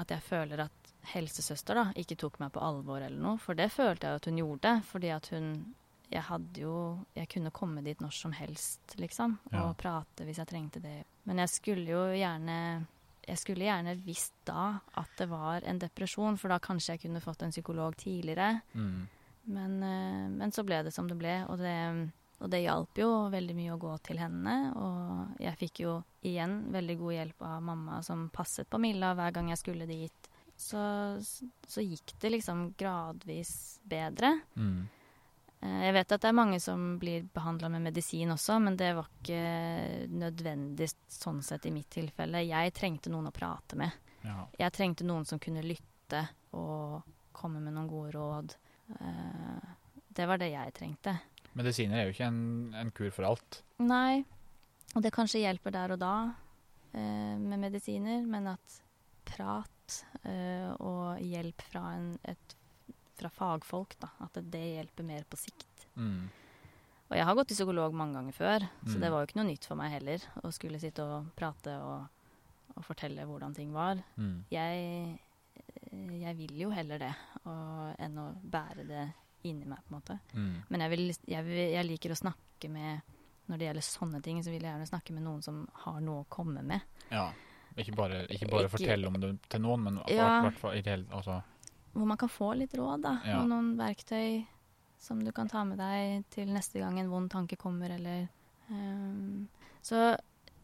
at 0.00 0.10
jeg 0.14 0.24
føler 0.24 0.64
at 0.64 0.92
helsesøster 1.12 1.76
da, 1.76 1.86
ikke 2.00 2.16
tok 2.16 2.38
meg 2.40 2.52
på 2.54 2.62
alvor 2.64 3.02
eller 3.04 3.20
noe, 3.20 3.38
for 3.42 3.56
det 3.58 3.68
følte 3.72 4.08
jeg 4.08 4.20
at 4.20 4.28
hun 4.30 4.38
gjorde. 4.40 4.74
Fordi 4.90 5.10
at 5.14 5.32
hun 5.34 5.48
Jeg 6.12 6.22
hadde 6.22 6.60
jo 6.60 7.06
Jeg 7.16 7.28
kunne 7.32 7.50
komme 7.50 7.82
dit 7.82 7.98
når 8.00 8.12
som 8.12 8.32
helst, 8.32 8.94
liksom, 9.00 9.38
og 9.52 9.52
Ja. 9.54 9.72
prate 9.72 10.24
hvis 10.24 10.36
jeg 10.38 10.46
trengte 10.46 10.80
det. 10.82 11.04
Men 11.24 11.38
jeg 11.38 11.48
skulle 11.48 11.86
jo 11.88 12.02
gjerne 12.12 12.86
jeg 13.26 13.38
skulle 13.38 13.64
gjerne 13.64 13.94
visst 14.04 14.34
da 14.44 14.80
at 15.00 15.08
det 15.16 15.28
var 15.30 15.62
en 15.64 15.78
depresjon, 15.78 16.36
for 16.36 16.48
da 16.48 16.58
kanskje 16.58 16.92
jeg 16.92 17.00
kunne 17.00 17.20
fått 17.24 17.42
en 17.42 17.50
psykolog 17.50 17.96
tidligere. 17.96 18.60
Mm. 18.74 19.08
Men, 19.46 19.82
eh, 19.82 20.28
men 20.28 20.52
så 20.52 20.62
ble 20.62 20.82
det 20.84 20.92
som 20.92 21.08
det 21.08 21.16
ble, 21.16 21.46
og 21.48 21.56
det, 21.58 22.12
og 22.44 22.50
det 22.52 22.60
hjalp 22.66 22.98
jo 23.00 23.08
veldig 23.32 23.54
mye 23.56 23.72
å 23.74 23.80
gå 23.80 23.92
til 24.04 24.18
henne. 24.20 24.54
Og 24.76 25.40
jeg 25.40 25.56
fikk 25.62 25.80
jo 25.86 25.94
igjen 26.28 26.58
veldig 26.74 26.96
god 27.00 27.14
hjelp 27.16 27.44
av 27.48 27.62
mamma 27.64 28.02
som 28.04 28.26
passet 28.34 28.68
på 28.68 28.80
Milla 28.82 29.14
hver 29.16 29.32
gang 29.32 29.48
jeg 29.52 29.62
skulle 29.62 29.86
dit. 29.88 30.28
Så, 30.56 30.78
så 31.66 31.82
gikk 31.82 32.12
det 32.22 32.30
liksom 32.36 32.66
gradvis 32.78 33.80
bedre. 33.82 34.36
Mm. 34.54 34.84
Eh, 35.64 35.80
Jeg 35.88 35.94
vet 35.96 36.12
at 36.14 36.22
det 36.22 36.28
er 36.30 36.36
mange 36.38 36.60
som 36.62 36.84
blir 37.02 37.24
behandla 37.34 37.72
med 37.72 37.82
medisin 37.88 38.30
også, 38.36 38.60
men 38.62 38.76
det 38.78 38.92
var 38.94 39.08
ikke 39.18 39.40
nødvendig 40.14 40.90
sånn 41.10 41.40
sett 41.42 41.66
i 41.66 41.72
mitt 41.74 41.90
tilfelle. 41.90 42.44
Jeg 42.46 42.74
trengte 42.76 43.10
noen 43.10 43.32
å 43.32 43.34
prate 43.34 43.76
med. 43.80 43.90
Ja. 44.24 44.44
Jeg 44.60 44.72
trengte 44.76 45.04
noen 45.08 45.26
som 45.28 45.40
kunne 45.42 45.64
lytte 45.64 46.22
og 46.54 47.02
komme 47.34 47.58
med 47.64 47.74
noen 47.74 47.88
gode 47.90 48.12
råd. 48.14 48.54
Eh, 49.00 49.72
Det 50.14 50.26
var 50.30 50.38
det 50.38 50.52
jeg 50.52 50.72
trengte. 50.76 51.16
Medisiner 51.54 52.00
er 52.00 52.08
jo 52.08 52.14
ikke 52.16 52.26
en, 52.30 52.40
en 52.74 52.90
kur 52.94 53.10
for 53.14 53.28
alt. 53.28 53.60
Nei, 53.82 54.24
og 54.94 55.02
det 55.04 55.12
kanskje 55.14 55.42
hjelper 55.44 55.74
der 55.74 55.94
og 55.94 56.00
da 56.02 56.14
eh, 56.94 57.34
med 57.38 57.58
medisiner, 57.62 58.24
men 58.26 58.48
at 58.54 58.80
prat 59.28 60.00
eh, 60.24 60.70
og 60.82 61.20
hjelp 61.22 61.62
fra, 61.70 61.84
en, 61.98 62.08
et, 62.30 62.56
fra 63.18 63.30
fagfolk, 63.30 63.94
da, 64.02 64.10
at 64.26 64.38
det 64.50 64.64
hjelper 64.76 65.06
mer 65.06 65.24
på 65.30 65.38
sikt. 65.40 65.86
Mm. 65.94 66.26
Og 67.10 67.16
jeg 67.18 67.26
har 67.28 67.36
gått 67.38 67.50
til 67.52 67.58
psykolog 67.60 67.94
mange 67.94 68.16
ganger 68.18 68.34
før, 68.34 68.64
så 68.86 68.96
Mm. 68.96 69.00
det 69.02 69.10
var 69.12 69.20
jo 69.22 69.26
ikke 69.28 69.38
noe 69.38 69.50
nytt 69.52 69.66
for 69.68 69.76
meg 69.78 69.92
heller 69.92 70.22
å 70.42 70.50
skulle 70.54 70.80
sitte 70.82 71.04
og 71.04 71.28
prate 71.36 71.74
og, 71.78 72.06
og 72.74 72.82
fortelle 72.86 73.26
hvordan 73.28 73.54
ting 73.54 73.70
var. 73.76 74.00
Mm. 74.16 74.38
Jeg, 74.50 75.18
eh, 75.92 76.14
jeg 76.24 76.36
vil 76.40 76.56
jo 76.64 76.70
heller 76.74 76.98
det 76.98 77.12
og, 77.44 77.94
enn 78.02 78.18
å 78.18 78.30
bære 78.42 78.86
det 78.88 79.04
inni 79.44 79.66
meg, 79.68 79.78
på 79.86 79.92
en 79.92 79.96
måte. 79.98 80.18
Mm. 80.32 80.54
Men 80.68 80.84
jeg, 80.84 80.90
vil, 80.94 81.02
jeg, 81.34 81.44
vil, 81.44 81.60
jeg 81.74 81.86
liker 81.88 82.14
å 82.14 82.20
snakke 82.22 82.70
med 82.72 83.00
Når 83.46 83.58
det 83.60 83.66
gjelder 83.66 83.84
sånne 83.84 84.22
ting, 84.24 84.38
så 84.40 84.48
vil 84.48 84.62
jeg 84.62 84.70
gjerne 84.72 84.86
snakke 84.88 85.12
med 85.12 85.22
noen 85.26 85.42
som 85.44 85.58
har 85.82 85.98
noe 86.00 86.22
å 86.22 86.28
komme 86.32 86.62
med. 86.64 86.80
Ja. 87.10 87.26
Ikke 87.76 87.92
bare, 87.92 88.22
ikke 88.32 88.48
bare 88.48 88.64
Ikke- 88.64 88.78
fortelle 88.78 89.06
om 89.10 89.18
det 89.20 89.34
til 89.52 89.60
noen, 89.60 89.82
men 89.84 89.98
Ja. 90.08 90.40
hvert- 90.46 90.56
fall 90.58 90.74
i 90.78 90.82
altså, 90.82 91.42
Hvor 91.92 92.06
man 92.06 92.16
kan 92.16 92.28
få 92.28 92.54
litt 92.56 92.72
råd, 92.72 93.02
da. 93.02 93.18
Ja. 93.26 93.42
Og 93.42 93.48
noen 93.48 93.76
verktøy 93.76 94.46
som 94.98 95.20
du 95.22 95.30
kan 95.32 95.48
ta 95.48 95.62
med 95.64 95.76
deg 95.76 96.24
til 96.30 96.48
neste 96.48 96.78
gang 96.80 96.98
en 96.98 97.10
vond 97.10 97.30
tanke 97.30 97.56
kommer, 97.58 97.90
eller 97.90 98.28
um, 98.70 99.46
Så 99.82 100.16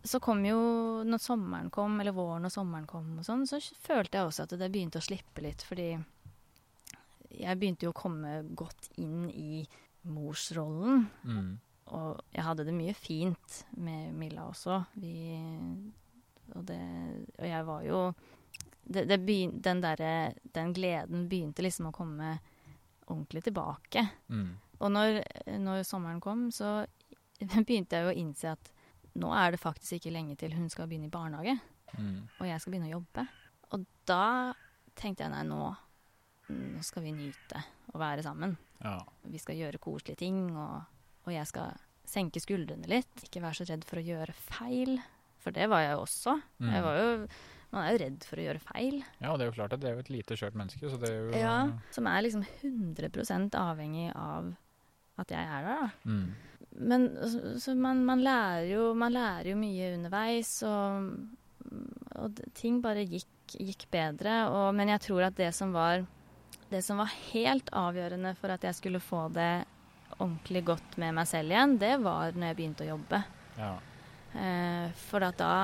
så 0.03 0.19
kom 0.19 0.43
jo, 0.47 0.57
når 1.05 1.21
sommeren 1.21 1.71
kom, 1.71 2.01
eller 2.01 2.13
våren 2.13 2.47
og 2.49 2.51
sommeren 2.51 2.87
kom 2.89 3.19
og 3.19 3.25
sånn, 3.27 3.43
så 3.47 3.59
følte 3.85 4.17
jeg 4.17 4.27
også 4.31 4.47
at 4.47 4.55
det 4.59 4.73
begynte 4.73 4.97
å 4.97 5.05
slippe 5.05 5.43
litt, 5.45 5.61
fordi 5.69 6.03
jeg 7.31 7.59
begynte 7.61 7.87
jo 7.87 7.93
å 7.95 7.97
komme 8.01 8.41
godt 8.59 8.89
inn 8.99 9.29
i 9.31 9.65
morsrollen. 10.11 11.07
mm. 11.25 11.51
Og 11.91 12.21
jeg 12.31 12.45
hadde 12.47 12.63
det 12.69 12.73
mye 12.77 12.93
fint 12.95 13.55
med 13.83 14.13
Milla 14.15 14.45
også. 14.47 14.77
Vi, 15.03 15.35
og, 16.55 16.63
det, 16.69 16.77
og 17.41 17.47
jeg 17.49 17.65
var 17.67 17.83
jo 17.83 18.03
det, 18.87 19.03
det 19.11 19.19
begyn, 19.27 19.57
den, 19.63 19.81
der, 19.83 20.03
den 20.55 20.71
gleden 20.77 21.25
begynte 21.31 21.65
liksom 21.67 21.89
å 21.91 21.95
komme 21.97 22.37
ordentlig 23.11 23.43
tilbake. 23.49 24.05
Mm. 24.31 24.53
Og 24.79 24.93
når, 24.95 25.19
når 25.59 25.83
sommeren 25.89 26.23
kom, 26.23 26.47
så 26.55 26.85
begynte 27.67 27.99
jeg 27.99 28.07
jo 28.07 28.13
å 28.15 28.19
innse 28.23 28.55
at 28.55 28.71
nå 29.19 29.33
er 29.35 29.51
det 29.57 29.63
faktisk 29.65 29.99
ikke 29.99 30.15
lenge 30.15 30.39
til 30.39 30.55
hun 30.55 30.71
skal 30.71 30.87
begynne 30.91 31.11
i 31.11 31.15
barnehage, 31.15 31.59
Mm. 31.99 32.21
og 32.39 32.47
jeg 32.47 32.61
skal 32.63 32.71
begynne 32.71 32.87
å 32.87 32.93
jobbe. 33.01 33.23
Og 33.75 33.85
da 34.07 34.55
tenkte 34.95 35.25
jeg 35.25 35.33
nei, 35.33 35.41
nå, 35.49 35.73
nå 36.51 36.83
skal 36.87 37.05
vi 37.07 37.15
nyte 37.17 37.63
å 37.95 38.01
være 38.01 38.25
sammen. 38.27 38.57
Ja. 38.81 38.99
Vi 39.29 39.41
skal 39.43 39.59
gjøre 39.61 39.81
koselige 39.83 40.21
ting, 40.23 40.43
og, 40.57 40.83
og 41.27 41.33
jeg 41.35 41.47
skal 41.51 41.79
senke 42.11 42.43
skuldrene 42.43 42.91
litt. 42.91 43.25
Ikke 43.27 43.43
være 43.45 43.61
så 43.61 43.69
redd 43.71 43.87
for 43.89 44.01
å 44.01 44.05
gjøre 44.05 44.37
feil, 44.37 44.99
for 45.41 45.57
det 45.57 45.71
var 45.71 45.85
jeg 45.85 45.97
jo 45.97 46.05
også. 46.05 46.37
Mm. 46.61 46.71
Jeg 46.75 46.85
var 46.87 47.01
jo, 47.01 47.09
man 47.71 47.87
er 47.87 47.95
jo 47.95 48.03
redd 48.05 48.29
for 48.29 48.41
å 48.41 48.47
gjøre 48.49 48.65
feil. 48.67 49.01
ja, 49.21 49.31
og 49.31 49.39
det 49.39 49.47
er 49.47 49.51
jo 49.53 49.57
klart 49.59 49.77
at 49.77 49.83
det 49.83 49.91
er 49.91 49.97
jo 49.99 50.05
et 50.05 50.13
lite, 50.13 50.39
skjørt 50.39 50.59
menneske, 50.59 50.91
så 50.91 51.01
det 51.01 51.11
er 51.11 51.19
jo 51.21 51.43
Ja, 51.43 51.57
som 51.95 52.09
er 52.11 52.27
liksom 52.27 52.45
100% 52.63 53.59
avhengig 53.61 54.11
av 54.15 54.55
at 55.21 55.35
jeg 55.35 55.45
er 55.45 55.67
der, 55.67 55.85
da. 55.85 55.91
Mm. 56.09 56.31
Men 56.81 57.11
så, 57.29 57.43
så 57.61 57.75
man, 57.75 58.05
man, 58.07 58.23
lærer 58.25 58.71
jo, 58.71 58.87
man 58.97 59.13
lærer 59.13 59.51
jo 59.53 59.59
mye 59.59 59.91
underveis, 59.97 60.53
og, 60.67 61.11
og 62.17 62.41
ting 62.57 62.79
bare 62.85 63.05
gikk, 63.05 63.29
gikk 63.59 63.87
bedre. 63.93 64.45
Og, 64.49 64.71
men 64.79 64.93
jeg 64.95 65.05
tror 65.09 65.27
at 65.29 65.37
det 65.39 65.51
som 65.57 65.75
var 65.77 66.07
det 66.71 66.83
som 66.87 67.01
var 67.03 67.11
helt 67.33 67.71
avgjørende 67.75 68.35
for 68.39 68.55
at 68.55 68.65
jeg 68.67 68.79
skulle 68.79 69.03
få 69.03 69.27
det 69.35 69.65
ordentlig 70.21 70.65
godt 70.69 70.99
med 71.01 71.17
meg 71.17 71.29
selv 71.31 71.53
igjen, 71.53 71.79
det 71.81 71.97
var 72.03 72.37
når 72.37 72.51
jeg 72.51 72.59
begynte 72.59 72.87
å 72.87 72.93
jobbe. 72.93 73.23
Ja. 73.59 73.73
Eh, 74.39 74.87
for 75.09 75.27
at 75.27 75.39
da 75.41 75.55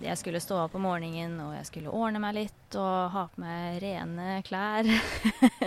jeg 0.00 0.16
skulle 0.16 0.40
stå 0.40 0.62
opp 0.62 0.76
om 0.78 0.86
morgenen, 0.88 1.36
og 1.44 1.52
jeg 1.58 1.66
skulle 1.68 1.92
ordne 1.92 2.22
meg 2.22 2.38
litt 2.38 2.76
og 2.80 3.10
ha 3.12 3.26
på 3.28 3.42
meg 3.42 3.80
rene 3.82 4.38
klær. 4.46 4.88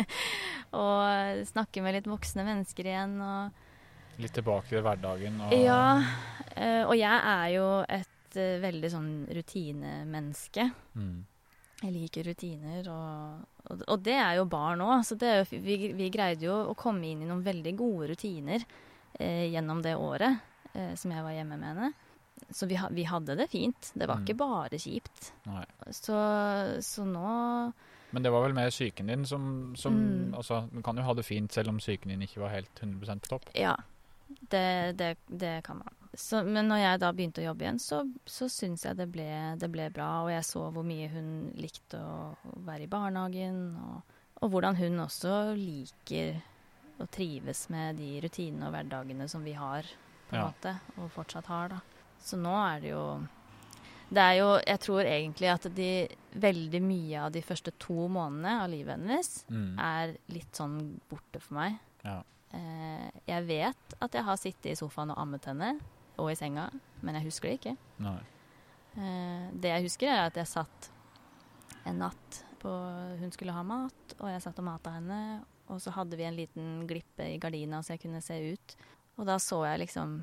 og 0.84 1.44
snakke 1.52 1.84
med 1.86 2.00
litt 2.00 2.10
voksne 2.10 2.46
mennesker 2.48 2.90
igjen. 2.90 3.20
Og 3.22 3.62
Litt 4.22 4.34
tilbake 4.38 4.70
til 4.70 4.82
hverdagen. 4.86 5.38
Og, 5.42 5.54
ja, 5.58 5.86
eh, 6.56 6.82
og 6.86 6.96
jeg 6.98 7.20
er 7.34 7.46
jo 7.56 7.68
et 7.86 8.38
eh, 8.38 8.58
veldig 8.62 8.92
sånn 8.94 9.14
rutinemenneske. 9.38 10.68
Mm. 10.98 11.24
Jeg 11.84 11.92
liker 11.92 12.24
rutiner, 12.30 12.86
og, 12.94 13.44
og, 13.68 13.82
og 13.92 14.04
det 14.06 14.16
er 14.16 14.38
jo 14.40 14.46
barn 14.48 14.80
òg. 14.86 15.02
Så 15.04 15.18
det 15.20 15.34
vi, 15.52 15.92
vi 15.98 16.08
greide 16.14 16.46
jo 16.48 16.56
å 16.72 16.76
komme 16.80 17.10
inn 17.12 17.26
i 17.26 17.28
noen 17.28 17.44
veldig 17.44 17.74
gode 17.80 18.08
rutiner 18.14 18.64
eh, 19.20 19.50
gjennom 19.52 19.82
det 19.84 19.98
året 20.00 20.40
eh, 20.74 20.94
som 21.00 21.12
jeg 21.12 21.26
var 21.26 21.36
hjemme 21.36 21.58
med 21.60 21.74
henne. 21.74 21.92
Så 22.54 22.68
vi, 22.70 22.78
vi 22.96 23.04
hadde 23.08 23.36
det 23.40 23.50
fint. 23.52 23.92
Det 23.94 24.08
var 24.10 24.20
Mm. 24.22 24.24
ikke 24.26 24.38
bare 24.40 24.80
kjipt. 24.80 25.32
Så, 25.96 26.16
så 26.86 27.06
nå 27.08 27.28
Men 28.14 28.24
det 28.26 28.32
var 28.34 28.44
vel 28.46 28.54
mer 28.58 28.70
psyken 28.74 29.08
din 29.10 29.26
som, 29.26 29.74
som 29.76 29.94
Mm. 29.98 30.34
Altså, 30.38 30.64
du 30.72 30.82
kan 30.86 30.98
jo 30.98 31.04
ha 31.04 31.14
det 31.18 31.26
fint 31.26 31.52
selv 31.54 31.70
om 31.70 31.78
psyken 31.84 32.10
din 32.14 32.22
ikke 32.26 32.42
var 32.42 32.50
helt 32.56 32.80
100 32.84 33.20
på 33.22 33.28
topp. 33.36 33.50
Ja. 33.58 33.76
det, 34.52 34.96
det, 34.98 35.16
det 35.30 35.64
kan 35.66 35.78
man. 35.84 35.94
Så, 36.14 36.44
men 36.46 36.68
når 36.70 36.78
jeg 36.84 37.00
da 37.02 37.10
begynte 37.16 37.42
å 37.42 37.46
jobbe 37.48 37.66
igjen, 37.66 37.80
så, 37.82 38.04
så 38.30 38.46
syns 38.52 38.84
jeg 38.86 38.98
det 39.00 39.08
ble, 39.10 39.26
det 39.58 39.70
ble 39.74 39.88
bra. 39.94 40.10
Og 40.26 40.30
jeg 40.30 40.46
så 40.46 40.68
hvor 40.74 40.86
mye 40.86 41.08
hun 41.10 41.30
likte 41.58 41.98
å, 41.98 42.36
være 42.68 42.86
i 42.86 42.90
barnehagen, 42.92 43.62
og, 43.82 44.18
og, 44.42 44.50
hvordan 44.54 44.78
hun 44.78 45.00
også 45.08 45.34
liker 45.58 46.36
å 47.02 47.08
trives 47.10 47.66
med 47.74 47.98
de 47.98 48.12
rutinene 48.22 48.68
og 48.70 48.76
hverdagene 48.76 49.26
som 49.32 49.42
vi 49.44 49.56
har, 49.58 49.88
på 50.30 50.36
en 50.38 50.44
Ja. 50.44 50.46
måte, 50.52 50.76
og 50.98 51.10
fortsatt 51.16 51.50
har, 51.50 51.74
da. 51.74 51.80
Så 52.22 52.38
nå 52.40 52.54
er 52.56 52.80
det 52.80 52.92
jo 52.94 53.06
Det 54.14 54.22
er 54.22 54.36
jo 54.38 54.60
Jeg 54.68 54.80
tror 54.80 55.02
egentlig 55.10 55.50
at 55.50 55.66
de 55.76 56.08
veldig 56.40 56.82
mye 56.86 57.24
av 57.26 57.32
de 57.34 57.42
første 57.42 57.72
to 57.82 58.06
månedene 58.08 58.62
av 58.62 58.70
livet 58.70 59.00
hennes 59.00 59.46
Mm. 59.50 59.80
er 59.80 60.14
litt 60.30 60.54
sånn 60.54 61.00
borte 61.10 61.42
for 61.42 61.56
meg. 61.56 61.80
Ja. 62.06 62.22
Eh, 62.54 63.10
jeg 63.28 63.48
vet 63.48 63.96
at 64.00 64.12
jeg 64.14 64.24
har 64.24 64.38
sittet 64.38 64.72
i 64.72 64.76
sofaen 64.76 65.10
og 65.12 65.18
ammet 65.18 65.46
henne, 65.50 65.80
og 66.18 66.32
i 66.32 66.36
senga, 66.38 66.68
men 67.02 67.16
jeg 67.20 67.26
husker 67.30 67.50
det 67.50 67.60
ikke. 67.60 67.76
Nei. 68.06 68.20
Eh, 68.96 69.48
det 69.58 69.72
jeg 69.72 69.86
husker, 69.88 70.12
er 70.14 70.28
at 70.30 70.36
jeg 70.38 70.48
satt 70.52 70.90
en 71.90 71.98
natt 72.04 72.44
på 72.64 72.70
Hun 73.20 73.32
skulle 73.36 73.52
ha 73.52 73.64
mat, 73.68 74.14
og 74.22 74.30
jeg 74.32 74.42
satt 74.46 74.60
og 74.62 74.68
mata 74.70 74.94
henne. 74.96 75.18
Og 75.74 75.82
så 75.84 75.92
hadde 75.96 76.16
vi 76.20 76.24
en 76.28 76.36
liten 76.38 76.68
glippe 76.88 77.26
i 77.34 77.40
gardina 77.42 77.82
så 77.84 77.96
jeg 77.96 78.04
kunne 78.06 78.22
se 78.24 78.38
ut. 78.54 78.76
Og 79.18 79.26
da 79.28 79.36
så 79.42 79.62
jeg 79.68 79.82
liksom 79.84 80.14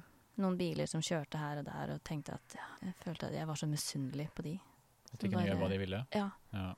noen 0.40 0.56
biler 0.56 0.88
som 0.88 1.02
kjørte 1.04 1.36
her 1.40 1.60
og 1.60 1.66
der, 1.68 1.92
og 1.96 2.04
tenkte 2.06 2.32
at 2.38 2.54
ja, 2.56 2.68
jeg 2.86 2.94
følte 3.02 3.28
at 3.28 3.34
jeg 3.36 3.48
var 3.50 3.58
så 3.60 3.68
misunnelig 3.68 4.28
på 4.36 4.44
de. 4.46 4.54
At 5.12 5.18
de 5.20 5.28
kunne 5.28 5.44
gjøre 5.44 5.58
hva 5.60 5.68
de 5.72 5.78
ville? 5.82 6.00
Ja, 6.16 6.30
Ja. 6.54 6.70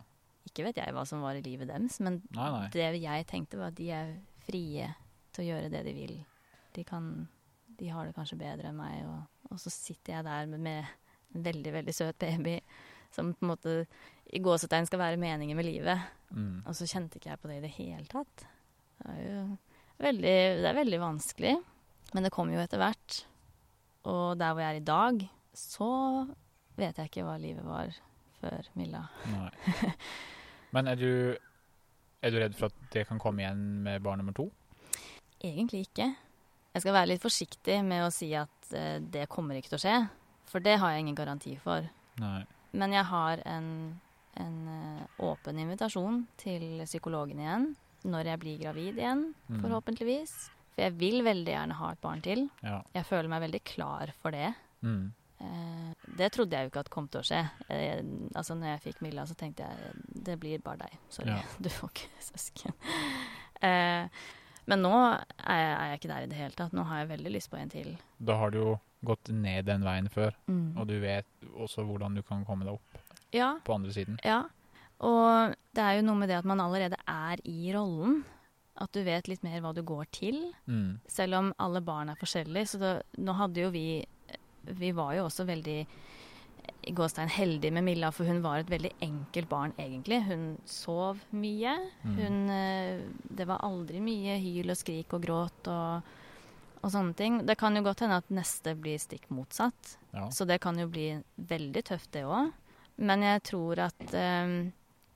ikke 0.49 0.65
vet 0.67 0.81
jeg 0.83 0.95
hva 0.97 1.05
som 1.07 1.23
var 1.23 1.39
i 1.39 1.45
livet 1.47 1.69
deres, 1.71 2.01
men 2.01 2.23
Nei, 2.35 2.49
nei. 2.51 2.65
det 2.75 2.89
jeg 3.03 3.27
tenkte 3.31 3.59
var 3.61 3.71
at 3.71 3.79
de 3.79 3.91
er 3.95 4.17
frie 4.49 4.89
til 5.33 5.45
å 5.45 5.49
gjøre 5.53 5.71
det 5.71 5.85
de 5.87 5.93
vil. 5.95 6.17
De 6.75 6.85
kan 6.89 7.29
De 7.83 7.91
har 7.91 8.07
det 8.07 8.15
kanskje 8.15 8.39
bedre 8.39 8.71
enn 8.71 8.79
meg, 8.79 9.03
og, 9.11 9.51
og 9.51 9.61
så 9.61 9.73
sitter 9.75 10.17
jeg 10.17 10.27
der 10.29 10.51
med, 10.53 10.63
med 10.63 10.91
en 11.35 11.47
veldig, 11.47 11.73
veldig 11.81 11.95
søt 11.97 12.19
baby 12.23 12.61
som 13.13 13.35
på 13.35 13.45
en 13.45 13.51
måte 13.51 13.75
i 14.33 14.41
gåsetegn 14.41 14.87
skal 14.89 15.03
være 15.03 15.21
meningen 15.21 15.59
med 15.59 15.67
livet. 15.69 16.07
Mm. 16.31 16.63
Og 16.65 16.77
så 16.77 16.89
kjente 16.89 17.19
ikke 17.19 17.33
jeg 17.33 17.43
på 17.43 17.51
det 17.51 17.59
i 17.59 17.65
det 17.67 17.73
hele 17.75 18.07
tatt. 18.09 18.47
Det 19.03 19.11
er 19.13 19.21
jo 19.27 19.43
veldig, 20.03 20.37
det 20.63 20.71
er 20.71 20.79
veldig 20.79 21.03
vanskelig, 21.03 21.53
men 22.15 22.27
det 22.27 22.33
kommer 22.33 22.57
jo 22.57 22.63
etter 22.65 22.81
hvert. 22.81 23.19
Og 24.09 24.39
der 24.41 24.55
hvor 24.55 24.65
jeg 24.65 24.77
er 24.79 24.81
i 24.81 24.87
dag, 24.89 25.27
så 25.57 25.91
vet 26.79 26.99
jeg 26.99 27.11
ikke 27.11 27.27
hva 27.27 27.37
livet 27.41 27.67
var 27.67 27.93
før 28.41 28.69
Milla. 28.79 29.05
Nei. 29.31 29.93
Men 30.73 30.89
er 30.89 30.97
du, 30.97 31.11
er 32.25 32.33
du 32.33 32.39
redd 32.41 32.55
for 32.57 32.73
at 32.73 32.85
det 32.95 33.05
kan 33.11 33.21
komme 33.21 33.45
igjen 33.45 33.61
med 33.85 34.01
barn 34.03 34.23
nummer 34.23 34.35
to? 34.35 34.49
Egentlig 35.45 35.85
ikke. 35.91 36.09
Jeg 36.73 36.83
skal 36.85 36.95
være 36.97 37.11
litt 37.13 37.23
forsiktig 37.23 37.79
med 37.85 38.07
å 38.07 38.13
si 38.15 38.31
at 38.39 38.73
eh, 38.77 38.99
det 39.13 39.27
kommer 39.33 39.59
ikke 39.59 39.75
til 39.75 39.81
å 39.81 39.83
skje, 39.85 39.97
for 40.49 40.65
det 40.65 40.79
har 40.81 40.93
jeg 40.95 41.05
ingen 41.05 41.19
garanti 41.19 41.55
for. 41.61 41.85
Nei. 42.21 42.43
Men 42.73 42.93
jeg 42.97 43.05
har 43.11 43.43
en, 43.49 43.69
en 44.41 44.57
eh, 44.73 45.03
åpen 45.29 45.59
invitasjon 45.61 46.23
til 46.41 46.83
psykologen 46.89 47.41
igjen 47.45 47.71
når 48.09 48.33
jeg 48.33 48.41
blir 48.43 48.59
gravid 48.65 48.97
igjen, 48.99 49.29
Mm. 49.53 49.61
forhåpentligvis. 49.63 50.33
For 50.73 50.83
jeg 50.87 50.95
vil 50.99 51.21
veldig 51.23 51.53
gjerne 51.53 51.75
ha 51.77 51.91
et 51.93 52.01
barn 52.01 52.23
til. 52.25 52.47
Ja. 52.65 52.79
Jeg 52.97 53.05
føler 53.07 53.29
meg 53.29 53.43
veldig 53.45 53.61
klar 53.69 54.11
for 54.23 54.33
det. 54.35 54.49
Mm. 54.83 55.13
Eh, 55.45 55.93
det 56.17 56.31
trodde 56.33 56.57
jeg 56.57 56.65
jo 56.67 56.71
ikke 56.73 56.81
at 56.87 56.91
kom 56.91 57.07
til 57.13 57.21
å 57.21 57.27
skje. 57.29 57.43
Eh, 57.69 58.01
altså 58.35 58.57
når 58.57 58.73
jeg 58.73 58.83
fikk 58.89 59.03
Milla, 59.05 59.27
så 59.29 59.37
tenkte 59.39 59.69
jeg 59.69 60.25
det 60.31 60.39
blir 60.41 60.59
bare 60.65 60.87
deg. 60.89 60.97
Sorry, 61.13 61.37
Ja. 61.37 61.43
du 61.63 61.69
får 61.69 61.93
ikke 61.93 62.25
søsken. 62.33 62.75
Eh, 63.63 64.09
men 64.67 64.83
nå 64.83 64.93
er 64.95 65.59
jeg, 65.59 65.73
er 65.75 65.87
jeg 65.91 65.99
ikke 66.01 66.09
der 66.13 66.23
i 66.23 66.31
det 66.31 66.37
hele 66.39 66.57
tatt. 66.59 66.73
Nå 66.73 66.85
har 66.87 66.99
jeg 67.03 67.09
veldig 67.17 67.33
lyst 67.35 67.51
på 67.51 67.59
en 67.59 67.69
til. 67.73 67.97
Da 68.19 68.37
har 68.39 68.51
du 68.55 68.59
jo 68.59 68.81
gått 69.05 69.29
ned 69.35 69.65
den 69.67 69.83
veien 69.83 70.09
før, 70.09 70.33
Mm. 70.47 70.77
og 70.79 70.87
du 70.87 71.01
vet 71.01 71.27
også 71.57 71.83
hvordan 71.87 72.15
du 72.15 72.23
kan 72.23 72.45
komme 72.45 72.65
deg 72.65 72.75
opp 72.75 72.99
Ja, 73.33 73.55
på 73.65 73.75
andre 73.75 73.91
siden. 73.93 74.19
ja. 74.25 74.45
Og 75.03 75.55
det 75.75 75.83
er 75.83 75.97
jo 75.99 76.03
noe 76.07 76.15
med 76.15 76.29
det 76.29 76.37
at 76.39 76.45
man 76.47 76.61
allerede 76.61 76.95
er 77.09 77.37
i 77.45 77.73
rollen. 77.75 78.25
At 78.79 78.93
du 78.93 79.03
vet 79.03 79.27
litt 79.29 79.43
mer 79.43 79.61
hva 79.61 79.75
du 79.75 79.83
går 79.83 80.07
til. 80.13 80.53
Mm. 80.69 81.01
Selv 81.11 81.35
om 81.35 81.53
alle 81.59 81.81
barn 81.83 82.09
er 82.09 82.15
forskjellige. 82.15 82.69
Så 82.69 82.79
da, 82.79 82.93
nå 83.19 83.35
hadde 83.35 83.61
jo 83.65 83.71
vi 83.71 84.05
Vi 84.65 84.93
var 84.93 85.13
jo 85.17 85.25
også 85.27 85.45
veldig 85.45 85.87
i 86.83 86.93
gåstein 86.99 87.29
heldig 87.31 87.71
med 87.73 87.85
Milla, 87.87 88.11
for 88.13 88.27
hun 88.27 88.41
var 88.43 88.59
et 88.63 88.71
veldig 88.71 88.91
enkelt 89.07 89.49
barn, 89.49 89.73
egentlig. 89.79 90.19
Hun 90.27 90.59
sov 90.67 91.21
mye. 91.31 91.77
Mm. 92.03 92.17
Hun 92.19 92.51
eh, 92.51 93.01
Det 93.39 93.47
var 93.47 93.63
aldri 93.63 94.01
mye 94.03 94.39
hyl 94.43 94.71
og 94.75 94.77
skrik 94.81 95.15
og 95.15 95.23
gråt 95.23 95.71
og, 95.71 96.03
og 96.83 96.91
sånne 96.91 97.15
ting. 97.19 97.41
Det 97.47 97.57
kan 97.61 97.77
jo 97.79 97.85
godt 97.87 98.03
hende 98.03 98.19
at 98.19 98.31
neste 98.35 98.75
blir 98.79 98.99
stikk 98.99 99.29
motsatt. 99.31 99.97
Ja. 100.13 100.29
Så 100.35 100.45
det 100.49 100.61
kan 100.65 100.79
jo 100.79 100.89
bli 100.91 101.13
veldig 101.37 101.85
tøft, 101.93 102.11
det 102.17 102.25
òg. 102.27 102.51
Men 103.03 103.23
jeg 103.25 103.43
tror 103.49 103.79
at 103.87 104.03
um, 104.13 104.73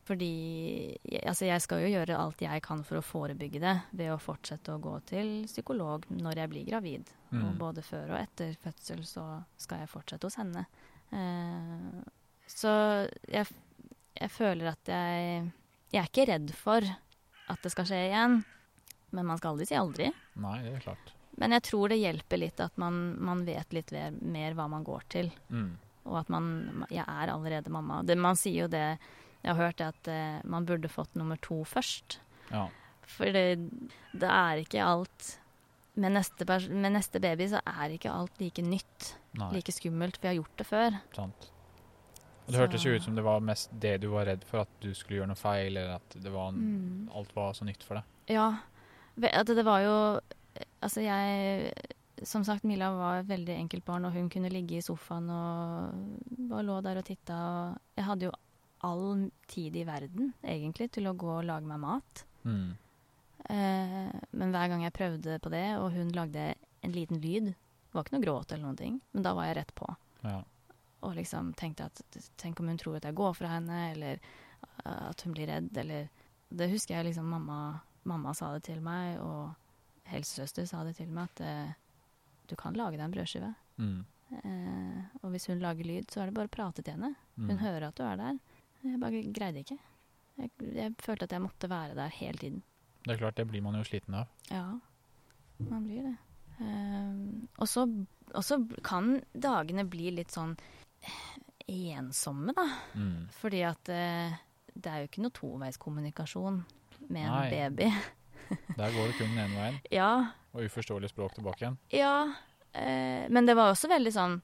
fordi 0.07 0.97
Altså, 1.27 1.45
jeg 1.49 1.61
skal 1.65 1.83
jo 1.83 1.91
gjøre 1.97 2.17
alt 2.19 2.41
jeg 2.41 2.63
kan 2.63 2.83
for 2.87 3.01
å 3.01 3.05
forebygge 3.05 3.59
det 3.63 3.75
ved 3.99 4.13
å 4.15 4.21
fortsette 4.23 4.71
å 4.75 4.81
gå 4.83 4.95
til 5.11 5.31
psykolog 5.51 6.07
når 6.15 6.41
jeg 6.45 6.53
blir 6.53 6.67
gravid. 6.71 7.11
Og 7.33 7.43
Mm. 7.43 7.57
både 7.59 7.83
før 7.83 8.13
og 8.15 8.21
etter 8.21 8.55
fødsel 8.63 9.01
så 9.05 9.43
skal 9.59 9.81
jeg 9.83 9.91
fortsette 9.91 10.25
hos 10.29 10.37
henne. 10.39 10.63
Eh, 11.15 12.03
så 12.51 12.73
jeg, 13.31 13.47
jeg 14.17 14.33
føler 14.33 14.73
at 14.73 14.91
jeg 14.91 15.51
Jeg 15.93 16.01
er 16.03 16.09
ikke 16.11 16.27
redd 16.29 16.51
for 16.57 16.85
at 17.47 17.63
det 17.63 17.71
skal 17.73 17.87
skje 17.89 18.01
igjen. 18.09 18.41
Men 19.15 19.29
man 19.29 19.39
skal 19.39 19.55
aldri 19.55 19.69
si 19.69 19.77
aldri. 19.79 20.09
Nei, 20.43 20.57
det 20.65 20.73
er 20.75 20.83
klart. 20.83 21.13
Men 21.41 21.55
jeg 21.55 21.65
tror 21.69 21.93
det 21.93 22.01
hjelper 22.01 22.41
litt 22.41 22.61
at 22.65 22.81
man, 22.81 23.15
man 23.23 23.45
vet 23.47 23.77
litt 23.77 23.93
mer, 23.95 24.17
mer 24.21 24.57
hva 24.59 24.67
man 24.73 24.85
går 24.85 25.07
til. 25.13 25.31
Mm. 25.49 25.77
Og 26.07 26.19
at 26.21 26.29
man 26.33 26.87
Jeg 26.91 27.05
er 27.05 27.33
allerede 27.33 27.73
mamma. 27.73 28.03
Det, 28.03 28.19
man 28.19 28.39
sier 28.39 28.67
jo 28.67 28.69
det 28.73 28.85
Jeg 29.45 29.53
har 29.53 29.61
hørt 29.61 29.79
det 29.79 29.89
at 29.93 30.11
uh, 30.11 30.51
man 30.51 30.67
burde 30.67 30.91
fått 30.91 31.15
nummer 31.15 31.39
to 31.41 31.63
først. 31.65 32.19
Ja. 32.51 32.67
For 33.07 33.31
det, 33.31 33.61
det 34.13 34.31
er 34.31 34.65
ikke 34.65 34.83
alt 34.83 35.37
med 35.97 36.13
neste, 36.13 36.45
med 36.69 36.93
neste 36.93 37.21
baby 37.23 37.47
så 37.49 37.61
er 37.65 37.95
ikke 37.95 38.13
alt 38.13 38.41
like 38.41 38.63
nytt, 38.65 39.15
Nei, 39.39 39.53
like 39.53 39.73
skummelt. 39.73 40.17
For 40.17 40.29
jeg 40.29 40.37
har 40.37 40.43
gjort 40.43 40.57
det 40.57 40.67
før. 40.67 41.01
sant. 41.15 41.51
Og 42.47 42.53
det 42.53 42.55
Så- 42.55 42.61
hørtes 42.61 42.85
jo 42.85 42.95
ut 42.95 43.03
som 43.03 43.15
det 43.17 43.25
var 43.25 43.41
mest 43.41 43.71
det 43.81 44.01
du 44.01 44.09
var 44.09 44.25
redd 44.27 44.45
for, 44.45 44.61
at 44.61 44.69
du 44.81 44.93
skulle 44.95 45.19
gjøre 45.21 45.27
noe 45.29 45.35
feil, 45.41 45.77
eller 45.77 45.97
at 45.97 46.09
det 46.23 46.31
var, 46.33 46.53
Mm. 46.53 47.09
alt 47.15 47.35
var 47.35 47.53
så 47.53 47.65
nytt 47.65 47.83
for 47.83 47.95
deg. 47.97 48.05
Ja. 48.29 48.59
Ve- 49.19 49.33
At 49.33 49.47
det 49.47 49.65
var 49.65 49.81
jo 49.83 50.21
Altså, 50.83 51.01
jeg 51.03 51.73
Som 52.23 52.45
sagt, 52.45 52.65
Milla 52.65 52.91
var 52.97 53.19
et 53.21 53.27
veldig 53.29 53.49
enkelt 53.59 53.85
barn, 53.85 54.05
og 54.07 54.13
hun 54.13 54.31
kunne 54.31 54.49
ligge 54.49 54.77
i 54.79 54.81
sofaen 54.81 55.29
og 55.29 55.93
bare 56.49 56.63
lå 56.65 56.83
der 56.83 56.97
og 56.97 57.05
titta. 57.05 57.35
Og 57.35 57.79
jeg 57.97 58.05
hadde 58.07 58.23
jo 58.23 58.33
all 58.83 59.31
tid 59.49 59.77
i 59.77 59.85
verden, 59.85 60.33
egentlig, 60.43 60.91
til 60.93 61.05
å 61.05 61.15
gå 61.17 61.27
og 61.39 61.45
lage 61.45 61.67
meg 61.67 61.79
mat. 61.79 62.25
Mm. 62.45 62.75
Eh, 63.51 64.13
men 64.33 64.51
hver 64.53 64.69
gang 64.69 64.83
jeg 64.83 64.93
prøvde 64.95 65.39
på 65.41 65.51
det, 65.51 65.77
og 65.79 65.93
hun 65.93 66.09
lagde 66.09 66.55
en 66.83 66.93
liten 66.93 67.21
lyd 67.21 67.55
Det 67.97 68.01
var 68.03 68.05
ikke 68.11 68.17
noe 68.19 68.25
gråt 68.27 68.51
eller 68.53 68.65
noen 68.67 68.77
ting, 68.77 68.97
men 69.17 69.25
da 69.25 69.31
var 69.33 69.47
jeg 69.49 69.55
rett 69.57 69.71
på. 69.73 69.87
Ja. 70.21 70.43
Og 71.09 71.15
liksom 71.17 71.55
tenkte 71.57 71.87
at 71.89 72.17
tenk 72.37 72.59
om 72.61 72.69
hun 72.69 72.77
tror 72.77 72.99
at 72.99 73.07
jeg 73.09 73.17
går 73.17 73.33
fra 73.39 73.55
henne, 73.55 73.79
eller 73.95 74.21
uh, 74.85 75.07
at 75.07 75.25
hun 75.25 75.33
blir 75.33 75.49
redd, 75.49 75.71
eller 75.81 76.11
Det 76.51 76.69
husker 76.69 76.95
jeg 76.95 77.07
liksom 77.09 77.31
mamma, 77.33 77.81
mamma 78.05 78.35
sa 78.37 78.51
det 78.53 78.67
til 78.69 78.83
meg, 78.85 79.17
og 79.25 79.57
helsesøster 80.13 80.69
sa 80.69 80.83
det 80.85 80.93
til 81.01 81.09
meg, 81.09 81.33
at 81.33 81.41
uh, 81.41 81.73
du 82.53 82.55
kan 82.61 82.77
lage 82.77 83.01
deg 83.01 83.07
en 83.07 83.17
brødskive. 83.17 83.51
Mm. 83.81 84.05
Uh, 84.45 85.01
og 85.23 85.33
hvis 85.33 85.49
hun 85.49 85.65
lager 85.65 85.89
lyd, 85.89 86.13
så 86.13 86.21
er 86.21 86.29
det 86.29 86.37
bare 86.37 86.53
å 86.53 86.57
prate 86.59 86.85
til 86.85 86.99
henne. 86.99 87.15
Mm. 87.41 87.49
Hun 87.49 87.65
hører 87.65 87.89
at 87.89 87.97
du 87.97 88.05
er 88.05 88.21
der. 88.21 88.39
Jeg 88.85 89.01
bare 89.01 89.25
greide 89.41 89.65
ikke. 89.65 89.81
Jeg, 90.37 90.53
jeg 90.69 90.93
følte 91.01 91.31
at 91.31 91.33
jeg 91.33 91.47
måtte 91.49 91.73
være 91.73 91.97
der 91.97 92.13
hele 92.21 92.45
tiden. 92.45 92.63
Det 93.09 93.17
er 93.17 93.25
klart, 93.25 93.41
det 93.41 93.49
blir 93.49 93.65
man 93.65 93.81
jo 93.81 93.89
sliten 93.89 94.21
av. 94.21 94.29
Ja, 94.53 94.67
man 95.65 95.89
blir 95.89 96.13
det. 96.13 96.17
Ehm, 96.61 97.49
og 97.59 97.69
så 97.69 98.59
kan 98.87 99.17
dagene 99.33 99.85
bli 99.89 100.11
litt 100.17 100.33
sånn 100.35 100.55
eh, 101.03 101.21
ensomme, 101.97 102.55
da. 102.57 102.67
Mm. 102.95 103.29
Fordi 103.41 103.63
at 103.69 103.89
eh, 103.93 104.37
det 104.75 104.93
er 104.93 105.03
jo 105.03 105.11
ikke 105.11 105.25
noe 105.25 105.37
toveiskommunikasjon 105.37 106.61
med 107.09 107.27
en 107.27 107.51
baby. 107.53 107.91
Der 108.79 108.93
går 108.95 109.09
det 109.11 109.17
kun 109.19 109.33
den 109.33 109.41
ene 109.43 109.57
veien, 109.59 109.79
Ja, 109.91 110.11
og 110.55 110.69
uforståelig 110.69 111.11
språk 111.11 111.35
tilbake 111.35 111.65
igjen. 111.65 111.79
ja. 111.91 112.19
Eh, 112.77 113.25
men 113.33 113.47
det 113.49 113.55
var 113.57 113.71
også 113.73 113.89
veldig 113.89 114.11
sånn 114.13 114.35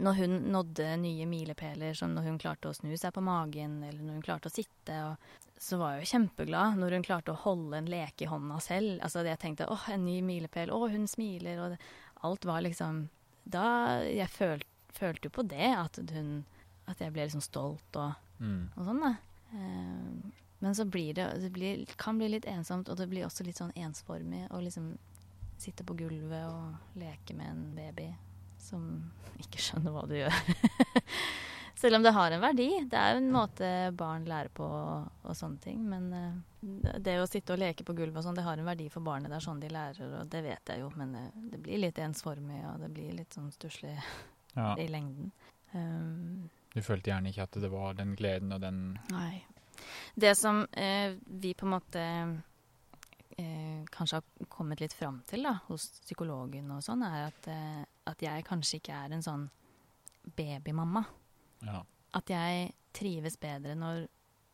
når 0.00 0.14
hun 0.18 0.36
nådde 0.52 0.96
nye 1.02 1.26
milepæler, 1.28 1.94
som 1.94 2.14
når 2.14 2.22
hun 2.22 2.38
klarte 2.38 2.70
å 2.70 2.74
snu 2.76 2.94
seg 2.96 3.12
på 3.12 3.20
magen, 3.24 3.82
eller 3.84 4.00
når 4.02 4.14
hun 4.18 4.22
klarte 4.24 4.48
å 4.48 4.54
sitte, 4.54 5.16
så 5.62 5.78
var 5.78 5.94
jeg 5.94 6.04
jo 6.06 6.10
kjempeglad 6.16 6.78
når 6.80 6.96
hun 6.96 7.04
klarte 7.06 7.32
å 7.34 7.38
holde 7.44 7.76
en 7.78 7.90
leke 7.92 8.24
i 8.24 8.30
hånda 8.30 8.56
selv. 8.60 8.96
Altså 9.04 9.22
jeg 9.26 9.38
tenkte 9.38 9.68
åh, 9.70 9.84
en 9.92 10.04
ny 10.06 10.16
milepæl, 10.26 10.72
å, 10.74 10.88
hun 10.90 11.04
smiler, 11.10 11.60
og 11.62 11.74
det, 11.74 11.78
alt 12.22 12.44
var 12.46 12.62
liksom 12.62 13.08
Da 13.44 14.00
Jeg 14.06 14.28
følt, 14.30 14.66
følte 14.94 15.26
jo 15.26 15.30
på 15.34 15.42
det, 15.50 15.70
at 15.74 15.98
hun 16.14 16.44
At 16.86 17.00
jeg 17.02 17.12
ble 17.12 17.24
liksom 17.26 17.42
stolt 17.44 17.96
og, 17.96 18.12
Mm. 18.42 18.70
og 18.74 18.86
sånn, 18.88 19.00
da. 19.04 19.10
Eh, 19.54 20.32
men 20.64 20.74
så 20.74 20.84
blir 20.90 21.14
det 21.14 21.26
Det 21.44 21.50
blir, 21.54 21.84
kan 21.96 22.18
bli 22.18 22.28
litt 22.32 22.46
ensomt, 22.50 22.88
og 22.88 22.96
det 22.98 23.06
blir 23.10 23.26
også 23.26 23.44
litt 23.46 23.58
sånn 23.60 23.70
ensformig 23.76 24.48
å 24.50 24.58
liksom 24.62 24.96
sitte 25.62 25.84
på 25.86 25.94
gulvet 25.94 26.46
og 26.48 26.98
leke 26.98 27.34
med 27.38 27.46
en 27.52 27.74
baby 27.76 28.08
som 28.62 28.86
ikke 29.42 29.60
skjønner 29.62 29.94
hva 29.94 30.04
du 30.08 30.14
gjør. 30.16 30.36
Selv 31.82 31.98
om 31.98 32.04
det 32.04 32.12
har 32.14 32.30
en 32.30 32.42
verdi. 32.44 32.68
Det 32.86 32.98
er 32.98 33.16
jo 33.16 33.20
en 33.24 33.32
måte 33.34 33.68
barn 33.98 34.26
lærer 34.28 34.52
på 34.54 34.62
og, 34.66 35.08
og 35.26 35.34
sånne 35.34 35.58
ting. 35.64 35.80
Men 35.90 36.04
uh, 36.14 36.92
det 37.02 37.16
å 37.18 37.26
sitte 37.26 37.56
og 37.56 37.58
leke 37.58 37.82
på 37.86 37.96
gulvet 37.98 38.20
og 38.20 38.26
sånn, 38.28 38.38
det 38.38 38.44
har 38.46 38.60
en 38.60 38.68
verdi 38.68 38.86
for 38.92 39.02
barnet. 39.02 39.32
Det 39.32 39.40
er 39.40 39.46
sånn 39.48 39.62
de 39.62 39.70
lærer, 39.72 40.12
og 40.20 40.30
det 40.30 40.44
vet 40.46 40.70
jeg 40.74 40.84
jo. 40.84 40.92
Men 41.00 41.16
uh, 41.18 41.24
det 41.50 41.58
blir 41.64 41.82
litt 41.82 41.98
ensformig, 41.98 42.60
og 42.70 42.84
det 42.84 42.92
blir 42.94 43.16
litt 43.18 43.34
sånn 43.34 43.50
stusslig 43.54 43.96
Ja. 44.54 44.74
i 44.76 44.84
lengden. 44.92 45.32
Um, 45.72 46.50
Du 46.74 46.82
følte 46.84 47.08
gjerne 47.08 47.30
ikke 47.32 47.46
at 47.48 47.56
det 47.64 47.70
var 47.72 47.94
den 47.96 48.12
gleden 48.18 48.52
og 48.52 48.60
den 48.60 48.82
Nei. 49.08 49.40
Det 50.14 50.34
som 50.36 50.62
uh, 50.68 51.14
vi 51.24 51.54
på 51.56 51.64
en 51.66 51.72
måte 51.72 52.02
eh, 53.38 53.84
kanskje 53.90 54.20
har 54.20 54.46
kommet 54.52 54.80
litt 54.84 54.92
fram 54.92 55.22
til 55.26 55.42
da, 55.48 55.54
hos 55.66 55.88
psykologen 56.02 56.68
og 56.76 56.82
sånn, 56.84 57.02
er 57.06 57.30
at, 57.30 57.48
at 58.08 58.22
jeg 58.24 58.46
kanskje 58.46 58.80
ikke 58.80 58.96
er 59.04 59.14
en 59.14 59.24
sånn 59.24 59.44
babymamma. 60.38 61.04
Ja. 61.66 61.82
At 62.18 62.30
jeg 62.30 62.72
trives 62.96 63.38
bedre 63.40 63.76
når, 63.78 64.06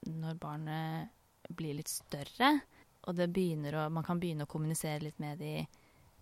når 0.08 0.38
barnet 0.40 1.54
blir 1.56 1.78
litt 1.78 1.90
større, 1.90 2.58
og 3.08 3.16
det 3.16 3.30
å, 3.32 3.88
man 3.92 4.04
kan 4.04 4.20
begynne 4.20 4.44
å 4.44 4.50
kommunisere 4.50 5.06
litt 5.06 5.18
med 5.22 5.40
de, 5.40 5.62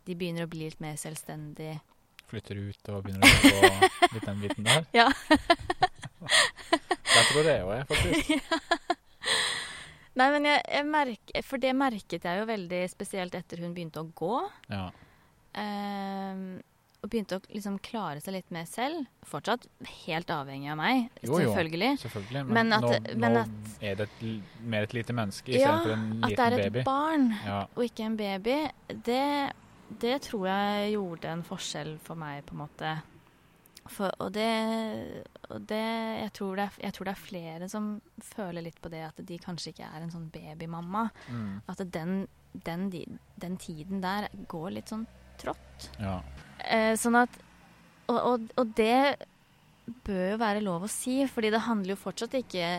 de 0.07 0.15
begynner 0.15 0.47
å 0.47 0.51
bli 0.51 0.69
litt 0.69 0.83
mer 0.83 0.99
selvstendig. 1.01 1.75
Flytter 2.31 2.59
ut 2.59 2.91
og 2.93 3.03
begynner 3.07 3.27
å 3.27 3.31
gå 3.43 3.89
litt 4.15 4.29
den 4.29 4.45
biten 4.45 4.69
der. 4.69 4.87
Ja. 4.95 5.09
Jeg 7.17 7.27
tror 7.31 7.47
det 7.47 7.57
òg 7.65 7.73
jeg, 7.75 7.89
faktisk. 7.91 8.31
Nei, 10.17 10.31
men 10.33 10.47
jeg, 10.49 10.63
jeg 10.73 10.89
merk, 10.89 11.33
For 11.45 11.61
det 11.61 11.75
merket 11.77 12.25
jeg 12.25 12.41
jo 12.41 12.47
veldig 12.49 12.81
spesielt 12.89 13.35
etter 13.37 13.61
hun 13.61 13.75
begynte 13.77 14.01
å 14.01 14.09
gå. 14.17 14.39
Ja. 14.73 14.87
Ehm, 15.61 16.47
og 17.03 17.11
begynte 17.11 17.37
å 17.39 17.43
liksom 17.53 17.79
klare 17.83 18.21
seg 18.21 18.35
litt 18.35 18.51
mer 18.51 18.65
selv. 18.67 19.07
Fortsatt 19.25 19.67
helt 20.07 20.31
avhengig 20.33 20.71
av 20.73 20.77
meg, 20.81 21.11
Jo, 21.23 21.39
jo. 21.39 21.53
selvfølgelig. 21.53 21.99
Selvfølgelig. 22.03 22.45
Men, 22.47 22.55
Men 22.69 22.73
at- 22.73 22.83
nå, 22.83 23.17
men 23.17 23.33
nå 23.33 23.41
at- 23.41 23.83
er 23.83 23.95
det 24.01 24.09
et, 24.09 24.43
mer 24.63 24.83
et 24.83 24.93
lite 24.95 25.13
menneske 25.13 25.49
Ja, 25.53 25.59
istedenfor 25.79 25.93
en 25.93 26.25
At 26.25 26.31
det 26.31 26.39
er 26.39 26.59
et 26.59 26.73
baby. 26.73 26.85
barn 26.85 27.29
Ja. 27.45 27.61
og 27.77 27.85
ikke 27.85 28.05
en 28.07 28.17
baby, 28.17 28.71
det, 28.89 29.53
det 30.01 30.23
tror 30.23 30.47
jeg 30.47 30.93
gjorde 30.95 31.25
en 31.27 31.43
forskjell 31.43 31.99
for 32.01 32.15
meg, 32.17 32.45
på 32.47 32.53
en 32.53 32.59
måte. 32.69 33.03
For, 33.89 34.11
og 34.19 34.33
det, 34.33 35.25
og 35.49 35.61
det 35.69 35.77
jeg, 36.23 36.33
tror 36.33 36.57
det 36.57 36.65
er, 36.65 36.71
jeg 36.83 36.93
tror 36.93 37.05
det 37.05 37.13
er 37.13 37.21
flere 37.29 37.69
som 37.71 38.01
føler 38.21 38.63
litt 38.65 38.81
på 38.83 38.91
det 38.91 39.05
at 39.07 39.21
de 39.25 39.39
kanskje 39.39 39.73
ikke 39.75 39.87
er 39.95 40.03
en 40.03 40.11
sånn 40.11 40.29
babymamma. 40.33 41.11
Mm. 41.31 41.63
At 41.69 41.85
den, 41.93 42.27
den, 42.65 42.91
den 43.39 43.57
tiden 43.57 44.01
der 44.03 44.27
går 44.49 44.73
litt 44.73 44.89
sånn 44.89 45.07
trått. 45.39 45.91
ja. 46.01 46.21
Eh, 46.65 46.95
sånn 46.99 47.19
at 47.21 47.41
og, 48.07 48.19
og, 48.19 48.45
og 48.61 48.75
det 48.79 49.17
bør 50.07 50.33
jo 50.33 50.39
være 50.43 50.63
lov 50.65 50.87
å 50.87 50.91
si, 50.91 51.21
fordi 51.31 51.51
det 51.55 51.65
handler 51.67 51.95
jo 51.95 52.01
fortsatt 52.01 52.35
ikke 52.39 52.71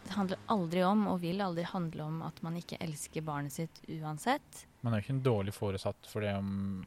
Det 0.00 0.14
handler 0.16 0.40
aldri 0.52 0.82
om, 0.84 1.06
og 1.12 1.20
vil 1.20 1.42
aldri 1.44 1.66
handle 1.68 2.06
om, 2.06 2.22
at 2.24 2.40
man 2.44 2.56
ikke 2.56 2.78
elsker 2.80 3.24
barnet 3.24 3.52
sitt 3.52 3.82
uansett. 3.88 4.64
Man 4.80 4.94
er 4.94 5.00
jo 5.00 5.06
ikke 5.06 5.16
en 5.18 5.26
dårlig 5.26 5.54
foresatt 5.54 6.08
for 6.08 6.24
det 6.24 6.32
om 6.38 6.80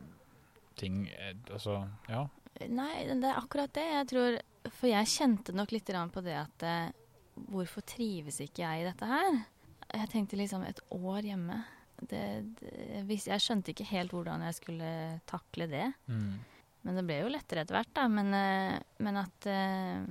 ting 0.80 1.06
er, 1.14 1.38
Altså, 1.54 1.84
ja. 2.10 2.26
Nei, 2.70 3.06
det 3.10 3.30
er 3.30 3.38
akkurat 3.38 3.74
det. 3.74 3.86
Jeg 3.90 4.10
tror 4.12 4.36
For 4.70 4.90
jeg 4.90 5.10
kjente 5.10 5.56
nok 5.56 5.72
litt 5.74 5.90
på 5.90 6.22
det 6.22 6.36
at 6.38 6.66
eh, 6.66 6.92
Hvorfor 7.50 7.82
trives 7.82 8.40
ikke 8.42 8.62
jeg 8.62 8.82
i 8.82 8.86
dette 8.86 9.08
her? 9.10 9.40
Jeg 9.94 10.10
tenkte 10.12 10.38
liksom 10.38 10.64
et 10.66 10.80
år 10.94 11.26
hjemme. 11.26 11.64
Det, 12.10 12.24
det, 12.60 13.04
hvis, 13.10 13.28
jeg 13.28 13.42
skjønte 13.44 13.72
ikke 13.74 13.88
helt 13.92 14.12
hvordan 14.16 14.42
jeg 14.48 14.58
skulle 14.58 14.90
takle 15.30 15.68
det. 15.72 15.88
Mm. 16.08 16.34
Men 16.84 16.96
det 17.00 17.04
ble 17.08 17.22
jo 17.22 17.32
lettere 17.32 17.64
etter 17.64 17.78
hvert, 17.78 17.94
da. 17.96 18.08
Men, 18.12 18.34
eh, 18.36 18.80
men 19.00 19.18
at 19.22 19.46
eh, 19.48 20.04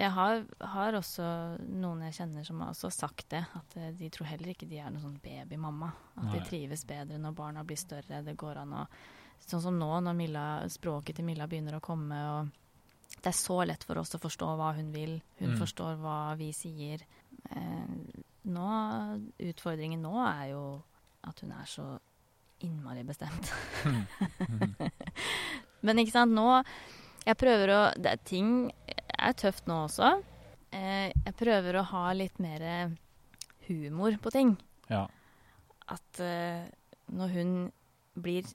Jeg 0.00 0.08
har, 0.16 0.38
har 0.72 0.96
også 0.96 1.24
noen 1.68 2.06
jeg 2.06 2.14
kjenner 2.16 2.46
som 2.48 2.60
har 2.64 2.70
også 2.72 2.88
sagt 2.90 3.26
det. 3.34 3.42
At 3.58 3.76
eh, 3.76 3.90
de 3.98 4.08
tror 4.08 4.30
heller 4.30 4.54
ikke 4.54 4.68
de 4.70 4.78
er 4.80 4.88
noen 4.90 5.02
sånn 5.04 5.18
babymamma. 5.20 5.90
At 6.16 6.30
de 6.32 6.40
trives 6.48 6.86
bedre 6.88 7.18
når 7.20 7.34
barna 7.36 7.64
blir 7.68 7.76
større. 7.76 8.22
Det 8.24 8.36
går 8.40 8.62
an 8.64 8.78
å 8.82 8.86
Sånn 9.42 9.58
som 9.58 9.74
nå, 9.74 9.88
når 10.06 10.14
Milla, 10.14 10.42
språket 10.70 11.16
til 11.18 11.24
Milla 11.26 11.48
begynner 11.50 11.74
å 11.74 11.80
komme, 11.82 12.14
og 12.30 13.16
det 13.24 13.26
er 13.26 13.34
så 13.34 13.56
lett 13.66 13.82
for 13.82 13.98
oss 13.98 14.14
å 14.14 14.20
forstå 14.22 14.52
hva 14.54 14.68
hun 14.76 14.92
vil. 14.94 15.16
Hun 15.40 15.56
Mm. 15.56 15.58
forstår 15.58 15.96
hva 15.98 16.36
vi 16.38 16.52
sier. 16.54 17.02
Eh, 17.50 18.22
nå, 18.52 18.68
utfordringen 19.38 20.02
nå 20.02 20.14
er 20.26 20.48
jo 20.52 20.62
at 21.28 21.40
hun 21.44 21.52
er 21.54 21.66
så 21.70 21.86
innmari 22.62 23.02
bestemt. 23.06 23.50
Men 25.82 25.98
ikke 26.02 26.14
sant, 26.14 26.34
nå 26.34 26.62
Jeg 27.26 27.38
prøver 27.40 27.72
å 27.74 27.80
det 28.02 28.16
Ting 28.28 28.70
er 29.22 29.34
tøft 29.38 29.68
nå 29.70 29.84
også. 29.86 30.08
Eh, 30.74 31.12
jeg 31.14 31.34
prøver 31.38 31.78
å 31.78 31.84
ha 31.92 32.04
litt 32.16 32.38
mer 32.42 32.64
humor 33.68 34.16
på 34.22 34.32
ting. 34.34 34.56
ja. 34.90 35.04
At 35.92 36.18
eh, 36.24 36.64
når 37.12 37.32
hun 37.36 37.50
blir 38.16 38.46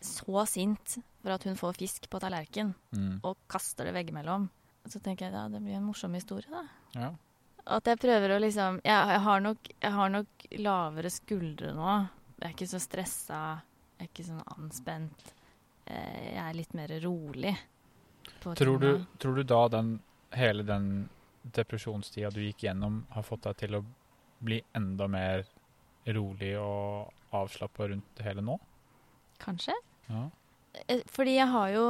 så 0.00 0.44
sint 0.48 0.96
for 1.22 1.34
at 1.34 1.44
hun 1.46 1.58
får 1.58 1.76
fisk 1.78 2.06
på 2.10 2.20
tallerken, 2.22 2.74
Mm. 2.94 3.18
og 3.22 3.36
kaster 3.50 3.84
det 3.84 3.92
veggimellom, 3.94 4.46
så 4.88 5.00
tenker 5.04 5.26
jeg 5.26 5.34
ja, 5.34 5.48
det 5.52 5.60
blir 5.60 5.76
en 5.76 5.84
morsom 5.84 6.14
historie, 6.16 6.48
da. 6.50 6.62
ja. 6.96 7.10
At 7.68 7.88
jeg 7.90 7.98
prøver 8.00 8.32
å 8.32 8.38
liksom 8.40 8.78
Jeg, 8.84 9.08
jeg, 9.12 9.20
har, 9.26 9.40
nok, 9.44 9.68
jeg 9.82 9.92
har 9.92 10.12
nok 10.14 10.46
lavere 10.64 11.10
skuldre 11.12 11.72
nå. 11.76 11.96
Jeg 12.38 12.46
er 12.46 12.54
ikke 12.54 12.68
så 12.70 12.80
stressa. 12.80 13.40
Jeg 13.98 14.06
er 14.06 14.10
ikke 14.12 14.24
sånn 14.28 14.44
anspent. 14.56 15.32
Eh, 15.86 16.34
Jeg 16.34 16.42
er 16.46 16.56
litt 16.56 16.74
mer 16.78 16.94
rolig. 17.02 17.52
Tror, 18.42 18.78
du, 18.78 18.90
tror 19.18 19.34
du 19.36 19.42
da 19.48 19.60
den, 19.72 19.94
hele 20.36 20.62
den 20.62 21.08
depresjonstida 21.42 22.30
du 22.30 22.40
gikk 22.44 22.66
gjennom, 22.68 23.02
har 23.14 23.24
fått 23.26 23.46
deg 23.48 23.56
til 23.64 23.78
å 23.78 23.84
bli 24.44 24.60
enda 24.76 25.08
mer 25.10 25.44
rolig 26.14 26.52
og 26.60 27.10
avslappa 27.34 27.88
rundt 27.90 28.12
det 28.16 28.26
hele 28.28 28.44
nå? 28.44 28.54
Kanskje? 29.42 29.74
Ja. 30.08 30.28
Eh, 30.86 31.02
Fordi 31.10 31.34
jeg 31.36 31.48
har 31.52 31.68
jo 31.74 31.86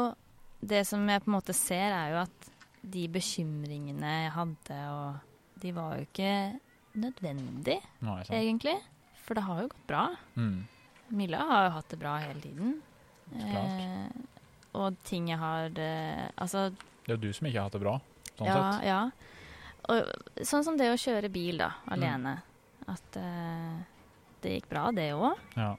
Det 0.60 0.80
som 0.88 1.04
jeg 1.08 1.22
på 1.22 1.30
en 1.30 1.36
måte 1.36 1.54
ser, 1.54 1.92
er 1.94 2.10
jo 2.16 2.16
at 2.24 2.48
de 2.82 3.04
bekymringene 3.14 4.08
jeg 4.24 4.30
hadde, 4.34 4.78
og 4.90 5.27
de 5.60 5.72
var 5.76 5.96
jo 5.98 6.06
ikke 6.06 6.32
nødvendig, 6.98 7.78
sånn. 8.02 8.34
egentlig. 8.34 8.76
For 9.24 9.34
det 9.38 9.44
har 9.44 9.62
jo 9.62 9.68
gått 9.68 9.86
bra. 9.90 10.04
Mm. 10.36 10.64
Milla 11.18 11.38
har 11.48 11.66
jo 11.68 11.74
hatt 11.76 11.88
det 11.92 11.98
bra 12.00 12.16
hele 12.22 12.40
tiden. 12.40 12.76
Eh, 13.36 14.08
og 14.78 14.96
ting 15.04 15.26
jeg 15.28 15.36
har 15.38 15.68
eh, 15.76 16.28
Altså, 16.40 16.70
Det 17.04 17.12
er 17.12 17.16
jo 17.18 17.22
du 17.26 17.32
som 17.36 17.46
ikke 17.48 17.58
har 17.60 17.68
hatt 17.68 17.76
det 17.76 17.82
bra, 17.82 17.96
sånn 18.38 18.46
ja, 18.48 18.72
sett. 18.72 18.86
ja. 18.88 19.00
Og 19.88 20.44
sånn 20.48 20.64
som 20.64 20.76
det 20.80 20.88
å 20.92 20.96
kjøre 21.00 21.30
bil, 21.32 21.58
da, 21.60 21.70
Mm. 21.88 21.92
alene. 21.96 22.32
At 22.88 23.16
eh, 23.20 23.84
det 24.42 24.54
gikk 24.62 24.68
bra, 24.70 24.90
det 24.92 25.10
òg. 25.12 25.36
Ja. 25.56 25.74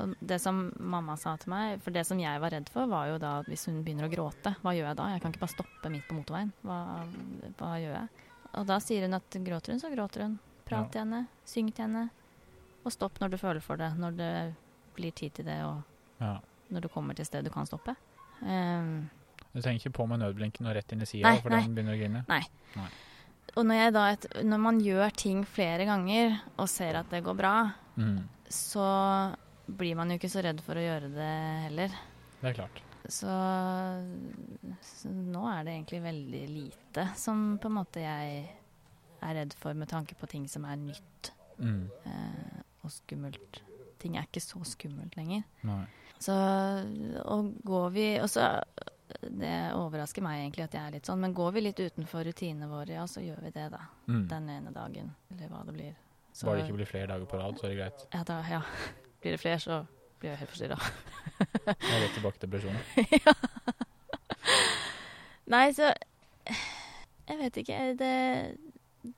og 0.00 0.16
det 0.20 0.40
som 0.42 0.72
mamma 0.82 1.14
sa 1.16 1.36
til 1.38 1.50
meg 1.52 1.80
For 1.84 1.92
det 1.94 2.02
som 2.04 2.18
jeg 2.18 2.40
var 2.42 2.50
redd 2.50 2.68
for, 2.74 2.86
var 2.90 3.06
jo 3.06 3.18
da 3.22 3.36
at 3.38 3.46
hvis 3.46 3.66
hun 3.68 3.84
begynner 3.84 4.08
å 4.08 4.10
gråte, 4.10 4.56
hva 4.64 4.72
gjør 4.74 4.88
jeg 4.88 4.96
da? 4.98 5.04
Jeg 5.12 5.22
kan 5.22 5.30
ikke 5.32 5.44
bare 5.44 5.54
stoppe 5.54 5.90
midt 5.92 6.08
på 6.08 6.16
motorveien. 6.18 6.50
Hva, 6.64 6.78
hva 7.60 7.68
gjør 7.78 7.94
jeg? 7.94 8.08
Og 8.58 8.66
da 8.66 8.78
sier 8.82 9.06
hun 9.06 9.14
at 9.14 9.36
gråter 9.46 9.74
hun, 9.74 9.80
så 9.82 9.90
gråter 9.92 10.24
hun. 10.26 10.38
Prat 10.66 10.90
til 10.92 11.02
henne, 11.02 11.24
syng 11.46 11.70
til 11.74 11.84
henne. 11.86 12.08
Og 12.84 12.92
stopp 12.94 13.18
når 13.20 13.32
du 13.34 13.38
føler 13.40 13.62
for 13.64 13.80
det. 13.80 13.90
Når 13.98 14.16
det 14.18 14.32
blir 14.96 15.14
tid 15.16 15.34
til 15.38 15.46
det, 15.48 15.58
og 15.66 15.82
ja. 16.22 16.36
når 16.70 16.86
du 16.86 16.88
kommer 16.92 17.14
til 17.14 17.26
stedet 17.26 17.44
sted 17.46 17.50
du 17.50 17.54
kan 17.54 17.68
stoppe. 17.68 17.94
Um, 18.40 19.08
Du 19.52 19.60
trenger 19.60 19.80
ikke 19.80 19.96
på 19.98 20.06
med 20.06 20.20
nødblinken 20.22 20.66
og 20.66 20.76
rett 20.76 20.92
inn 20.94 21.02
i 21.02 21.08
sida 21.08 21.28
Nei, 21.28 21.40
fordi 21.42 21.56
nei. 21.56 21.62
han 21.66 21.74
begynner 21.74 21.96
å 21.96 22.00
grine. 22.00 22.24
og 23.56 23.64
når, 23.66 23.74
jeg 23.80 23.94
da 23.96 24.04
et, 24.14 24.26
når 24.46 24.60
man 24.62 24.78
gjør 24.80 25.10
ting 25.18 25.40
flere 25.44 25.86
ganger 25.88 26.36
og 26.56 26.68
ser 26.70 27.00
at 27.00 27.10
det 27.10 27.24
går 27.26 27.38
bra, 27.38 27.54
Mm. 28.00 28.22
så 28.48 28.84
blir 29.66 29.96
man 29.98 30.08
jo 30.08 30.16
ikke 30.16 30.30
så 30.30 30.40
redd 30.46 30.62
for 30.64 30.78
å 30.78 30.84
gjøre 30.84 31.10
det 31.12 31.32
heller. 31.66 31.96
Det 32.40 32.48
er 32.48 32.54
klart. 32.62 32.78
Så, 33.08 33.30
så 34.84 35.08
nå 35.10 35.42
er 35.50 35.64
det 35.66 35.72
egentlig 35.76 36.02
veldig 36.04 36.42
lite 36.52 37.06
som 37.18 37.58
på 37.62 37.70
en 37.70 37.76
måte 37.78 38.02
jeg 38.02 38.42
er 39.20 39.34
redd 39.36 39.54
for 39.60 39.76
med 39.76 39.88
tanke 39.90 40.16
på 40.18 40.28
ting 40.30 40.48
som 40.48 40.64
er 40.68 40.76
nytt 40.80 41.32
Mm. 41.60 41.90
eh, 42.08 42.60
og 42.84 42.88
skummelt. 42.90 43.58
Ting 44.00 44.14
er 44.16 44.24
ikke 44.24 44.40
så 44.40 44.62
skummelt 44.64 45.12
lenger. 45.18 45.42
Nei. 45.68 45.82
Så 46.18 46.32
og 47.28 47.50
går 47.68 47.90
vi 47.92 48.06
Og 48.20 48.30
så 48.30 48.62
Det 49.10 49.50
overrasker 49.76 50.22
meg 50.24 50.38
egentlig 50.40 50.64
at 50.64 50.72
jeg 50.72 50.86
er 50.86 50.90
litt 50.94 51.04
sånn, 51.10 51.20
men 51.20 51.34
går 51.34 51.52
vi 51.52 51.60
litt 51.66 51.76
utenfor 51.82 52.24
rutinene 52.24 52.68
våre, 52.70 52.94
ja, 52.94 53.04
så 53.10 53.20
gjør 53.20 53.42
vi 53.42 53.50
det, 53.50 53.66
da. 53.74 53.80
Mm. 54.08 54.26
Den 54.30 54.48
ene 54.48 54.72
dagen, 54.72 55.14
eller 55.34 55.48
hva 55.52 55.64
det 55.66 55.74
blir. 55.74 55.94
Så, 56.32 56.46
Bare 56.46 56.56
det 56.62 56.64
ikke 56.68 56.76
blir 56.78 56.86
flere 56.88 57.06
dager 57.12 57.26
på 57.26 57.36
rad, 57.42 57.58
så 57.58 57.66
er 57.66 57.74
det 57.74 57.78
greit. 57.82 58.06
ja, 58.14 58.22
da, 58.24 58.40
ja. 58.48 58.60
Blir 59.20 59.32
det 59.36 59.40
flere, 59.42 59.58
så 59.60 59.80
blir 60.20 60.30
jeg 60.30 60.38
helt 60.42 60.50
forstyrra. 60.52 60.78
Jeg 61.40 61.76
er 61.76 62.02
rett 62.04 62.14
tilbake 62.16 62.38
til 62.38 62.50
depresjonen. 62.50 62.80
Nei, 65.50 65.66
så 65.74 65.90
Jeg 67.30 67.38
vet 67.38 67.56
ikke. 67.62 67.78
Det, 67.98 68.10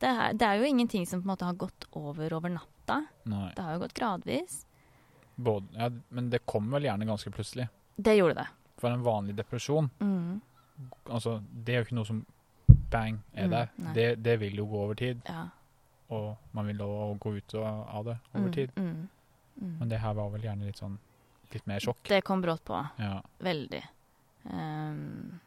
det, 0.00 0.08
er, 0.10 0.34
det 0.36 0.46
er 0.48 0.60
jo 0.60 0.68
ingenting 0.68 1.06
som 1.08 1.22
på 1.22 1.26
en 1.26 1.32
måte 1.32 1.46
har 1.48 1.56
gått 1.60 1.86
over 1.98 2.34
over 2.36 2.52
natta. 2.52 3.00
Nei. 3.30 3.48
Det 3.56 3.64
har 3.64 3.76
jo 3.78 3.82
gått 3.86 3.94
gradvis. 3.96 4.58
Både, 5.42 5.66
ja, 5.78 5.88
men 6.12 6.28
det 6.32 6.42
kom 6.48 6.68
vel 6.74 6.84
gjerne 6.86 7.08
ganske 7.08 7.32
plutselig. 7.32 7.66
Det 7.96 8.14
gjorde 8.18 8.42
det. 8.42 8.46
For 8.82 8.92
en 8.92 9.04
vanlig 9.06 9.36
depresjon, 9.38 9.88
Mm. 10.02 10.40
altså, 11.08 11.38
det 11.52 11.74
er 11.74 11.78
jo 11.82 11.86
ikke 11.86 11.96
noe 12.00 12.08
som 12.08 12.22
bang 12.92 13.18
er 13.34 13.46
Mm, 13.46 13.50
der. 13.52 13.68
Det, 13.94 14.06
det 14.22 14.36
vil 14.40 14.56
jo 14.58 14.66
gå 14.66 14.78
over 14.84 14.94
tid, 14.98 15.20
Ja. 15.28 15.46
og 16.10 16.36
man 16.52 16.66
vil 16.66 16.76
da 16.78 16.84
gå 17.20 17.36
ut 17.36 17.54
av 17.54 17.88
av 17.96 18.04
det 18.04 18.16
over 18.34 18.48
Mm, 18.48 18.52
tid. 18.52 18.70
Mm. 19.62 19.78
Men 19.78 19.94
det 19.94 20.02
her 20.02 20.18
var 20.18 20.30
vel 20.34 20.46
gjerne 20.48 20.66
litt 20.66 20.82
sånn 20.82 20.98
litt 21.52 21.68
mer 21.68 21.82
sjokk. 21.84 22.02
Det 22.08 22.22
kom 22.26 22.42
brått 22.42 22.64
på. 22.64 22.78
Ja. 22.98 23.16
Veldig. 23.44 23.82
Um, 24.50 25.40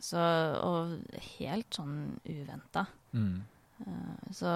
så 0.00 0.20
Og 0.66 0.96
helt 1.36 1.76
sånn 1.76 1.96
uventa. 2.24 2.86
Mm. 3.12 3.42
Uh, 3.84 4.30
så 4.34 4.54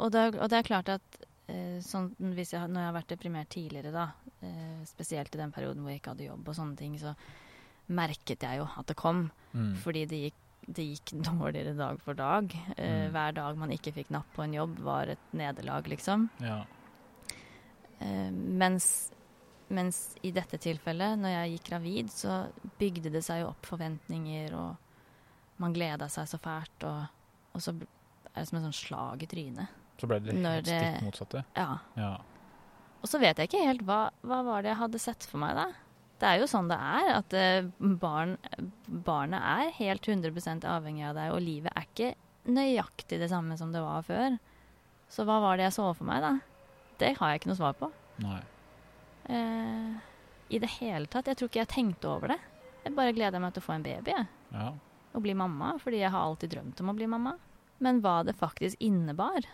og 0.00 0.08
det, 0.14 0.22
og 0.40 0.48
det 0.48 0.56
er 0.56 0.64
klart 0.64 0.88
at 0.94 1.18
uh, 1.50 1.78
sånn, 1.84 2.14
hvis 2.36 2.54
jeg, 2.54 2.70
når 2.72 2.80
jeg 2.80 2.88
har 2.88 2.96
vært 2.96 3.12
deprimert 3.12 3.50
tidligere, 3.52 3.92
da, 3.92 4.06
uh, 4.40 4.80
spesielt 4.88 5.34
i 5.36 5.42
den 5.42 5.52
perioden 5.52 5.84
hvor 5.84 5.92
jeg 5.92 6.00
ikke 6.00 6.14
hadde 6.14 6.30
jobb 6.30 6.48
og 6.48 6.56
sånne 6.56 6.80
ting, 6.80 6.96
så 7.00 7.12
merket 7.90 8.46
jeg 8.46 8.62
jo 8.62 8.68
at 8.80 8.88
det 8.88 8.96
kom. 8.96 9.26
Mm. 9.52 9.74
Fordi 9.82 10.06
det 10.08 10.22
gikk, 10.24 10.42
det 10.70 10.88
gikk 10.94 11.14
dårligere 11.28 11.76
dag 11.76 12.00
for 12.00 12.16
dag. 12.16 12.56
Mm. 12.78 13.10
Hver 13.12 13.36
dag 13.36 13.60
man 13.60 13.76
ikke 13.76 13.92
fikk 13.98 14.12
napp 14.14 14.32
på 14.36 14.46
en 14.46 14.56
jobb, 14.56 14.78
var 14.86 15.12
et 15.12 15.32
nederlag, 15.36 15.90
liksom. 15.92 16.30
ja. 16.40 16.62
Eh, 18.00 18.30
mens, 18.32 19.10
mens 19.68 20.00
i 20.26 20.32
dette 20.34 20.58
tilfellet, 20.60 21.18
når 21.20 21.34
jeg 21.34 21.54
gikk 21.56 21.68
gravid, 21.70 22.10
så 22.14 22.38
bygde 22.80 23.12
det 23.12 23.22
seg 23.26 23.42
jo 23.42 23.50
opp 23.52 23.68
forventninger, 23.68 24.54
og 24.56 25.60
man 25.60 25.74
gleda 25.76 26.08
seg 26.08 26.28
så 26.30 26.40
fælt, 26.40 26.86
og, 26.88 27.04
og 27.54 27.60
så 27.64 27.74
er 27.76 28.40
det 28.40 28.48
som 28.48 28.58
et 28.60 28.66
sånn 28.70 28.78
slag 28.80 29.22
i 29.26 29.28
trynet. 29.30 29.76
Så 30.00 30.08
ble 30.08 30.20
det 30.24 30.32
helt 30.38 30.64
det- 30.64 30.80
stikk 30.80 31.04
motsatte. 31.10 31.44
Ja. 31.58 31.68
Ja. 32.00 32.14
Og 33.00 33.08
så 33.08 33.20
vet 33.20 33.36
jeg 33.40 33.48
ikke 33.50 33.64
helt 33.66 33.84
hva, 33.88 34.00
hva 34.24 34.42
var 34.44 34.62
det 34.64 34.72
jeg 34.74 34.80
hadde 34.80 35.00
sett 35.00 35.24
for 35.28 35.40
meg, 35.42 35.54
da. 35.56 35.68
Det 36.20 36.28
er 36.28 36.40
jo 36.42 36.48
sånn 36.52 36.68
det 36.68 36.76
er, 36.76 37.06
at 37.16 37.32
eh, 37.36 37.68
barn, 38.00 38.34
barnet 39.08 39.40
er 39.40 39.70
helt 39.78 40.04
100% 40.04 40.66
avhengig 40.68 41.06
av 41.08 41.14
deg, 41.16 41.30
og 41.32 41.40
livet 41.44 41.72
er 41.76 41.86
ikke 41.88 42.10
nøyaktig 42.50 43.18
det 43.20 43.28
samme 43.32 43.56
som 43.60 43.72
det 43.72 43.80
var 43.84 44.02
før. 44.04 44.36
Så 45.12 45.24
hva 45.28 45.38
var 45.40 45.56
det 45.56 45.68
jeg 45.68 45.76
så 45.78 45.86
for 45.96 46.08
meg, 46.08 46.20
da? 46.24 46.34
Det 47.00 47.14
har 47.18 47.32
jeg 47.32 47.40
ikke 47.40 47.50
noe 47.52 47.60
svar 47.60 47.76
på. 47.80 47.90
Nei. 48.24 48.40
Eh, 49.30 49.98
I 50.50 50.60
det 50.62 50.72
hele 50.78 51.08
tatt. 51.10 51.30
Jeg 51.30 51.38
tror 51.40 51.50
ikke 51.50 51.62
jeg 51.62 51.72
tenkte 51.74 52.10
over 52.10 52.34
det. 52.34 52.40
Jeg 52.84 52.96
bare 52.96 53.14
gleder 53.16 53.42
meg 53.42 53.54
til 53.54 53.62
å 53.62 53.66
få 53.68 53.76
en 53.76 53.86
baby. 53.86 54.16
Ja. 54.54 54.70
Og 55.14 55.24
bli 55.24 55.34
mamma, 55.36 55.74
fordi 55.82 56.02
jeg 56.02 56.12
har 56.14 56.26
alltid 56.26 56.52
drømt 56.54 56.80
om 56.82 56.92
å 56.92 56.96
bli 56.96 57.08
mamma. 57.10 57.36
Men 57.80 58.02
hva 58.04 58.20
det 58.26 58.36
faktisk 58.36 58.80
innebar, 58.84 59.46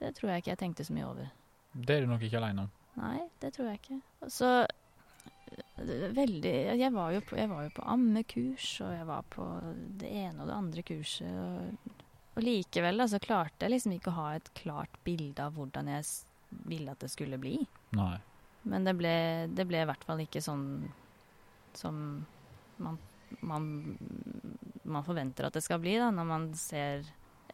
det 0.00 0.14
tror 0.16 0.32
jeg 0.32 0.42
ikke 0.42 0.54
jeg 0.54 0.62
tenkte 0.64 0.86
så 0.86 0.96
mye 0.96 1.08
over. 1.08 1.30
Det 1.76 1.96
er 1.96 2.04
du 2.06 2.10
nok 2.10 2.24
ikke 2.24 2.40
aleine 2.40 2.66
om. 2.66 2.72
Nei, 2.96 3.20
det 3.42 3.52
tror 3.52 3.68
jeg 3.68 3.80
ikke. 3.82 3.98
Så 4.32 4.50
eh, 4.64 6.06
veldig 6.16 6.54
jeg 6.80 6.92
var, 6.94 7.12
jo 7.12 7.24
på, 7.28 7.36
jeg 7.36 7.50
var 7.52 7.66
jo 7.66 7.74
på 7.76 7.84
ammekurs, 7.92 8.70
og 8.86 8.94
jeg 8.96 9.08
var 9.08 9.26
på 9.32 9.48
det 10.00 10.12
ene 10.24 10.40
og 10.40 10.48
det 10.48 10.56
andre 10.56 10.86
kurset. 10.88 11.28
Og, 11.28 11.92
og 12.36 12.46
likevel 12.46 13.02
da, 13.04 13.08
så 13.12 13.20
klarte 13.20 13.66
jeg 13.66 13.76
liksom 13.76 13.96
ikke 13.98 14.14
å 14.14 14.18
ha 14.22 14.30
et 14.38 14.50
klart 14.56 14.96
bilde 15.04 15.44
av 15.44 15.56
hvordan 15.56 15.92
jeg 15.92 16.08
ville 16.64 16.92
at 16.94 17.02
det 17.04 17.10
skulle 17.12 17.38
bli. 17.42 17.58
Nei. 17.98 18.14
Men 18.66 18.86
det 18.88 18.96
ble, 18.98 19.12
det 19.54 19.66
ble 19.68 19.82
i 19.84 19.86
hvert 19.88 20.04
fall 20.06 20.22
ikke 20.24 20.42
sånn 20.42 20.64
som 21.76 21.98
man, 22.82 22.96
man, 23.46 23.66
man 24.84 25.04
forventer 25.06 25.46
at 25.48 25.54
det 25.58 25.62
skal 25.64 25.80
bli, 25.82 25.98
da, 26.00 26.08
når 26.14 26.26
man 26.28 26.48
ser 26.58 27.04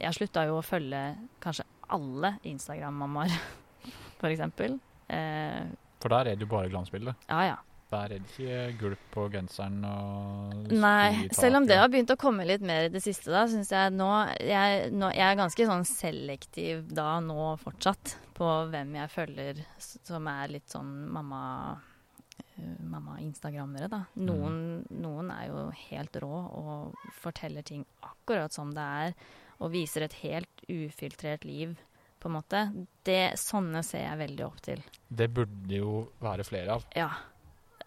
Jeg 0.00 0.14
slutta 0.16 0.46
jo 0.48 0.56
å 0.60 0.64
følge 0.64 1.02
kanskje 1.42 1.66
alle 1.92 2.36
Instagram-mammaer, 2.48 3.34
for 4.20 4.30
eksempel. 4.30 4.78
Eh, 5.12 5.66
For 6.00 6.08
der 6.14 6.30
er 6.32 6.38
det 6.38 6.46
jo 6.46 6.50
bare 6.54 6.70
glansbildet 6.72 7.28
ja 7.28 7.42
ja. 7.50 7.58
Der 7.92 8.06
er 8.08 8.22
det 8.22 8.30
ikke 8.32 8.60
gulp 8.80 9.00
på 9.12 9.26
genseren 9.34 9.82
og 9.84 10.70
Nei, 10.72 11.26
selv 11.36 11.58
om 11.58 11.66
det 11.68 11.76
har 11.76 11.90
begynt 11.92 12.14
å 12.14 12.16
komme 12.16 12.46
litt 12.48 12.64
mer 12.64 12.86
i 12.86 12.92
det 12.94 13.02
siste, 13.04 13.28
da, 13.28 13.42
syns 13.52 13.68
jeg 13.74 13.92
nå 13.92 14.08
jeg, 14.40 14.86
nå 14.96 15.10
jeg 15.12 15.26
er 15.26 15.36
ganske 15.42 15.66
sånn 15.68 15.84
selektiv 15.84 16.86
da 16.96 17.18
nå 17.20 17.50
fortsatt 17.60 18.14
på 18.42 18.50
hvem 18.72 18.96
jeg 18.98 19.12
følger 19.12 19.62
som 19.78 20.26
er 20.32 20.56
litt 20.56 20.70
sånn 20.72 20.92
mamma 21.14 21.44
eh, 21.72 22.74
Mamma-instagrammere, 22.92 23.88
da. 23.92 24.02
Noen, 24.20 24.82
noen 25.02 25.30
er 25.34 25.46
jo 25.48 25.62
helt 25.88 26.18
rå 26.22 26.40
og 26.58 27.06
forteller 27.22 27.64
ting 27.66 27.84
akkurat 28.04 28.52
som 28.52 28.74
det 28.74 28.84
er, 29.06 29.14
og 29.62 29.72
viser 29.72 30.06
et 30.06 30.18
helt 30.24 30.64
ufiltrert 30.68 31.46
liv, 31.48 31.74
på 32.22 32.30
en 32.30 32.36
måte. 32.36 32.60
Det, 33.02 33.34
sånne 33.40 33.82
ser 33.86 34.04
jeg 34.04 34.20
veldig 34.20 34.44
opp 34.46 34.60
til. 34.62 34.82
Det 35.08 35.26
burde 35.34 35.78
jo 35.78 36.04
være 36.22 36.46
flere 36.46 36.76
av, 36.76 36.84
Ja, 36.98 37.08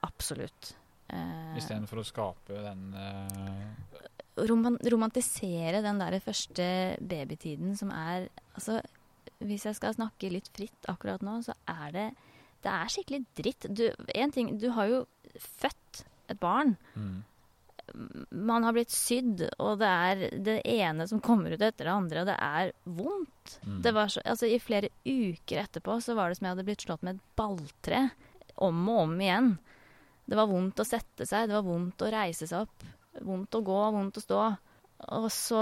absolutt. 0.03 0.73
Eh, 1.07 1.55
istedenfor 1.59 2.01
å 2.01 2.07
skape 2.07 2.63
den 2.65 2.87
eh, 2.97 4.05
roman 4.49 4.79
romantisere 4.91 5.83
den 5.85 6.01
der 6.01 6.17
første 6.23 6.65
babytiden 6.99 7.75
som 7.77 7.91
er 7.93 8.31
Altså, 8.55 8.79
hvis 9.49 9.67
jeg 9.69 9.77
skal 9.77 9.95
snakke 9.95 10.31
litt 10.33 10.49
fritt 10.55 10.89
akkurat 10.91 11.23
nå, 11.25 11.39
så 11.45 11.55
er 11.69 11.93
det 11.95 12.07
Det 12.65 12.71
er 12.73 12.89
skikkelig 12.89 13.21
dritt. 13.37 13.65
Du, 13.69 13.83
en 14.15 14.31
ting, 14.33 14.55
du 14.57 14.71
har 14.73 14.87
jo 14.89 14.99
født 15.37 16.05
et 16.33 16.39
barn. 16.41 16.75
mm. 16.95 17.23
Man 18.31 18.63
har 18.65 18.73
blitt 18.73 18.89
sydd, 18.89 19.43
og 19.61 19.77
det 19.77 19.87
er 19.87 20.23
det 20.41 20.55
ene 20.65 21.05
som 21.07 21.21
kommer 21.21 21.53
ut 21.53 21.61
etter 21.61 21.85
det 21.85 21.93
andre, 21.93 22.23
og 22.23 22.29
det 22.31 22.37
er 22.41 22.71
vondt. 22.97 23.59
Mm. 23.61 23.75
Det 23.85 23.93
var 23.93 24.09
så, 24.09 24.23
altså, 24.25 24.49
I 24.49 24.57
flere 24.57 24.89
uker 25.05 25.61
etterpå 25.61 25.99
så 26.01 26.15
var 26.17 26.31
det 26.31 26.39
som 26.39 26.47
jeg 26.47 26.55
hadde 26.55 26.65
blitt 26.65 26.85
slått 26.87 27.05
med 27.05 27.19
et 27.19 27.37
balltre. 27.37 28.01
Om 28.65 28.81
og 28.89 29.01
om 29.03 29.13
igjen. 29.21 29.51
Det 30.25 30.39
var 30.39 30.49
vondt 30.49 30.81
å 30.81 30.87
sette 30.87 31.27
seg, 31.29 31.45
det 31.51 31.59
var 31.59 31.67
vondt 31.67 32.01
å 32.01 32.09
reise 32.09 32.49
seg 32.49 32.65
opp. 32.65 32.87
Vondt 33.21 33.59
å 33.59 33.63
gå, 33.69 33.79
vondt 33.93 34.17
å 34.17 34.23
stå. 34.25 34.41
Og 35.19 35.29
så, 35.33 35.61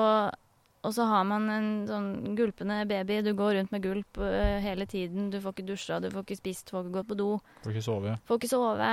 og 0.84 0.92
så 0.92 1.06
har 1.08 1.24
man 1.24 1.48
en 1.48 1.68
sånn 1.88 2.36
gulpende 2.36 2.82
baby. 2.90 3.22
Du 3.24 3.32
går 3.40 3.56
rundt 3.56 3.72
med 3.72 3.84
gulp 3.86 4.20
uh, 4.20 4.60
hele 4.64 4.86
tiden. 4.90 5.30
Du 5.32 5.40
får 5.40 5.56
ikke 5.56 5.68
dusja, 5.70 6.00
du 6.04 6.10
får 6.12 6.26
ikke 6.26 6.40
spist, 6.42 6.74
får 6.74 6.84
ikke 6.84 6.98
gått 6.98 7.10
på 7.14 7.18
do. 7.22 7.28
Får 7.64 7.72
ikke 7.72 7.86
sove. 7.86 8.16
Får 8.28 8.42
ikke 8.42 8.52
sove. 8.52 8.90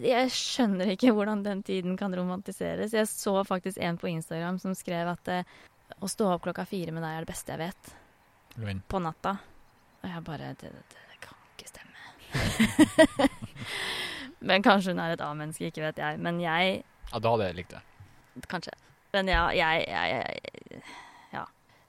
Jeg 0.00 0.30
skjønner 0.32 0.92
ikke 0.94 1.12
hvordan 1.12 1.42
den 1.44 1.60
tiden 1.66 1.98
kan 2.00 2.14
romantiseres. 2.16 2.94
Jeg 2.96 3.10
så 3.10 3.34
faktisk 3.44 3.82
en 3.82 3.98
på 4.00 4.08
Instagram 4.08 4.60
som 4.62 4.72
skrev 4.78 5.12
at 5.12 5.32
uh, 5.32 5.58
å 6.00 6.08
stå 6.08 6.30
opp 6.32 6.46
klokka 6.48 6.64
fire 6.68 6.96
med 6.96 7.04
deg 7.04 7.18
er 7.18 7.26
det 7.26 7.32
beste 7.34 7.52
jeg 7.52 7.66
vet. 7.66 7.92
Løgn. 8.56 8.80
På 8.88 9.02
natta. 9.04 9.36
Og 10.00 10.08
jeg 10.08 10.24
bare 10.24 10.54
Det, 10.56 10.72
det, 10.72 11.04
det 11.12 11.20
kan 11.20 11.36
ikke 11.52 11.68
stemme. 11.74 13.28
Men 14.48 14.64
kanskje 14.64 14.96
hun 14.96 15.04
er 15.04 15.12
et 15.12 15.28
A-menneske, 15.28 15.68
ikke 15.68 15.84
vet 15.90 16.00
jeg. 16.00 16.24
Men 16.24 16.40
jeg 16.40 16.80
Ja, 17.12 17.20
da 17.20 17.36
hadde 17.36 17.52
jeg 17.52 17.60
likt 17.60 17.76
det. 17.76 17.84
Kanskje. 18.48 18.72
Men 19.16 19.30
ja, 19.32 19.46
jeg, 19.56 19.86
jeg, 19.88 20.82
Ja. 21.32 21.44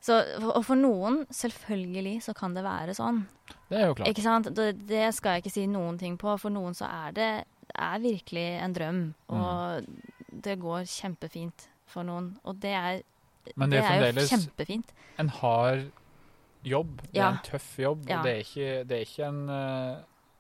Så, 0.08 0.22
og 0.54 0.62
for 0.66 0.80
noen, 0.80 1.26
selvfølgelig, 1.34 2.22
så 2.24 2.34
kan 2.38 2.54
det 2.56 2.64
være 2.64 2.96
sånn. 2.96 3.26
Det 3.68 3.80
er 3.82 3.88
jo 3.90 3.98
klart. 4.00 4.08
Ikke 4.14 4.24
sant? 4.24 4.48
Det, 4.56 4.70
det 4.88 5.10
skal 5.18 5.36
jeg 5.38 5.44
ikke 5.46 5.56
si 5.58 5.66
noen 5.68 5.98
ting 6.00 6.16
på. 6.22 6.38
For 6.40 6.54
noen 6.54 6.76
så 6.78 6.88
er 6.88 7.16
det 7.18 7.30
er 7.78 8.00
virkelig 8.00 8.46
en 8.64 8.74
drøm. 8.78 9.02
Og 9.36 9.88
det 10.48 10.56
går 10.64 10.86
kjempefint 10.88 11.68
for 11.92 12.08
noen. 12.08 12.32
Og 12.48 12.60
det 12.64 12.72
er, 12.78 13.02
Men 13.60 13.72
det 13.72 13.82
er 13.84 14.12
jo 14.16 14.28
kjempefint. 14.32 14.94
en 15.20 15.30
hard 15.42 15.90
jobb. 16.68 17.02
Det 17.02 17.16
Ja. 17.20 17.28
er 17.28 17.32
en 17.38 17.44
tøff 17.44 17.78
jobb. 17.80 18.08
Ja. 18.10 18.20
Og 18.20 18.24
det 18.26 18.32
er 18.34 18.44
ikke, 18.46 18.88
det 18.88 18.96
er 18.98 19.06
ikke 19.06 19.28
en 19.28 19.50
eh, 19.50 19.98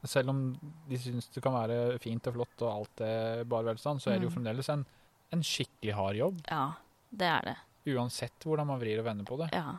Selv 0.08 0.30
om 0.30 0.40
de 0.88 0.96
syns 1.02 1.26
det 1.34 1.42
kan 1.44 1.52
være 1.52 1.98
fint 2.00 2.28
og 2.30 2.34
flott 2.36 2.62
og 2.62 2.70
alt 2.72 3.02
er 3.02 3.44
bare 3.50 3.66
velstand, 3.74 4.00
så 4.00 4.12
er 4.14 4.20
det 4.22 4.28
jo 4.28 4.30
Mm. 4.30 4.36
fremdeles 4.38 4.70
en, 4.70 4.86
en 5.32 5.43
skikkelig 5.43 5.93
hard 5.97 6.15
jobb. 6.15 6.41
Ja, 6.49 6.73
det 7.11 7.28
er 7.28 7.41
det. 7.51 7.57
Uansett 7.95 8.43
hvordan 8.43 8.67
man 8.67 8.80
vrir 8.82 8.99
og 8.99 9.05
vender 9.05 9.25
på 9.28 9.38
det. 9.41 9.49
Ja. 9.55 9.78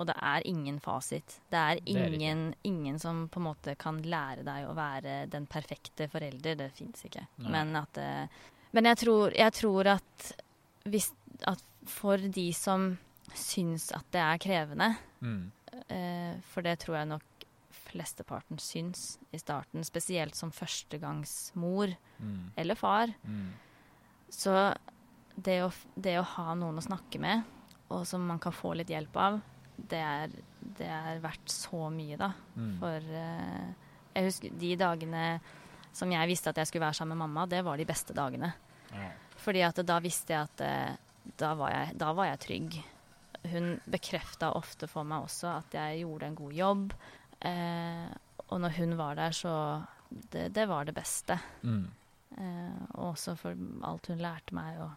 Og 0.00 0.06
det 0.08 0.14
er 0.24 0.42
ingen 0.48 0.78
fasit. 0.80 1.34
Det 1.52 1.58
er 1.60 1.80
ingen, 1.84 2.50
det 2.54 2.56
er 2.56 2.68
ingen, 2.70 2.98
som 2.98 3.26
på 3.28 3.40
en 3.42 3.44
måte 3.50 3.74
kan 3.76 3.98
lære 4.02 4.42
deg 4.46 4.64
å 4.70 4.74
være 4.74 5.26
den 5.28 5.44
perfekte 5.46 6.06
forelder. 6.08 6.56
Det 6.56 6.70
fins 6.72 7.02
ikke. 7.04 7.26
Men 7.38 7.74
at 7.76 7.98
eh, 8.00 8.26
Men 8.72 8.84
jeg 8.88 8.96
tror, 9.02 9.34
jeg 9.36 9.52
tror 9.52 9.86
at 9.98 10.32
hvis 10.88 11.10
At 11.46 11.60
for 11.86 12.16
de 12.16 12.52
som 12.52 12.98
syns 13.34 13.90
at 13.92 14.04
det 14.12 14.20
er 14.20 14.38
krevende, 14.38 14.96
Mm. 15.20 15.50
eh, 15.88 16.34
for 16.42 16.62
det 16.62 16.78
tror 16.80 16.96
jeg 16.98 17.08
nok 17.08 17.22
flesteparten 17.72 18.58
syns 18.58 19.18
i 19.32 19.38
starten, 19.38 19.82
spesielt 19.84 20.34
som 20.34 20.50
førstegangsmor 20.50 21.96
Mm. 22.20 22.50
eller 22.56 22.74
far, 22.74 23.08
Mm. 23.26 23.52
Så 24.32 24.56
det 25.34 25.58
å, 25.64 25.70
det 25.94 26.16
å 26.20 26.28
ha 26.36 26.54
noen 26.58 26.80
å 26.80 26.84
snakke 26.84 27.20
med, 27.22 27.44
og 27.92 28.06
som 28.08 28.24
man 28.24 28.40
kan 28.40 28.54
få 28.56 28.72
litt 28.78 28.90
hjelp 28.92 29.16
av, 29.20 29.38
det 29.76 30.00
er, 30.00 30.32
det 30.78 30.88
er 30.88 31.20
verdt 31.22 31.52
så 31.52 31.88
mye, 31.92 32.16
da. 32.20 32.30
Mm. 32.56 32.72
For 32.80 33.12
uh, 33.12 33.92
jeg 34.12 34.28
husker 34.28 34.56
de 34.62 34.72
dagene 34.80 35.26
som 35.92 36.12
jeg 36.12 36.30
visste 36.30 36.52
at 36.52 36.60
jeg 36.60 36.70
skulle 36.70 36.86
være 36.86 36.96
sammen 36.96 37.18
med 37.18 37.26
mamma, 37.26 37.46
det 37.50 37.60
var 37.66 37.80
de 37.80 37.88
beste 37.88 38.16
dagene. 38.16 38.52
Ja. 38.92 39.10
Fordi 39.42 39.64
at 39.66 39.80
da 39.88 39.98
visste 40.04 40.36
jeg 40.36 40.48
at 40.48 40.64
uh, 40.64 41.32
da, 41.36 41.52
var 41.58 41.74
jeg, 41.74 41.96
da 42.00 42.12
var 42.16 42.30
jeg 42.30 42.42
trygg. 42.46 42.78
Hun 43.52 43.72
bekrefta 43.90 44.52
ofte 44.56 44.88
for 44.88 45.08
meg 45.08 45.26
også 45.26 45.50
at 45.56 45.76
jeg 45.76 46.04
gjorde 46.04 46.28
en 46.28 46.38
god 46.38 46.56
jobb. 46.56 46.94
Uh, 47.42 48.06
og 48.48 48.62
når 48.62 48.78
hun 48.78 48.96
var 49.00 49.18
der, 49.18 49.34
så 49.36 49.56
Det, 50.12 50.50
det 50.52 50.66
var 50.68 50.84
det 50.84 50.92
beste. 50.92 51.38
Mm. 51.64 51.86
Eh, 52.38 52.82
og 52.94 53.12
også 53.12 53.36
for 53.36 53.56
alt 53.84 54.06
hun 54.12 54.18
lærte 54.22 54.54
meg 54.56 54.78
og, 54.80 54.92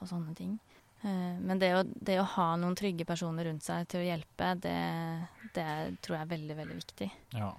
og 0.00 0.08
sånne 0.08 0.34
ting. 0.38 0.58
Eh, 1.02 1.36
men 1.40 1.58
det 1.60 1.72
å, 1.76 1.82
det 1.84 2.18
å 2.20 2.24
ha 2.36 2.48
noen 2.56 2.74
trygge 2.78 3.04
personer 3.06 3.44
rundt 3.50 3.62
seg 3.66 3.86
til 3.88 4.00
å 4.00 4.06
hjelpe, 4.08 4.54
det, 4.64 4.76
det 5.54 5.66
tror 6.02 6.16
jeg 6.16 6.24
er 6.26 6.32
veldig, 6.32 6.56
veldig 6.62 6.76
viktig. 6.80 7.10
Ja. 7.36 7.50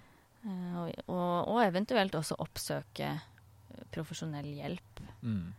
Eh, 0.44 0.74
og, 0.82 0.92
og, 1.08 1.54
og 1.54 1.62
eventuelt 1.66 2.16
også 2.18 2.40
oppsøke 2.42 3.12
profesjonell 3.94 4.50
hjelp. 4.58 5.00
Mm. 5.22 5.54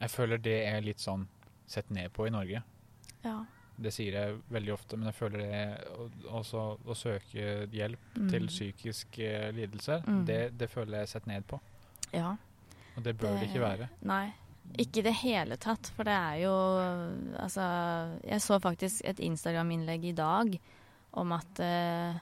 Jeg 0.00 0.10
føler 0.10 0.40
det 0.42 0.58
er 0.66 0.82
litt 0.84 1.00
sånn 1.02 1.26
sett 1.70 1.90
ned 1.94 2.10
på 2.16 2.26
i 2.26 2.32
Norge. 2.34 2.62
Ja. 3.22 3.38
Det 3.80 3.92
sier 3.94 4.12
jeg 4.16 4.38
veldig 4.52 4.72
ofte, 4.74 4.96
men 4.98 5.08
jeg 5.08 5.16
føler 5.16 5.40
det 5.40 6.28
også 6.28 6.64
å 6.84 6.96
søke 6.98 7.66
hjelp 7.72 8.00
Mm. 8.18 8.28
til 8.28 8.46
psykiske 8.50 9.28
lidelser, 9.56 10.02
Mm. 10.06 10.24
det, 10.26 10.40
det 10.58 10.68
føler 10.68 10.98
jeg 10.98 11.02
er 11.02 11.12
sett 11.14 11.26
ned 11.30 11.46
på. 11.48 11.60
ja. 12.12 12.36
Og 13.00 13.04
det 13.08 13.16
bør 13.20 13.38
det 13.40 13.48
ikke 13.48 13.62
være. 13.64 13.88
Nei. 14.08 14.26
Ikke 14.78 15.00
i 15.00 15.06
det 15.08 15.14
hele 15.24 15.56
tatt, 15.58 15.88
for 15.96 16.06
det 16.06 16.14
er 16.14 16.36
jo 16.44 16.52
Altså, 17.40 17.64
jeg 18.22 18.40
så 18.44 18.58
faktisk 18.62 19.02
et 19.08 19.18
Instagram-innlegg 19.26 20.04
i 20.12 20.16
dag 20.16 20.52
om 21.18 21.32
at 21.34 21.58
eh, 21.64 22.20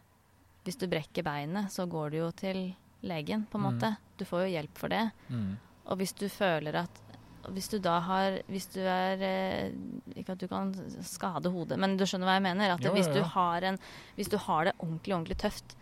hvis 0.65 0.79
du 0.81 0.87
brekker 0.89 1.25
beinet, 1.27 1.69
så 1.73 1.85
går 1.89 2.11
du 2.15 2.17
jo 2.23 2.31
til 2.37 2.63
legen, 3.05 3.45
på 3.51 3.59
en 3.59 3.65
Mm. 3.65 3.69
måte. 3.75 3.91
Du 4.19 4.25
får 4.25 4.47
jo 4.47 4.55
hjelp 4.57 4.79
for 4.81 4.89
det. 4.89 5.03
Mm. 5.29 5.59
Og 5.87 5.97
hvis 6.01 6.13
du 6.17 6.29
føler 6.29 6.75
at 6.85 7.03
Hvis 7.49 7.69
du 7.71 7.79
da 7.79 7.99
har 8.01 8.43
Hvis 8.51 8.67
du 8.75 8.81
er 8.81 9.23
eh, 9.25 9.71
Ikke 10.17 10.33
at 10.35 10.39
du 10.43 10.49
kan 10.49 10.73
skade 11.03 11.49
hodet, 11.51 11.79
men 11.79 11.97
du 11.97 12.05
skjønner 12.05 12.27
hva 12.29 12.35
jeg 12.37 12.43
mener? 12.49 12.75
At 12.75 12.81
Jo, 12.85 12.93
hvis, 12.93 13.07
jo, 13.09 13.15
Du 13.15 13.23
har 13.23 13.63
en, 13.63 13.79
hvis 14.17 14.29
du 14.29 14.37
har 14.37 14.65
det 14.65 14.73
ordentlig, 14.79 15.15
ordentlig 15.15 15.37
tøft 15.39 15.77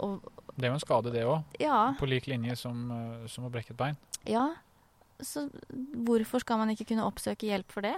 og 0.00 0.20
Det 0.60 0.68
er 0.68 0.74
jo 0.74 0.78
en 0.78 0.82
skade, 0.82 1.12
det 1.14 1.22
òg. 1.24 1.60
Ja. 1.62 1.94
På 1.98 2.08
lik 2.08 2.26
linje 2.28 2.56
som, 2.60 2.90
eh, 2.92 3.28
som 3.32 3.46
å 3.48 3.52
brekke 3.52 3.72
et 3.72 3.80
bein. 3.80 3.96
ja 4.28 4.50
så 5.22 5.46
hvorfor 6.06 6.42
skal 6.42 6.60
man 6.60 6.72
ikke 6.72 6.90
kunne 6.92 7.06
oppsøke 7.08 7.48
hjelp 7.48 7.72
for 7.72 7.86
det? 7.86 7.96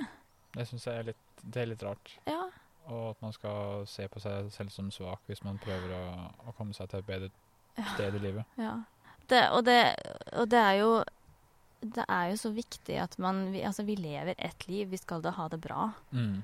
Det 0.57 0.67
syns 0.69 0.87
jeg 0.89 0.99
er 0.99 1.09
litt, 1.13 1.23
det 1.43 1.63
er 1.63 1.71
litt 1.71 1.85
rart. 1.87 2.15
Ja. 2.29 2.45
Og 2.91 3.13
at 3.13 3.23
man 3.23 3.35
skal 3.35 3.87
se 3.91 4.09
på 4.11 4.21
seg 4.23 4.51
selv 4.55 4.75
som 4.75 4.91
svak 4.95 5.23
hvis 5.31 5.45
man 5.47 5.61
prøver 5.63 5.95
å, 5.97 6.05
å 6.51 6.55
komme 6.59 6.75
seg 6.77 6.91
til 6.91 7.03
et 7.03 7.09
bedre 7.09 7.31
sted 7.95 8.19
i 8.19 8.23
livet. 8.23 8.59
Ja. 8.61 8.81
Det, 9.31 9.43
og, 9.55 9.63
det, 9.65 9.81
og 10.37 10.49
det 10.51 10.59
er 10.59 10.77
jo 10.81 10.89
Det 11.79 12.03
er 12.11 12.33
jo 12.33 12.39
så 12.41 12.51
viktig 12.53 12.97
at 13.01 13.15
man 13.23 13.53
vi, 13.53 13.63
Altså, 13.65 13.85
vi 13.87 13.95
lever 13.97 14.35
ett 14.37 14.67
liv, 14.69 14.89
vi 14.91 14.99
skal 14.99 15.23
da 15.23 15.33
ha 15.35 15.49
det 15.49 15.61
bra. 15.63 15.89
Mm. 16.11 16.43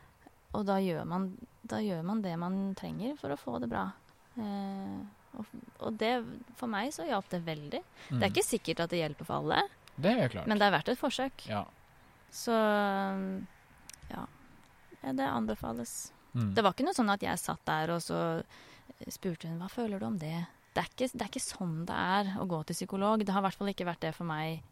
Og 0.56 0.64
da 0.66 0.78
gjør 0.80 1.04
man, 1.04 1.28
da 1.62 1.82
gjør 1.84 2.02
man 2.06 2.22
det 2.22 2.34
man 2.38 2.56
trenger 2.78 3.18
for 3.20 3.34
å 3.34 3.38
få 3.38 3.58
det 3.62 3.68
bra. 3.70 3.90
Eh, 4.38 5.02
og, 5.36 5.46
og 5.84 5.96
det 6.00 6.12
For 6.56 6.70
meg 6.70 6.92
så 6.94 7.04
hjalp 7.06 7.28
det 7.30 7.42
veldig. 7.46 7.80
Mm. 8.08 8.18
Det 8.18 8.22
er 8.22 8.30
ikke 8.32 8.46
sikkert 8.46 8.80
at 8.84 8.90
det 8.94 9.02
hjelper 9.02 9.28
for 9.28 9.42
alle, 9.42 9.62
Det 9.98 10.14
er 10.14 10.44
men 10.46 10.58
det 10.58 10.66
er 10.66 10.74
verdt 10.76 10.88
et 10.94 10.98
forsøk. 10.98 11.46
ja. 11.48 11.64
Så 12.30 12.52
ja. 14.10 14.26
Ja, 15.02 15.12
Det 15.12 15.24
anbefales. 15.26 16.12
Mm. 16.34 16.54
Det 16.54 16.62
var 16.62 16.74
ikke 16.74 16.84
noe 16.84 16.96
sånn 16.96 17.10
at 17.12 17.22
jeg 17.24 17.40
satt 17.40 17.64
der 17.66 17.94
og 17.94 18.02
så 18.04 18.42
spurte 19.08 19.48
hun 19.48 19.60
hva 19.62 19.68
føler 19.70 20.00
du 20.00 20.06
om 20.06 20.18
det. 20.18 20.46
Det 20.74 20.82
er, 20.82 20.90
ikke, 20.92 21.08
det 21.12 21.22
er 21.24 21.30
ikke 21.30 21.42
sånn 21.42 21.84
det 21.88 21.94
er 21.96 22.32
å 22.38 22.46
gå 22.46 22.60
til 22.68 22.76
psykolog. 22.76 23.24
Det 23.24 23.32
har 23.34 23.42
i 23.42 23.46
hvert 23.48 23.58
fall 23.58 23.70
ikke 23.72 23.86
vært 23.88 24.04
det 24.04 24.12
for 24.14 24.28
meg 24.28 24.62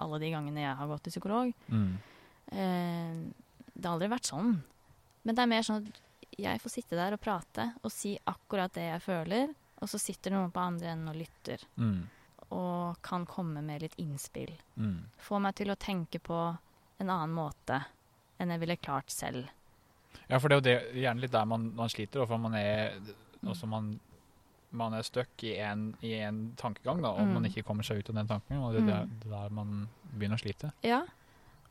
alle 0.00 0.20
de 0.22 0.30
gangene 0.32 0.62
jeg 0.62 0.76
har 0.78 0.88
gått 0.90 1.02
til 1.06 1.14
psykolog. 1.16 1.50
Mm. 1.68 1.90
Eh, 2.52 3.18
det 3.74 3.84
har 3.84 3.96
aldri 3.96 4.08
vært 4.12 4.30
sånn. 4.30 4.54
Men 5.24 5.36
det 5.36 5.42
er 5.42 5.50
mer 5.50 5.66
sånn 5.66 5.82
at 5.82 6.00
jeg 6.40 6.62
får 6.62 6.72
sitte 6.72 6.96
der 6.96 7.16
og 7.16 7.20
prate 7.20 7.66
og 7.82 7.92
si 7.92 8.14
akkurat 8.30 8.72
det 8.76 8.86
jeg 8.86 9.02
føler, 9.04 9.50
og 9.80 9.88
så 9.88 9.98
sitter 9.98 10.30
noen 10.34 10.50
på 10.52 10.60
andre 10.60 10.90
enden 10.92 11.08
og 11.08 11.16
lytter. 11.16 11.62
Mm. 11.76 12.02
Og 12.50 12.98
kan 13.06 13.24
komme 13.26 13.62
med 13.62 13.82
litt 13.82 13.94
innspill. 14.02 14.52
Mm. 14.76 15.04
Få 15.18 15.38
meg 15.40 15.54
til 15.60 15.70
å 15.70 15.78
tenke 15.78 16.18
på 16.20 16.36
en 17.00 17.08
annen 17.10 17.32
måte 17.32 17.82
enn 18.40 18.50
jeg 18.50 18.60
ville 18.60 18.76
klart 18.76 19.10
selv. 19.10 19.48
Ja, 20.28 20.38
for 20.38 20.48
det 20.48 20.56
er 20.56 20.60
jo 20.60 20.66
det, 20.66 20.76
gjerne 21.02 21.20
litt 21.24 21.32
der 21.32 21.44
man, 21.48 21.70
man 21.76 21.88
sliter, 21.92 22.26
for 22.26 22.38
man 22.38 22.54
er 22.54 22.96
også 23.46 23.66
man, 23.70 23.92
man 24.72 24.94
er 24.94 25.02
stuck 25.06 25.42
i 25.46 25.54
en, 25.62 25.94
i 26.02 26.12
en 26.22 26.52
tankegang, 26.60 27.00
da, 27.02 27.08
og 27.14 27.26
Mm. 27.26 27.32
man 27.34 27.44
ikke 27.48 27.62
kommer 27.66 27.82
seg 27.86 27.98
ut 28.02 28.10
av 28.10 28.14
den 28.20 28.28
tanken. 28.28 28.56
og 28.58 28.72
det 28.74 28.82
er 28.82 28.84
Mm. 28.84 28.90
der, 29.20 29.36
er 29.36 29.40
der 29.42 29.48
man 29.54 29.88
begynner 30.12 30.36
å 30.36 30.42
slite. 30.44 30.72
Ja. 30.82 31.02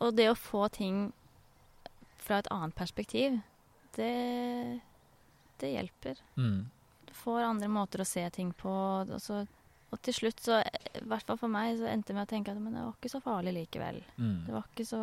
Og 0.02 0.16
det 0.16 0.30
å 0.30 0.36
få 0.36 0.70
ting 0.72 1.12
fra 2.18 2.40
et 2.40 2.48
annet 2.52 2.76
perspektiv, 2.76 3.42
det, 3.96 4.82
det 5.60 5.74
hjelper. 5.74 6.16
Mm. 6.38 6.70
Du 7.10 7.14
får 7.18 7.42
andre 7.48 7.68
måter 7.74 8.04
å 8.04 8.08
se 8.08 8.24
ting 8.36 8.52
på. 8.54 8.70
Og, 8.70 9.16
så, 9.24 9.42
og 9.90 10.02
til 10.06 10.14
slutt, 10.14 10.40
så, 10.46 10.60
i 10.62 11.02
hvert 11.10 11.26
fall 11.26 11.40
for 11.42 11.50
meg, 11.52 11.76
så 11.80 11.90
endte 11.90 12.14
jeg 12.14 12.20
med 12.20 12.28
å 12.28 12.30
tenke 12.30 12.54
at 12.54 12.62
men 12.62 12.76
det 12.78 12.84
var 12.86 12.94
ikke 12.98 13.12
så 13.16 13.22
farlig 13.26 13.56
likevel. 13.58 13.98
Mm. 14.22 14.38
Det 14.46 14.54
var 14.56 14.68
ikke 14.70 14.86
så 14.86 15.02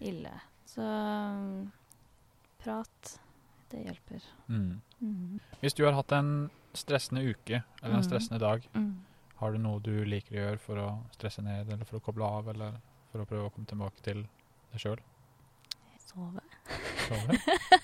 ille. 0.00 0.32
Så 0.70 0.86
um, 0.86 1.70
prat, 2.62 3.12
det 3.72 3.82
hjelper. 3.88 4.22
Mm. 4.48 4.80
Mm. 5.02 5.38
Hvis 5.60 5.74
du 5.74 5.84
har 5.88 5.96
hatt 5.98 6.12
en 6.14 6.32
stressende 6.76 7.24
uke, 7.26 7.62
eller 7.82 7.96
en 7.96 8.00
Mm. 8.04 8.06
stressende 8.08 8.38
dag, 8.40 8.68
Mm. 8.74 8.92
har 9.40 9.52
du 9.52 9.58
noe 9.58 9.80
du 9.82 10.04
liker 10.04 10.36
å 10.36 10.42
gjøre 10.44 10.58
for 10.62 10.76
å 10.76 10.88
stresse 11.16 11.42
ned, 11.42 11.68
eller 11.72 11.84
for 11.84 11.98
å 11.98 12.02
koble 12.04 12.24
av, 12.24 12.48
eller 12.48 12.76
for 13.10 13.22
å 13.22 13.26
prøve 13.26 13.48
å 13.48 13.52
komme 13.52 13.66
tilbake 13.66 14.00
til 14.06 14.22
deg 14.72 14.80
sjøl? 14.80 15.00
Sove. 15.98 16.40
Sove? 17.08 17.38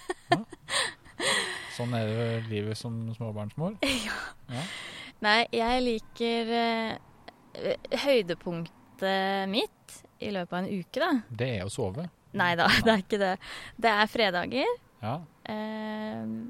Ja. 1.76 1.82
Sånn 1.82 1.92
er 1.92 2.08
det 2.08 2.16
jo 2.16 2.26
livet 2.48 2.78
som 2.80 3.00
småbarnsmor. 3.16 3.76
Ja. 4.46 4.62
Nei, 5.24 5.40
jeg 5.50 5.80
liker 5.82 6.50
uh, 6.52 6.92
høydepunktet 8.04 9.48
mitt 9.50 9.96
i 10.22 10.30
løpet 10.32 10.52
av 10.52 10.58
en 10.60 10.68
uke, 10.70 11.00
da. 11.00 11.08
Det 11.40 11.48
er 11.58 11.64
å 11.66 11.72
sove. 11.72 12.04
Nei 12.36 12.52
da, 12.56 12.68
det 12.84 12.92
er 12.92 13.02
ikke 13.02 13.20
det. 13.20 13.32
Det 13.80 13.92
er 13.92 14.12
fredager. 14.12 14.72
Ja. 15.02 15.16
Uh, 15.48 16.46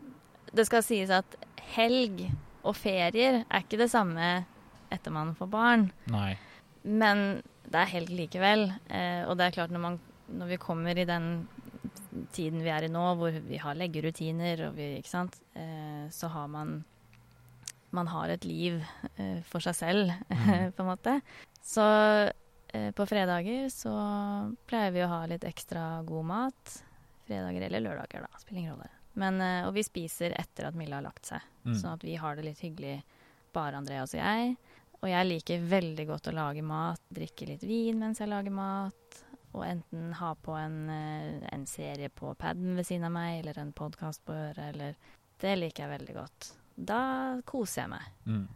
det 0.52 0.66
skal 0.68 0.84
sies 0.86 1.10
at 1.14 1.38
helg 1.76 2.26
og 2.66 2.76
ferier 2.78 3.42
er 3.46 3.64
ikke 3.64 3.80
det 3.80 3.90
samme 3.92 4.44
etter 4.92 5.14
man 5.14 5.34
får 5.38 5.50
barn. 5.50 5.88
Nei. 6.12 6.34
Men 6.86 7.40
det 7.66 7.82
er 7.82 7.94
helg 7.96 8.12
likevel. 8.14 8.68
Uh, 8.90 9.26
og 9.30 9.38
det 9.38 9.48
er 9.48 9.58
klart, 9.58 9.74
når, 9.74 9.82
man, 9.88 10.00
når 10.30 10.52
vi 10.54 10.62
kommer 10.62 10.98
i 10.98 11.08
den 11.08 11.46
tiden 12.32 12.62
vi 12.64 12.70
er 12.72 12.86
i 12.86 12.90
nå, 12.92 13.02
hvor 13.20 13.34
vi 13.46 13.58
har 13.62 13.76
leggerutiner, 13.78 14.66
og 14.68 14.76
vi, 14.78 14.90
ikke 15.00 15.12
sant, 15.12 15.38
eh, 15.54 16.06
så 16.12 16.30
har 16.32 16.48
man 16.52 16.78
Man 17.96 18.08
har 18.10 18.28
et 18.28 18.44
liv 18.44 18.80
eh, 19.16 19.38
for 19.46 19.60
seg 19.64 19.74
selv, 19.78 20.10
Mm. 20.28 20.72
på 20.76 20.82
en 20.82 20.88
måte. 20.90 21.20
Så 21.62 21.84
eh, 22.74 22.90
på 22.92 23.06
fredager 23.08 23.70
så 23.72 23.92
pleier 24.68 24.92
vi 24.92 25.04
å 25.04 25.08
ha 25.08 25.20
litt 25.30 25.44
ekstra 25.48 26.02
god 26.04 26.26
mat. 26.28 26.74
Fredager 27.26 27.62
eller 27.68 27.80
lørdager, 27.80 28.26
da. 28.26 28.38
Spiller 28.42 28.60
ingen 28.60 28.74
rolle. 28.74 28.90
Men, 29.14 29.40
eh, 29.40 29.66
og 29.68 29.72
vi 29.78 29.82
spiser 29.86 30.34
etter 30.36 30.68
at 30.68 30.76
Milla 30.76 30.98
har 30.98 31.06
lagt 31.06 31.24
seg. 31.30 31.40
Mm. 31.64 31.74
Sånn 31.78 31.94
at 31.94 32.04
vi 32.04 32.16
har 32.20 32.36
det 32.36 32.44
litt 32.50 32.60
hyggelig, 32.60 32.98
bare 33.56 33.78
Andreas 33.80 34.12
og 34.12 34.20
jeg. 34.20 34.56
Og 35.00 35.08
jeg 35.08 35.28
liker 35.30 35.64
veldig 35.70 36.06
godt 36.10 36.28
å 36.28 36.36
lage 36.36 36.62
mat, 36.66 37.00
drikke 37.14 37.46
litt 37.48 37.64
vin 37.64 37.98
mens 38.02 38.20
jeg 38.20 38.28
lager 38.28 38.52
mat. 38.52 39.22
Og 39.56 39.64
enten 39.64 40.10
ha 40.18 40.34
på 40.44 40.52
en, 40.60 40.74
eh, 40.92 41.48
en 41.52 41.66
serie 41.66 42.10
på 42.12 42.34
paden 42.36 42.74
ved 42.76 42.84
siden 42.84 43.06
av 43.08 43.12
meg, 43.14 43.38
eller 43.40 43.58
en 43.62 43.72
podkast 43.72 44.20
på 44.28 44.34
øret, 44.36 44.58
eller 44.74 44.94
Det 45.40 45.54
liker 45.58 45.84
jeg 45.88 45.98
veldig 46.00 46.14
godt. 46.16 46.50
Da 46.76 47.40
koser 47.44 47.82
jeg 47.82 47.90
meg. 47.90 48.02
Mm. 48.26 48.48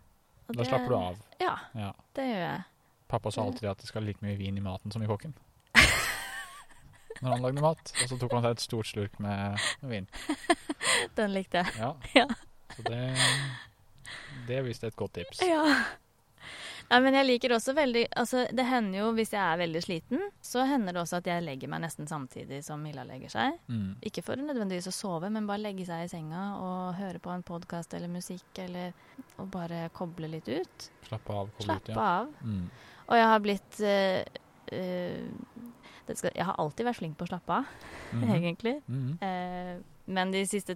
Og 0.49 0.55
Da 0.57 0.63
det- 0.63 0.69
slapper 0.69 0.89
du 0.89 0.95
av. 0.97 1.17
Ja, 1.41 1.57
Ja. 1.75 1.93
det 2.15 2.23
gjør 2.25 2.41
jeg. 2.51 2.63
Pappa 3.09 3.31
sa 3.31 3.43
alltid 3.43 3.69
at 3.71 3.79
det 3.79 3.87
skal 3.89 4.03
like 4.03 4.21
mye 4.23 4.37
vin 4.39 4.57
i 4.57 4.61
maten 4.61 4.91
som 4.93 5.03
i 5.03 5.07
kokken. 5.07 5.35
Når 7.23 7.31
han 7.31 7.43
lagde 7.43 7.61
mat. 7.61 7.93
Og 8.03 8.09
så 8.09 8.19
tok 8.19 8.33
han 8.33 8.43
seg 8.43 8.51
et 8.51 8.61
stort 8.61 8.87
slurk 8.87 9.19
med, 9.21 9.59
vin. 9.83 10.07
Den 11.17 11.33
likte 11.35 11.65
jeg. 11.65 11.67
Ja. 11.77 11.93
Ja. 12.15 12.27
Så 12.77 12.83
det, 12.87 13.17
det 14.47 14.57
er 14.57 14.63
visst 14.63 14.85
et 14.85 14.97
godt 14.97 15.13
tips. 15.15 15.41
Ja. 15.43 15.85
Nei, 16.91 16.99
men 17.05 17.15
jeg 17.15 17.27
liker 17.29 17.53
også 17.55 17.73
veldig 17.77 18.01
Altså, 18.19 18.41
det 18.51 18.65
hender 18.67 18.99
jo 18.99 19.11
hvis 19.15 19.31
jeg 19.31 19.41
er 19.41 19.61
veldig 19.61 19.83
sliten, 19.85 20.25
så 20.43 20.65
hender 20.67 20.97
det 20.97 21.03
også 21.05 21.21
at 21.21 21.29
jeg 21.31 21.45
legger 21.47 21.71
meg 21.71 21.85
nesten 21.85 22.09
samtidig 22.11 22.65
som 22.67 22.83
Milla 22.83 23.05
legger 23.07 23.31
seg. 23.31 23.61
Mm. 23.71 23.93
Ikke 24.11 24.25
for 24.27 24.41
nødvendigvis 24.43 24.89
å 24.91 24.95
sove, 24.97 25.31
men 25.31 25.47
bare 25.47 25.63
legge 25.63 25.87
seg 25.87 26.05
i 26.05 26.11
senga 26.11 26.43
og 26.59 26.95
høre 26.99 27.23
på 27.23 27.31
en 27.31 27.45
podkast 27.47 27.95
eller 27.95 28.11
musikk, 28.11 28.49
eller 28.59 28.93
og 29.39 29.51
bare 29.55 29.85
koble 29.95 30.29
litt 30.33 30.49
ut. 30.51 30.91
Slappe 31.07 31.33
av. 31.33 31.53
koble 31.61 31.77
ut, 31.79 31.89
ja. 31.95 32.09
av. 32.09 32.35
Mm. 32.43 32.67
Og 33.07 33.17
jeg 33.21 33.31
har 33.33 33.41
blitt 33.47 33.81
uh, 33.87 34.21
uh, 34.75 35.71
det 36.11 36.19
skal, 36.19 36.33
Jeg 36.35 36.47
har 36.51 36.59
alltid 36.59 36.87
vært 36.91 36.99
flink 36.99 37.17
på 37.19 37.27
å 37.29 37.31
slappe 37.31 37.61
av, 37.63 37.65
Mhm. 38.11 38.31
egentlig. 38.43 38.83
-hmm. 38.91 39.11
Uh, 39.23 39.83
men 40.07 40.31
de 40.33 40.43
siste, 40.47 40.75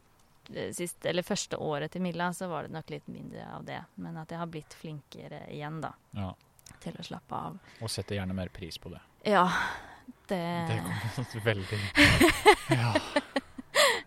siste, 0.77 1.09
eller 1.11 1.23
første 1.23 1.57
året 1.57 1.91
til 1.93 2.03
Milla, 2.03 2.33
så 2.33 2.49
var 2.51 2.63
det 2.67 2.75
nok 2.75 2.91
litt 2.91 3.07
mindre 3.09 3.47
av 3.57 3.65
det. 3.65 3.81
Men 3.97 4.17
at 4.21 4.31
jeg 4.31 4.39
har 4.39 4.47
blitt 4.51 4.75
flinkere 4.75 5.45
igjen, 5.51 5.81
da, 5.81 5.93
Ja. 6.17 6.33
til 6.81 6.93
å 7.01 7.05
slappe 7.05 7.35
av. 7.35 7.59
Og 7.81 7.91
setter 7.91 8.17
gjerne 8.17 8.35
mer 8.35 8.49
pris 8.49 8.79
på 8.79 8.91
det. 8.93 9.01
Ja, 9.25 9.47
det, 10.29 10.43
Det 10.69 10.81
kommer 10.83 11.45
veldig 11.51 11.79
Ja, 12.81 12.93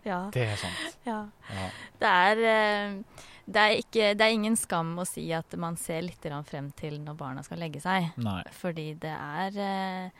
ja, 0.04 0.18
det 0.32 0.44
er 0.52 0.56
sant. 0.56 0.96
ja. 1.06 1.18
Ja. 1.52 1.66
Det 2.00 2.12
er 2.12 2.42
eh, 2.48 2.94
det, 3.48 3.60
er 3.62 3.74
ikke, 3.80 4.08
det 4.18 4.24
er 4.26 4.34
ingen 4.34 4.56
skam 4.56 4.94
å 5.00 5.04
si 5.08 5.26
at 5.32 5.54
man 5.60 5.76
ser 5.80 6.02
litt 6.04 6.24
frem 6.46 6.70
til 6.76 6.98
når 7.00 7.14
barna 7.18 7.42
skal 7.42 7.58
legge 7.62 7.80
seg. 7.80 8.10
Nei. 8.20 8.42
Fordi 8.52 8.94
det 9.00 9.14
er 9.14 9.58
eh, 9.64 10.10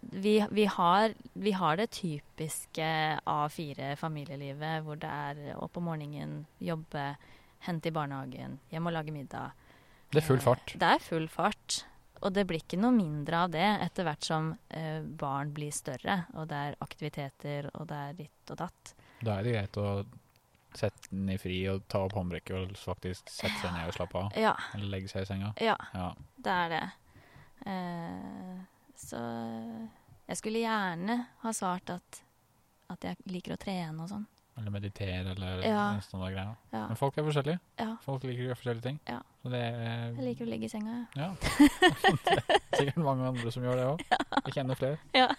vi, 0.00 0.34
vi, 0.50 0.64
har, 0.70 1.14
vi 1.34 1.52
har 1.52 1.76
det 1.80 1.90
typiske 1.96 2.86
A4-familielivet 3.26 4.82
hvor 4.86 4.98
det 5.00 5.10
er 5.10 5.54
opp 5.58 5.76
om 5.80 5.88
morgenen, 5.90 6.44
jobbe, 6.62 7.04
hente 7.66 7.90
i 7.90 7.94
barnehagen, 7.94 8.58
hjem 8.72 8.86
og 8.90 8.94
lage 8.96 9.12
middag. 9.14 9.52
Det 10.10 10.22
er 10.22 10.26
full 10.26 10.40
fart. 10.42 10.74
Det 10.80 10.88
er 10.96 11.02
full 11.04 11.28
fart. 11.30 11.84
Og 12.20 12.34
det 12.36 12.42
blir 12.48 12.60
ikke 12.60 12.76
noe 12.80 12.92
mindre 12.92 13.44
av 13.46 13.52
det 13.54 13.64
etter 13.80 14.04
hvert 14.04 14.26
som 14.26 14.50
eh, 14.76 15.00
barn 15.02 15.52
blir 15.56 15.72
større, 15.72 16.18
og 16.36 16.48
det 16.50 16.56
er 16.66 16.74
aktiviteter, 16.84 17.70
og 17.78 17.86
det 17.88 18.00
er 18.10 18.18
ditt 18.18 18.52
og 18.52 18.58
datt. 18.60 18.94
Da 19.24 19.38
er 19.38 19.46
det 19.46 19.54
greit 19.54 19.78
å 19.80 19.86
sette 20.76 21.08
den 21.10 21.30
i 21.32 21.38
fri 21.40 21.62
og 21.72 21.86
ta 21.90 22.02
opp 22.06 22.12
håndbrekket 22.18 22.54
og 22.60 22.76
faktisk 22.78 23.30
sette 23.32 23.56
seg 23.62 23.72
ned 23.74 23.88
og 23.88 23.96
slappe 23.96 24.20
av. 24.20 24.36
Ja, 24.38 24.52
Eller 24.76 24.92
legge 24.92 25.08
seg 25.10 25.24
i 25.24 25.30
senga. 25.30 25.54
ja, 25.60 25.76
Ja. 25.96 26.10
det 26.36 26.52
er 26.66 26.68
det. 26.74 26.82
Eh, 27.66 28.60
så 29.00 29.20
jeg 30.30 30.36
skulle 30.38 30.60
gjerne 30.62 31.16
ha 31.42 31.52
svart 31.56 31.90
at, 31.96 32.20
at 32.92 33.06
jeg 33.08 33.16
liker 33.32 33.56
å 33.56 33.60
trene 33.60 34.04
og 34.04 34.10
sånn. 34.12 34.26
Eller 34.60 34.74
meditere, 34.74 35.30
eller 35.32 35.62
Ja. 35.64 35.84
sånne 36.04 36.28
greier. 36.34 36.56
Ja, 36.74 36.82
Men 36.90 36.96
folk 36.98 37.16
er 37.16 37.24
forskjellige. 37.24 37.60
ja. 37.80 37.96
Folk 38.04 38.24
liker 38.26 38.42
å 38.42 38.46
gjøre 38.50 38.58
forskjellige 38.60 38.82
ting. 38.82 38.98
Ja. 39.08 39.20
Så 39.42 39.48
det 39.54 39.60
er 39.62 40.12
Jeg 40.12 40.24
liker 40.26 40.44
å 40.44 40.50
ligge 40.50 40.64
i 40.68 40.68
senga, 40.68 40.96
jeg. 40.98 41.06
Ja. 41.16 41.30
det 42.26 42.36
er 42.74 42.76
sikkert 42.82 42.96
mange 43.06 43.26
andre 43.30 43.52
som 43.54 43.64
gjør 43.64 43.76
det 43.80 43.86
òg. 43.88 44.04
Jeg 44.44 44.54
kjenner 44.58 44.74
flere. 44.76 44.98
Ja. 45.14 45.28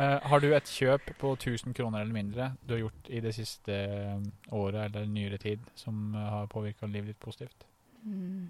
Eh, 0.00 0.18
har 0.24 0.40
du 0.40 0.46
et 0.56 0.64
kjøp 0.72 1.10
på 1.20 1.34
1000 1.36 1.74
kroner 1.76 2.00
eller 2.00 2.14
mindre 2.16 2.46
du 2.64 2.72
har 2.72 2.78
gjort 2.80 3.10
i 3.12 3.20
det 3.20 3.34
siste 3.36 3.74
eh, 3.76 4.22
året 4.56 4.86
eller 4.88 5.04
nyere 5.06 5.36
tid 5.38 5.60
som 5.76 6.14
eh, 6.16 6.30
har 6.32 6.46
påvirka 6.50 6.88
livet 6.88 7.12
ditt 7.12 7.20
positivt? 7.20 7.66
Mm. 8.02 8.48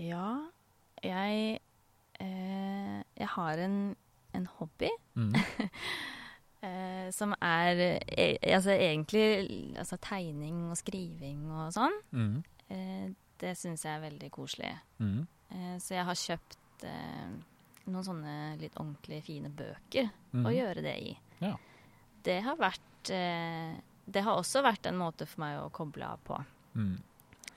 Ja, 0.00 0.46
jeg 1.04 1.58
eh, 2.20 3.02
Jeg 3.16 3.28
har 3.36 3.58
en, 3.58 3.96
en 4.34 4.46
hobby 4.58 4.90
Mm. 5.16 5.32
eh, 6.62 7.10
som 7.14 7.34
er 7.42 7.80
eh, 8.08 8.36
altså 8.54 8.70
egentlig 8.76 9.76
altså 9.78 9.96
tegning 10.02 10.66
og 10.70 10.76
skriving 10.80 11.46
og 11.52 11.72
sånn. 11.76 11.96
Mm. 12.12 12.36
Eh, 12.72 13.06
det 13.40 13.52
syns 13.60 13.84
jeg 13.84 13.94
er 13.98 14.04
veldig 14.06 14.30
koselig. 14.34 14.72
Mm. 14.98 15.26
Eh, 15.52 15.74
så 15.82 15.94
jeg 15.98 16.04
har 16.08 16.20
kjøpt 16.20 16.84
eh, 16.88 17.34
noen 17.86 18.04
sånne 18.06 18.36
litt 18.60 18.76
ordentlig 18.80 19.22
fine 19.26 19.50
bøker 19.52 20.10
Mm. 20.36 20.44
å 20.44 20.50
gjøre 20.52 20.82
det 20.84 20.96
i. 21.00 21.12
Ja. 21.40 21.54
Det 22.26 22.40
har 22.44 22.56
vært 22.60 22.82
Det 23.08 24.20
har 24.22 24.36
også 24.36 24.60
vært 24.62 24.86
en 24.90 24.98
måte 24.98 25.24
for 25.26 25.40
meg 25.40 25.60
å 25.62 25.70
koble 25.72 26.04
av 26.04 26.18
på. 26.26 26.36
Mm. 26.74 26.96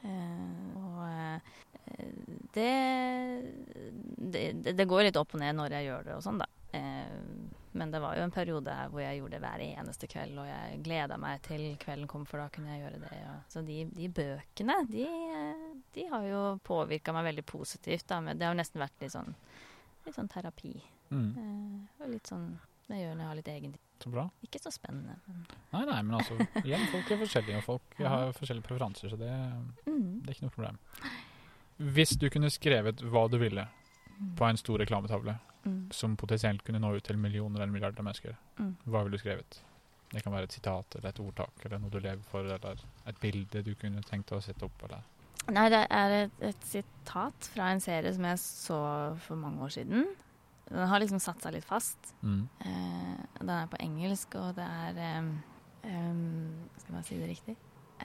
Eh, 0.06 0.78
og 0.78 1.42
det, 2.54 2.72
det 4.18 4.74
Det 4.78 4.86
går 4.90 5.08
litt 5.08 5.20
opp 5.20 5.36
og 5.36 5.42
ned 5.42 5.58
når 5.58 5.78
jeg 5.78 5.90
gjør 5.90 6.08
det 6.08 6.16
og 6.18 6.24
sånn, 6.26 6.42
da. 6.42 6.48
Eh, 6.78 7.16
men 7.72 7.92
det 7.94 8.00
var 8.02 8.18
jo 8.18 8.24
en 8.26 8.34
periode 8.34 8.76
hvor 8.92 9.02
jeg 9.04 9.20
gjorde 9.20 9.36
det 9.38 9.42
hver 9.44 9.64
eneste 9.64 10.10
kveld, 10.10 10.38
og 10.42 10.48
jeg 10.50 10.80
gleda 10.86 11.20
meg 11.22 11.42
til 11.46 11.66
kvelden 11.82 12.10
kom, 12.10 12.26
for 12.30 12.42
da 12.42 12.48
kunne 12.54 12.74
jeg 12.74 12.84
gjøre 12.84 13.02
det. 13.04 13.20
Og, 13.30 13.52
så 13.54 13.64
de, 13.66 13.84
de 13.94 14.10
bøkene, 14.20 14.80
de, 14.90 15.06
de 15.96 16.08
har 16.10 16.26
jo 16.26 16.42
påvirka 16.66 17.14
meg 17.16 17.30
veldig 17.30 17.46
positivt. 17.50 18.08
Da, 18.10 18.20
men 18.26 18.40
det 18.40 18.48
har 18.48 18.56
jo 18.56 18.62
nesten 18.62 18.82
vært 18.82 19.06
litt 19.06 19.14
sånn, 19.14 19.36
litt 20.08 20.18
sånn 20.18 20.32
terapi. 20.34 20.74
Mm. 21.14 21.30
Eh, 21.30 22.02
og 22.04 22.12
litt 22.16 22.30
sånn 22.30 22.50
det 22.90 23.04
gjør 23.04 23.14
når 23.14 23.22
jeg 23.22 23.30
har 23.30 23.38
litt 23.38 23.50
egen 23.54 23.74
tid. 23.76 23.86
Så 24.00 24.10
bra. 24.10 24.24
Ikke 24.42 24.62
så 24.64 24.72
spennende, 24.74 25.18
men 25.28 25.42
Nei, 25.74 25.82
nei, 25.86 25.98
men 26.08 26.16
altså 26.18 26.38
Igjen, 26.64 26.86
folk 26.90 27.12
er 27.12 27.20
forskjellige, 27.20 27.60
og 27.60 27.66
folk 27.66 28.00
Ja. 28.00 28.10
har 28.14 28.32
forskjellige 28.34 28.66
preferanser, 28.66 29.12
så 29.12 29.20
det, 29.20 29.34
mm. 29.86 30.24
det 30.24 30.32
er 30.32 30.38
ikke 30.38 30.48
noe 30.48 30.56
problem. 30.56 30.80
Hvis 31.80 32.18
du 32.20 32.30
kunne 32.30 32.50
skrevet 32.52 33.02
hva 33.02 33.28
du 33.32 33.38
ville 33.40 33.68
på 34.36 34.50
en 34.50 34.58
stor 34.58 34.80
reklametavle, 34.80 35.38
Mm. 35.66 35.92
som 35.92 36.14
potensielt 36.16 36.64
kunne 36.64 36.80
nå 36.80 36.94
ut 36.96 37.04
til 37.04 37.18
millioner 37.18 37.60
eller 37.62 37.72
milliarder 37.74 38.00
av 38.00 38.06
mennesker, 38.06 38.36
Mm. 38.58 38.78
hva 38.88 39.04
ville 39.04 39.18
du 39.18 39.18
skrevet? 39.18 39.60
Det 40.12 40.24
kan 40.24 40.32
være 40.34 40.44
et 40.44 40.52
sitat 40.54 40.96
eller 40.96 41.10
et 41.10 41.20
ordtak 41.20 41.66
eller 41.66 41.78
noe 41.80 41.90
du 41.90 42.00
lever 42.00 42.24
for, 42.24 42.40
eller 42.40 42.78
et 43.06 43.20
bilde 43.20 43.62
du 43.64 43.76
kunne 43.76 44.02
tenkt 44.02 44.32
å 44.32 44.42
sette 44.42 44.64
opp, 44.64 44.84
eller 44.84 45.02
Nei, 45.52 45.68
det 45.70 45.86
er 45.92 46.10
et, 46.26 46.32
et 46.42 46.62
sitat 46.64 47.34
fra 47.54 47.72
en 47.72 47.80
serie 47.80 48.14
som 48.14 48.24
jeg 48.24 48.38
så 48.38 49.18
for 49.20 49.36
mange 49.36 49.60
år 49.62 49.70
siden. 49.70 50.06
Den 50.70 50.88
har 50.88 51.00
liksom 51.00 51.20
satt 51.20 51.42
seg 51.42 51.54
litt 51.54 51.66
fast. 51.66 52.14
mm. 52.24 52.48
Eh, 52.62 53.18
den 53.40 53.50
er 53.50 53.68
på 53.68 53.78
engelsk, 53.80 54.36
og 54.36 54.56
det 54.56 54.64
er 54.66 55.20
um, 55.84 56.70
Skal 56.78 56.94
bare 56.94 57.04
si 57.04 57.18
det 57.20 57.30
riktig? 57.30 57.56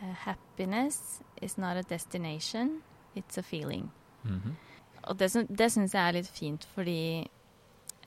Uh, 0.03 0.13
happiness 0.13 1.23
is 1.43 1.57
not 1.59 1.77
a 1.77 1.83
destination, 1.83 2.83
it's 3.15 3.39
a 3.39 3.43
feeling. 3.43 3.91
Mhm. 4.23 4.57
Og 5.05 5.19
det, 5.21 5.29
det 5.51 5.69
syns 5.73 5.93
jeg 5.93 6.01
er 6.01 6.17
litt 6.17 6.29
fint, 6.33 6.65
fordi 6.73 7.27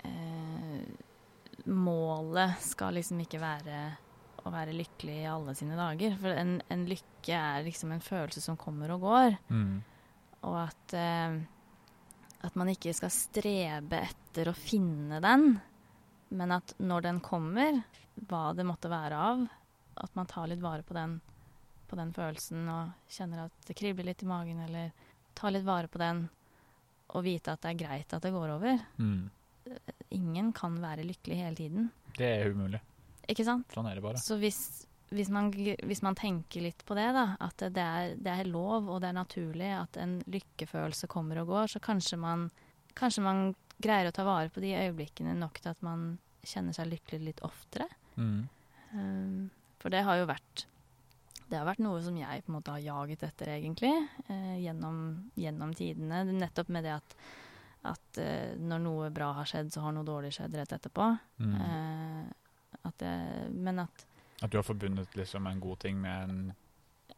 eh, 0.02 0.86
målet 1.70 2.56
skal 2.64 2.98
liksom 2.98 3.20
ikke 3.22 3.42
være 3.42 3.82
å 4.48 4.54
være 4.54 4.74
lykkelig 4.74 5.20
i 5.22 5.30
alle 5.30 5.54
sine 5.58 5.78
dager. 5.78 6.16
For 6.22 6.34
en, 6.34 6.58
en 6.74 6.88
lykke 6.90 7.38
er 7.38 7.68
liksom 7.68 7.94
en 7.94 8.04
følelse 8.04 8.42
som 8.44 8.58
kommer 8.60 8.96
og 8.96 9.06
går. 9.06 9.38
Mm. 9.52 9.76
Og 10.48 10.58
at, 10.64 10.98
eh, 10.98 11.38
at 12.48 12.60
man 12.60 12.74
ikke 12.74 12.96
skal 12.98 13.14
strebe 13.14 14.02
etter 14.08 14.50
å 14.50 14.58
finne 14.58 15.22
den, 15.24 15.58
men 16.38 16.54
at 16.56 16.74
når 16.82 17.08
den 17.08 17.24
kommer, 17.24 17.82
hva 18.28 18.50
det 18.58 18.66
måtte 18.68 18.92
være 18.92 19.18
av, 19.22 19.46
at 19.98 20.18
man 20.18 20.30
tar 20.30 20.50
litt 20.50 20.64
vare 20.64 20.86
på 20.86 20.96
den, 20.98 21.20
på 21.88 21.98
den 22.00 22.12
følelsen 22.16 22.68
og 22.72 23.12
kjenner 23.12 23.46
at 23.48 23.68
det 23.68 23.76
kribler 23.78 24.10
litt 24.10 24.24
i 24.24 24.30
magen, 24.30 24.60
eller 24.68 24.92
tar 25.38 25.54
litt 25.54 25.66
vare 25.68 25.90
på 25.92 26.02
den 26.02 26.26
og 27.16 27.24
vite 27.24 27.54
at 27.54 27.64
det 27.64 27.72
er 27.72 27.80
greit 27.80 28.14
at 28.14 28.26
det 28.26 28.34
går 28.36 28.52
over. 28.58 28.82
Mm. 29.00 29.30
Ingen 30.16 30.52
kan 30.56 30.76
være 30.84 31.06
lykkelig 31.08 31.40
hele 31.40 31.56
tiden, 31.56 31.90
Det 32.18 32.28
er 32.28 32.52
umulig. 32.52 32.82
ikke 33.28 33.46
sant? 33.48 33.72
Sånn 33.74 33.88
er 33.88 33.96
det 33.96 34.04
bare. 34.04 34.20
Så 34.20 34.38
hvis, 34.42 34.86
hvis, 35.12 35.30
man, 35.32 35.52
hvis 35.52 36.04
man 36.04 36.16
tenker 36.20 36.64
litt 36.64 36.84
på 36.88 36.96
det, 37.00 37.08
da, 37.16 37.26
at 37.44 37.64
det 37.76 37.84
er, 37.84 38.16
det 38.16 38.34
er 38.34 38.52
lov 38.52 38.90
og 38.90 39.02
det 39.04 39.12
er 39.12 39.20
naturlig 39.20 39.72
at 39.76 40.00
en 40.04 40.20
lykkefølelse 40.28 41.08
kommer 41.12 41.44
og 41.44 41.52
går, 41.54 41.74
så 41.76 41.84
kanskje 41.84 42.20
man, 42.20 42.50
kanskje 42.98 43.24
man 43.24 43.50
greier 43.84 44.10
å 44.10 44.16
ta 44.16 44.26
vare 44.28 44.50
på 44.50 44.64
de 44.64 44.74
øyeblikkene 44.76 45.36
nok 45.38 45.62
til 45.62 45.72
at 45.72 45.84
man 45.86 46.18
kjenner 46.48 46.76
seg 46.76 46.90
lykkelig 46.92 47.24
litt 47.24 47.44
oftere. 47.46 47.88
Mm. 48.16 48.48
Um, 48.96 49.50
for 49.82 49.94
det 49.94 50.04
har 50.08 50.18
jo 50.22 50.30
vært 50.30 50.66
det 51.50 51.58
har 51.60 51.68
vært 51.68 51.80
noe 51.84 52.02
som 52.04 52.16
jeg 52.20 52.44
på 52.46 52.52
en 52.52 52.58
måte 52.58 52.74
har 52.76 52.84
jaget 52.84 53.24
etter, 53.28 53.52
egentlig, 53.58 53.94
eh, 54.28 54.58
gjennom, 54.64 54.98
gjennom 55.40 55.74
tidene. 55.78 56.24
Nettopp 56.36 56.70
med 56.76 56.84
det 56.88 56.96
at, 56.98 57.16
at 57.94 58.20
eh, 58.24 58.56
når 58.60 58.84
noe 58.84 59.10
bra 59.16 59.32
har 59.40 59.48
skjedd, 59.50 59.72
så 59.74 59.86
har 59.86 59.96
noe 59.96 60.08
dårlig 60.08 60.34
skjedd 60.36 60.56
rett 60.60 60.76
etterpå. 60.76 61.08
Mm. 61.40 61.56
Eh, 61.56 62.78
at 62.88 63.04
jeg, 63.08 63.50
men 63.56 63.80
at 63.86 64.06
At 64.42 64.52
du 64.52 64.58
har 64.60 64.64
forbundet 64.68 65.16
liksom 65.18 65.48
en 65.50 65.60
god 65.60 65.80
ting 65.80 65.98
med 66.02 66.30
en, 66.30 66.42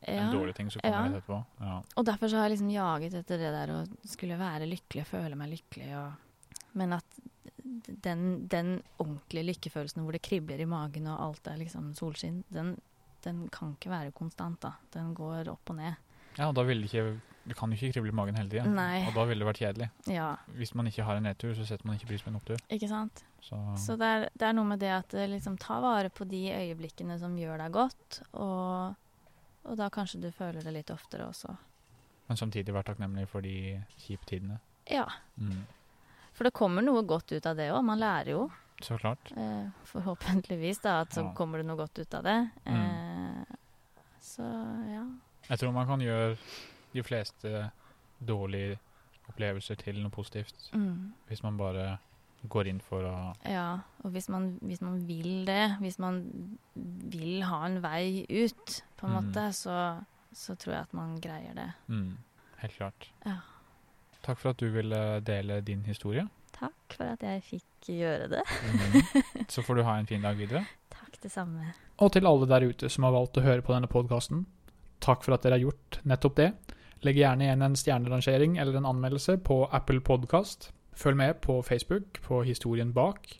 en 0.08 0.32
dårlig 0.32 0.56
ting 0.56 0.70
som 0.72 0.80
kommer 0.82 0.98
Ja. 0.98 1.06
rett 1.10 1.18
etterpå. 1.24 1.40
Ja. 1.60 1.82
Og 1.96 2.06
derfor 2.06 2.30
så 2.32 2.38
har 2.40 2.48
jeg 2.48 2.58
liksom 2.58 2.70
jaget 2.72 3.18
etter 3.24 3.38
det 3.42 3.52
der 3.58 3.74
å 3.76 3.80
skulle 4.08 4.38
være 4.40 4.70
lykkelig, 4.70 5.06
føle 5.10 5.36
meg 5.36 5.52
lykkelig. 5.58 5.90
Og, 6.00 6.70
men 6.80 6.94
at 6.94 7.20
den, 8.06 8.48
den 8.48 8.78
ordentlige 9.02 9.50
lykkefølelsen 9.50 10.06
hvor 10.06 10.16
det 10.16 10.24
kribler 10.26 10.62
i 10.62 10.70
magen 10.70 11.10
og 11.12 11.20
alt 11.26 11.48
er 11.52 11.60
liksom 11.60 11.92
solskinn, 11.98 12.44
den, 12.54 12.78
den 13.24 13.48
kan 13.50 13.74
ikke 13.76 13.90
være 13.92 14.12
konstant, 14.12 14.60
da. 14.62 14.72
Den 14.94 15.14
går 15.16 15.48
opp 15.52 15.70
og 15.70 15.76
ned. 15.76 15.96
ja, 16.38 16.48
og 16.48 16.56
da 16.56 16.64
vil 16.64 16.82
det 16.82 16.90
ikke 16.94 17.20
Du 17.50 17.54
kan 17.56 17.72
jo 17.72 17.76
ikke 17.80 17.94
krible 17.96 18.10
i 18.12 18.14
magen 18.14 18.36
hele 18.36 18.50
tida. 18.50 18.64
Og 19.08 19.14
da 19.16 19.24
ville 19.26 19.42
det 19.44 19.48
vært 19.48 19.60
kjedelig. 19.64 19.90
Ja, 20.08 20.36
Hvis 20.54 20.76
man 20.76 20.86
ikke 20.88 21.04
har 21.04 21.16
en 21.18 21.24
nedtur, 21.24 21.54
så 21.56 21.66
setter 21.66 21.88
man 21.88 21.96
ikke 21.98 22.08
pris 22.12 22.22
på 22.22 22.30
en 22.30 22.36
opptur. 22.36 22.58
ikke 22.70 22.88
sant? 22.88 23.24
Så, 23.42 23.58
Så 23.78 23.96
det 23.98 24.06
er, 24.06 24.30
det 24.38 24.46
er 24.48 24.54
noe 24.54 24.66
med 24.66 24.80
det 24.80 24.92
at 24.94 25.14
eh, 25.16 25.26
liksom 25.32 25.58
ta 25.58 25.80
vare 25.82 26.10
på 26.10 26.28
de 26.30 26.44
øyeblikkene 26.52 27.18
som 27.20 27.34
gjør 27.40 27.58
deg 27.58 27.72
godt, 27.74 28.22
og, 28.34 28.94
og 29.64 29.78
da 29.80 29.90
kanskje 29.90 30.22
du 30.22 30.30
føler 30.32 30.62
det 30.62 30.74
litt 30.76 30.92
oftere 30.92 31.26
også. 31.26 31.56
men 32.28 32.38
samtidig 32.38 32.74
være 32.74 32.84
takknemlig 32.92 33.28
for 33.28 33.42
de 33.42 33.82
kjipe 33.98 34.26
tidene. 34.30 34.60
Ja, 34.92 35.08
Mm. 35.38 35.64
for 36.34 36.44
det 36.44 36.54
kommer 36.54 36.82
noe 36.84 37.02
godt 37.04 37.32
ut 37.32 37.46
av 37.46 37.56
det 37.56 37.72
òg. 37.72 37.84
Man 37.84 37.98
lærer 38.00 38.30
jo. 38.36 38.52
Så 38.82 38.98
klart. 38.98 39.32
Eh, 39.38 39.70
forhåpentligvis 39.86 40.80
da, 40.82 41.02
at 41.02 41.10
så 41.14 41.22
Ja. 41.26 41.34
kommer 41.36 41.58
det 41.60 41.66
noe 41.68 41.78
godt 41.78 42.00
ut 42.00 42.14
av 42.14 42.24
det. 42.24 42.50
Mm. 42.66 42.76
Eh, 42.76 43.56
så 44.22 44.44
ja. 44.90 45.06
Jeg 45.50 45.60
tror 45.60 45.72
man 45.74 45.88
kan 45.88 46.00
gjøre 46.00 46.38
de 46.94 47.04
fleste 47.04 47.72
dårlige 48.26 48.78
opplevelser 49.30 49.76
til 49.78 50.00
noe 50.02 50.10
positivt. 50.12 50.70
Mm. 50.74 51.14
Hvis 51.28 51.44
man 51.44 51.58
bare 51.58 51.98
går 52.48 52.68
inn 52.68 52.80
for 52.80 53.04
å 53.04 53.36
Ja, 53.46 53.80
og 54.04 54.12
hvis 54.12 54.30
man, 54.30 54.58
hvis 54.62 54.82
man 54.82 55.08
vil 55.08 55.46
det, 55.46 55.78
hvis 55.82 56.00
man 56.00 56.58
vil 56.76 57.44
ha 57.44 57.66
en 57.66 57.82
vei 57.82 58.26
ut, 58.30 58.82
på 58.98 59.08
en 59.08 59.12
Mm. 59.14 59.26
måte, 59.26 59.54
så, 59.54 60.04
så 60.34 60.56
tror 60.56 60.74
jeg 60.74 60.82
at 60.82 60.94
man 60.94 61.20
greier 61.20 61.54
det. 61.54 61.74
mm, 61.88 62.18
Helt 62.58 62.74
klart. 62.78 63.10
Ja. 63.26 63.38
Takk 64.24 64.38
for 64.38 64.50
at 64.50 64.58
du 64.58 64.70
ville 64.70 65.20
dele 65.22 65.62
din 65.62 65.84
historie. 65.84 66.28
Takk 66.56 66.96
for 66.98 67.10
at 67.12 67.24
jeg 67.24 67.44
fikk 67.46 67.92
gjøre 68.00 68.30
det. 68.32 68.44
Mm. 68.46 69.24
Så 69.54 69.64
får 69.66 69.80
du 69.80 69.84
ha 69.88 69.98
en 70.00 70.10
fin 70.10 70.24
dag 70.24 70.38
videre. 70.40 70.66
Takk 70.94 71.20
det 71.24 71.32
samme. 71.34 71.74
Og 72.00 72.12
til 72.16 72.28
alle 72.30 72.48
der 72.50 72.66
ute 72.70 72.90
som 72.92 73.08
har 73.08 73.16
valgt 73.16 73.40
å 73.40 73.46
høre 73.46 73.64
på 73.66 73.76
denne 73.76 73.90
podkasten, 73.92 74.46
takk 75.04 75.24
for 75.26 75.36
at 75.36 75.46
dere 75.46 75.60
har 75.60 75.68
gjort 75.70 76.00
nettopp 76.08 76.38
det. 76.40 76.52
Legg 77.08 77.20
gjerne 77.20 77.46
igjen 77.48 77.64
en 77.64 77.78
stjernerangering 77.80 78.58
eller 78.60 78.80
en 78.80 78.88
anmeldelse 78.90 79.38
på 79.48 79.62
Apple 79.72 80.02
Podcast. 80.04 80.72
Følg 81.00 81.20
med 81.20 81.40
på 81.46 81.62
Facebook 81.64 82.20
på 82.26 82.42
Historien 82.44 82.92
bak, 82.94 83.38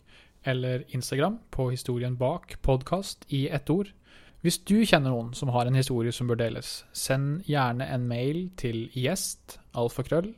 eller 0.48 0.86
Instagram 0.88 1.38
på 1.52 1.68
Historien 1.74 2.16
bak 2.16 2.56
podkast 2.64 3.26
i 3.28 3.48
ett 3.48 3.68
ord. 3.70 3.92
Hvis 4.40 4.56
du 4.64 4.78
kjenner 4.88 5.12
noen 5.12 5.34
som 5.36 5.52
har 5.52 5.68
en 5.68 5.76
historie 5.76 6.12
som 6.16 6.30
bør 6.30 6.40
deles, 6.40 6.86
send 6.96 7.42
gjerne 7.44 7.84
en 7.84 8.06
mail 8.08 8.46
til 8.56 8.86
gjest, 8.96 9.58
alfakrøll, 9.76 10.32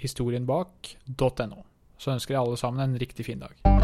historienbak.no. 0.00 1.60
Så 2.02 2.10
ønsker 2.10 2.34
jeg 2.34 2.42
alle 2.42 2.58
sammen 2.58 2.82
en 2.82 2.98
riktig 2.98 3.28
fin 3.30 3.38
dag. 3.38 3.81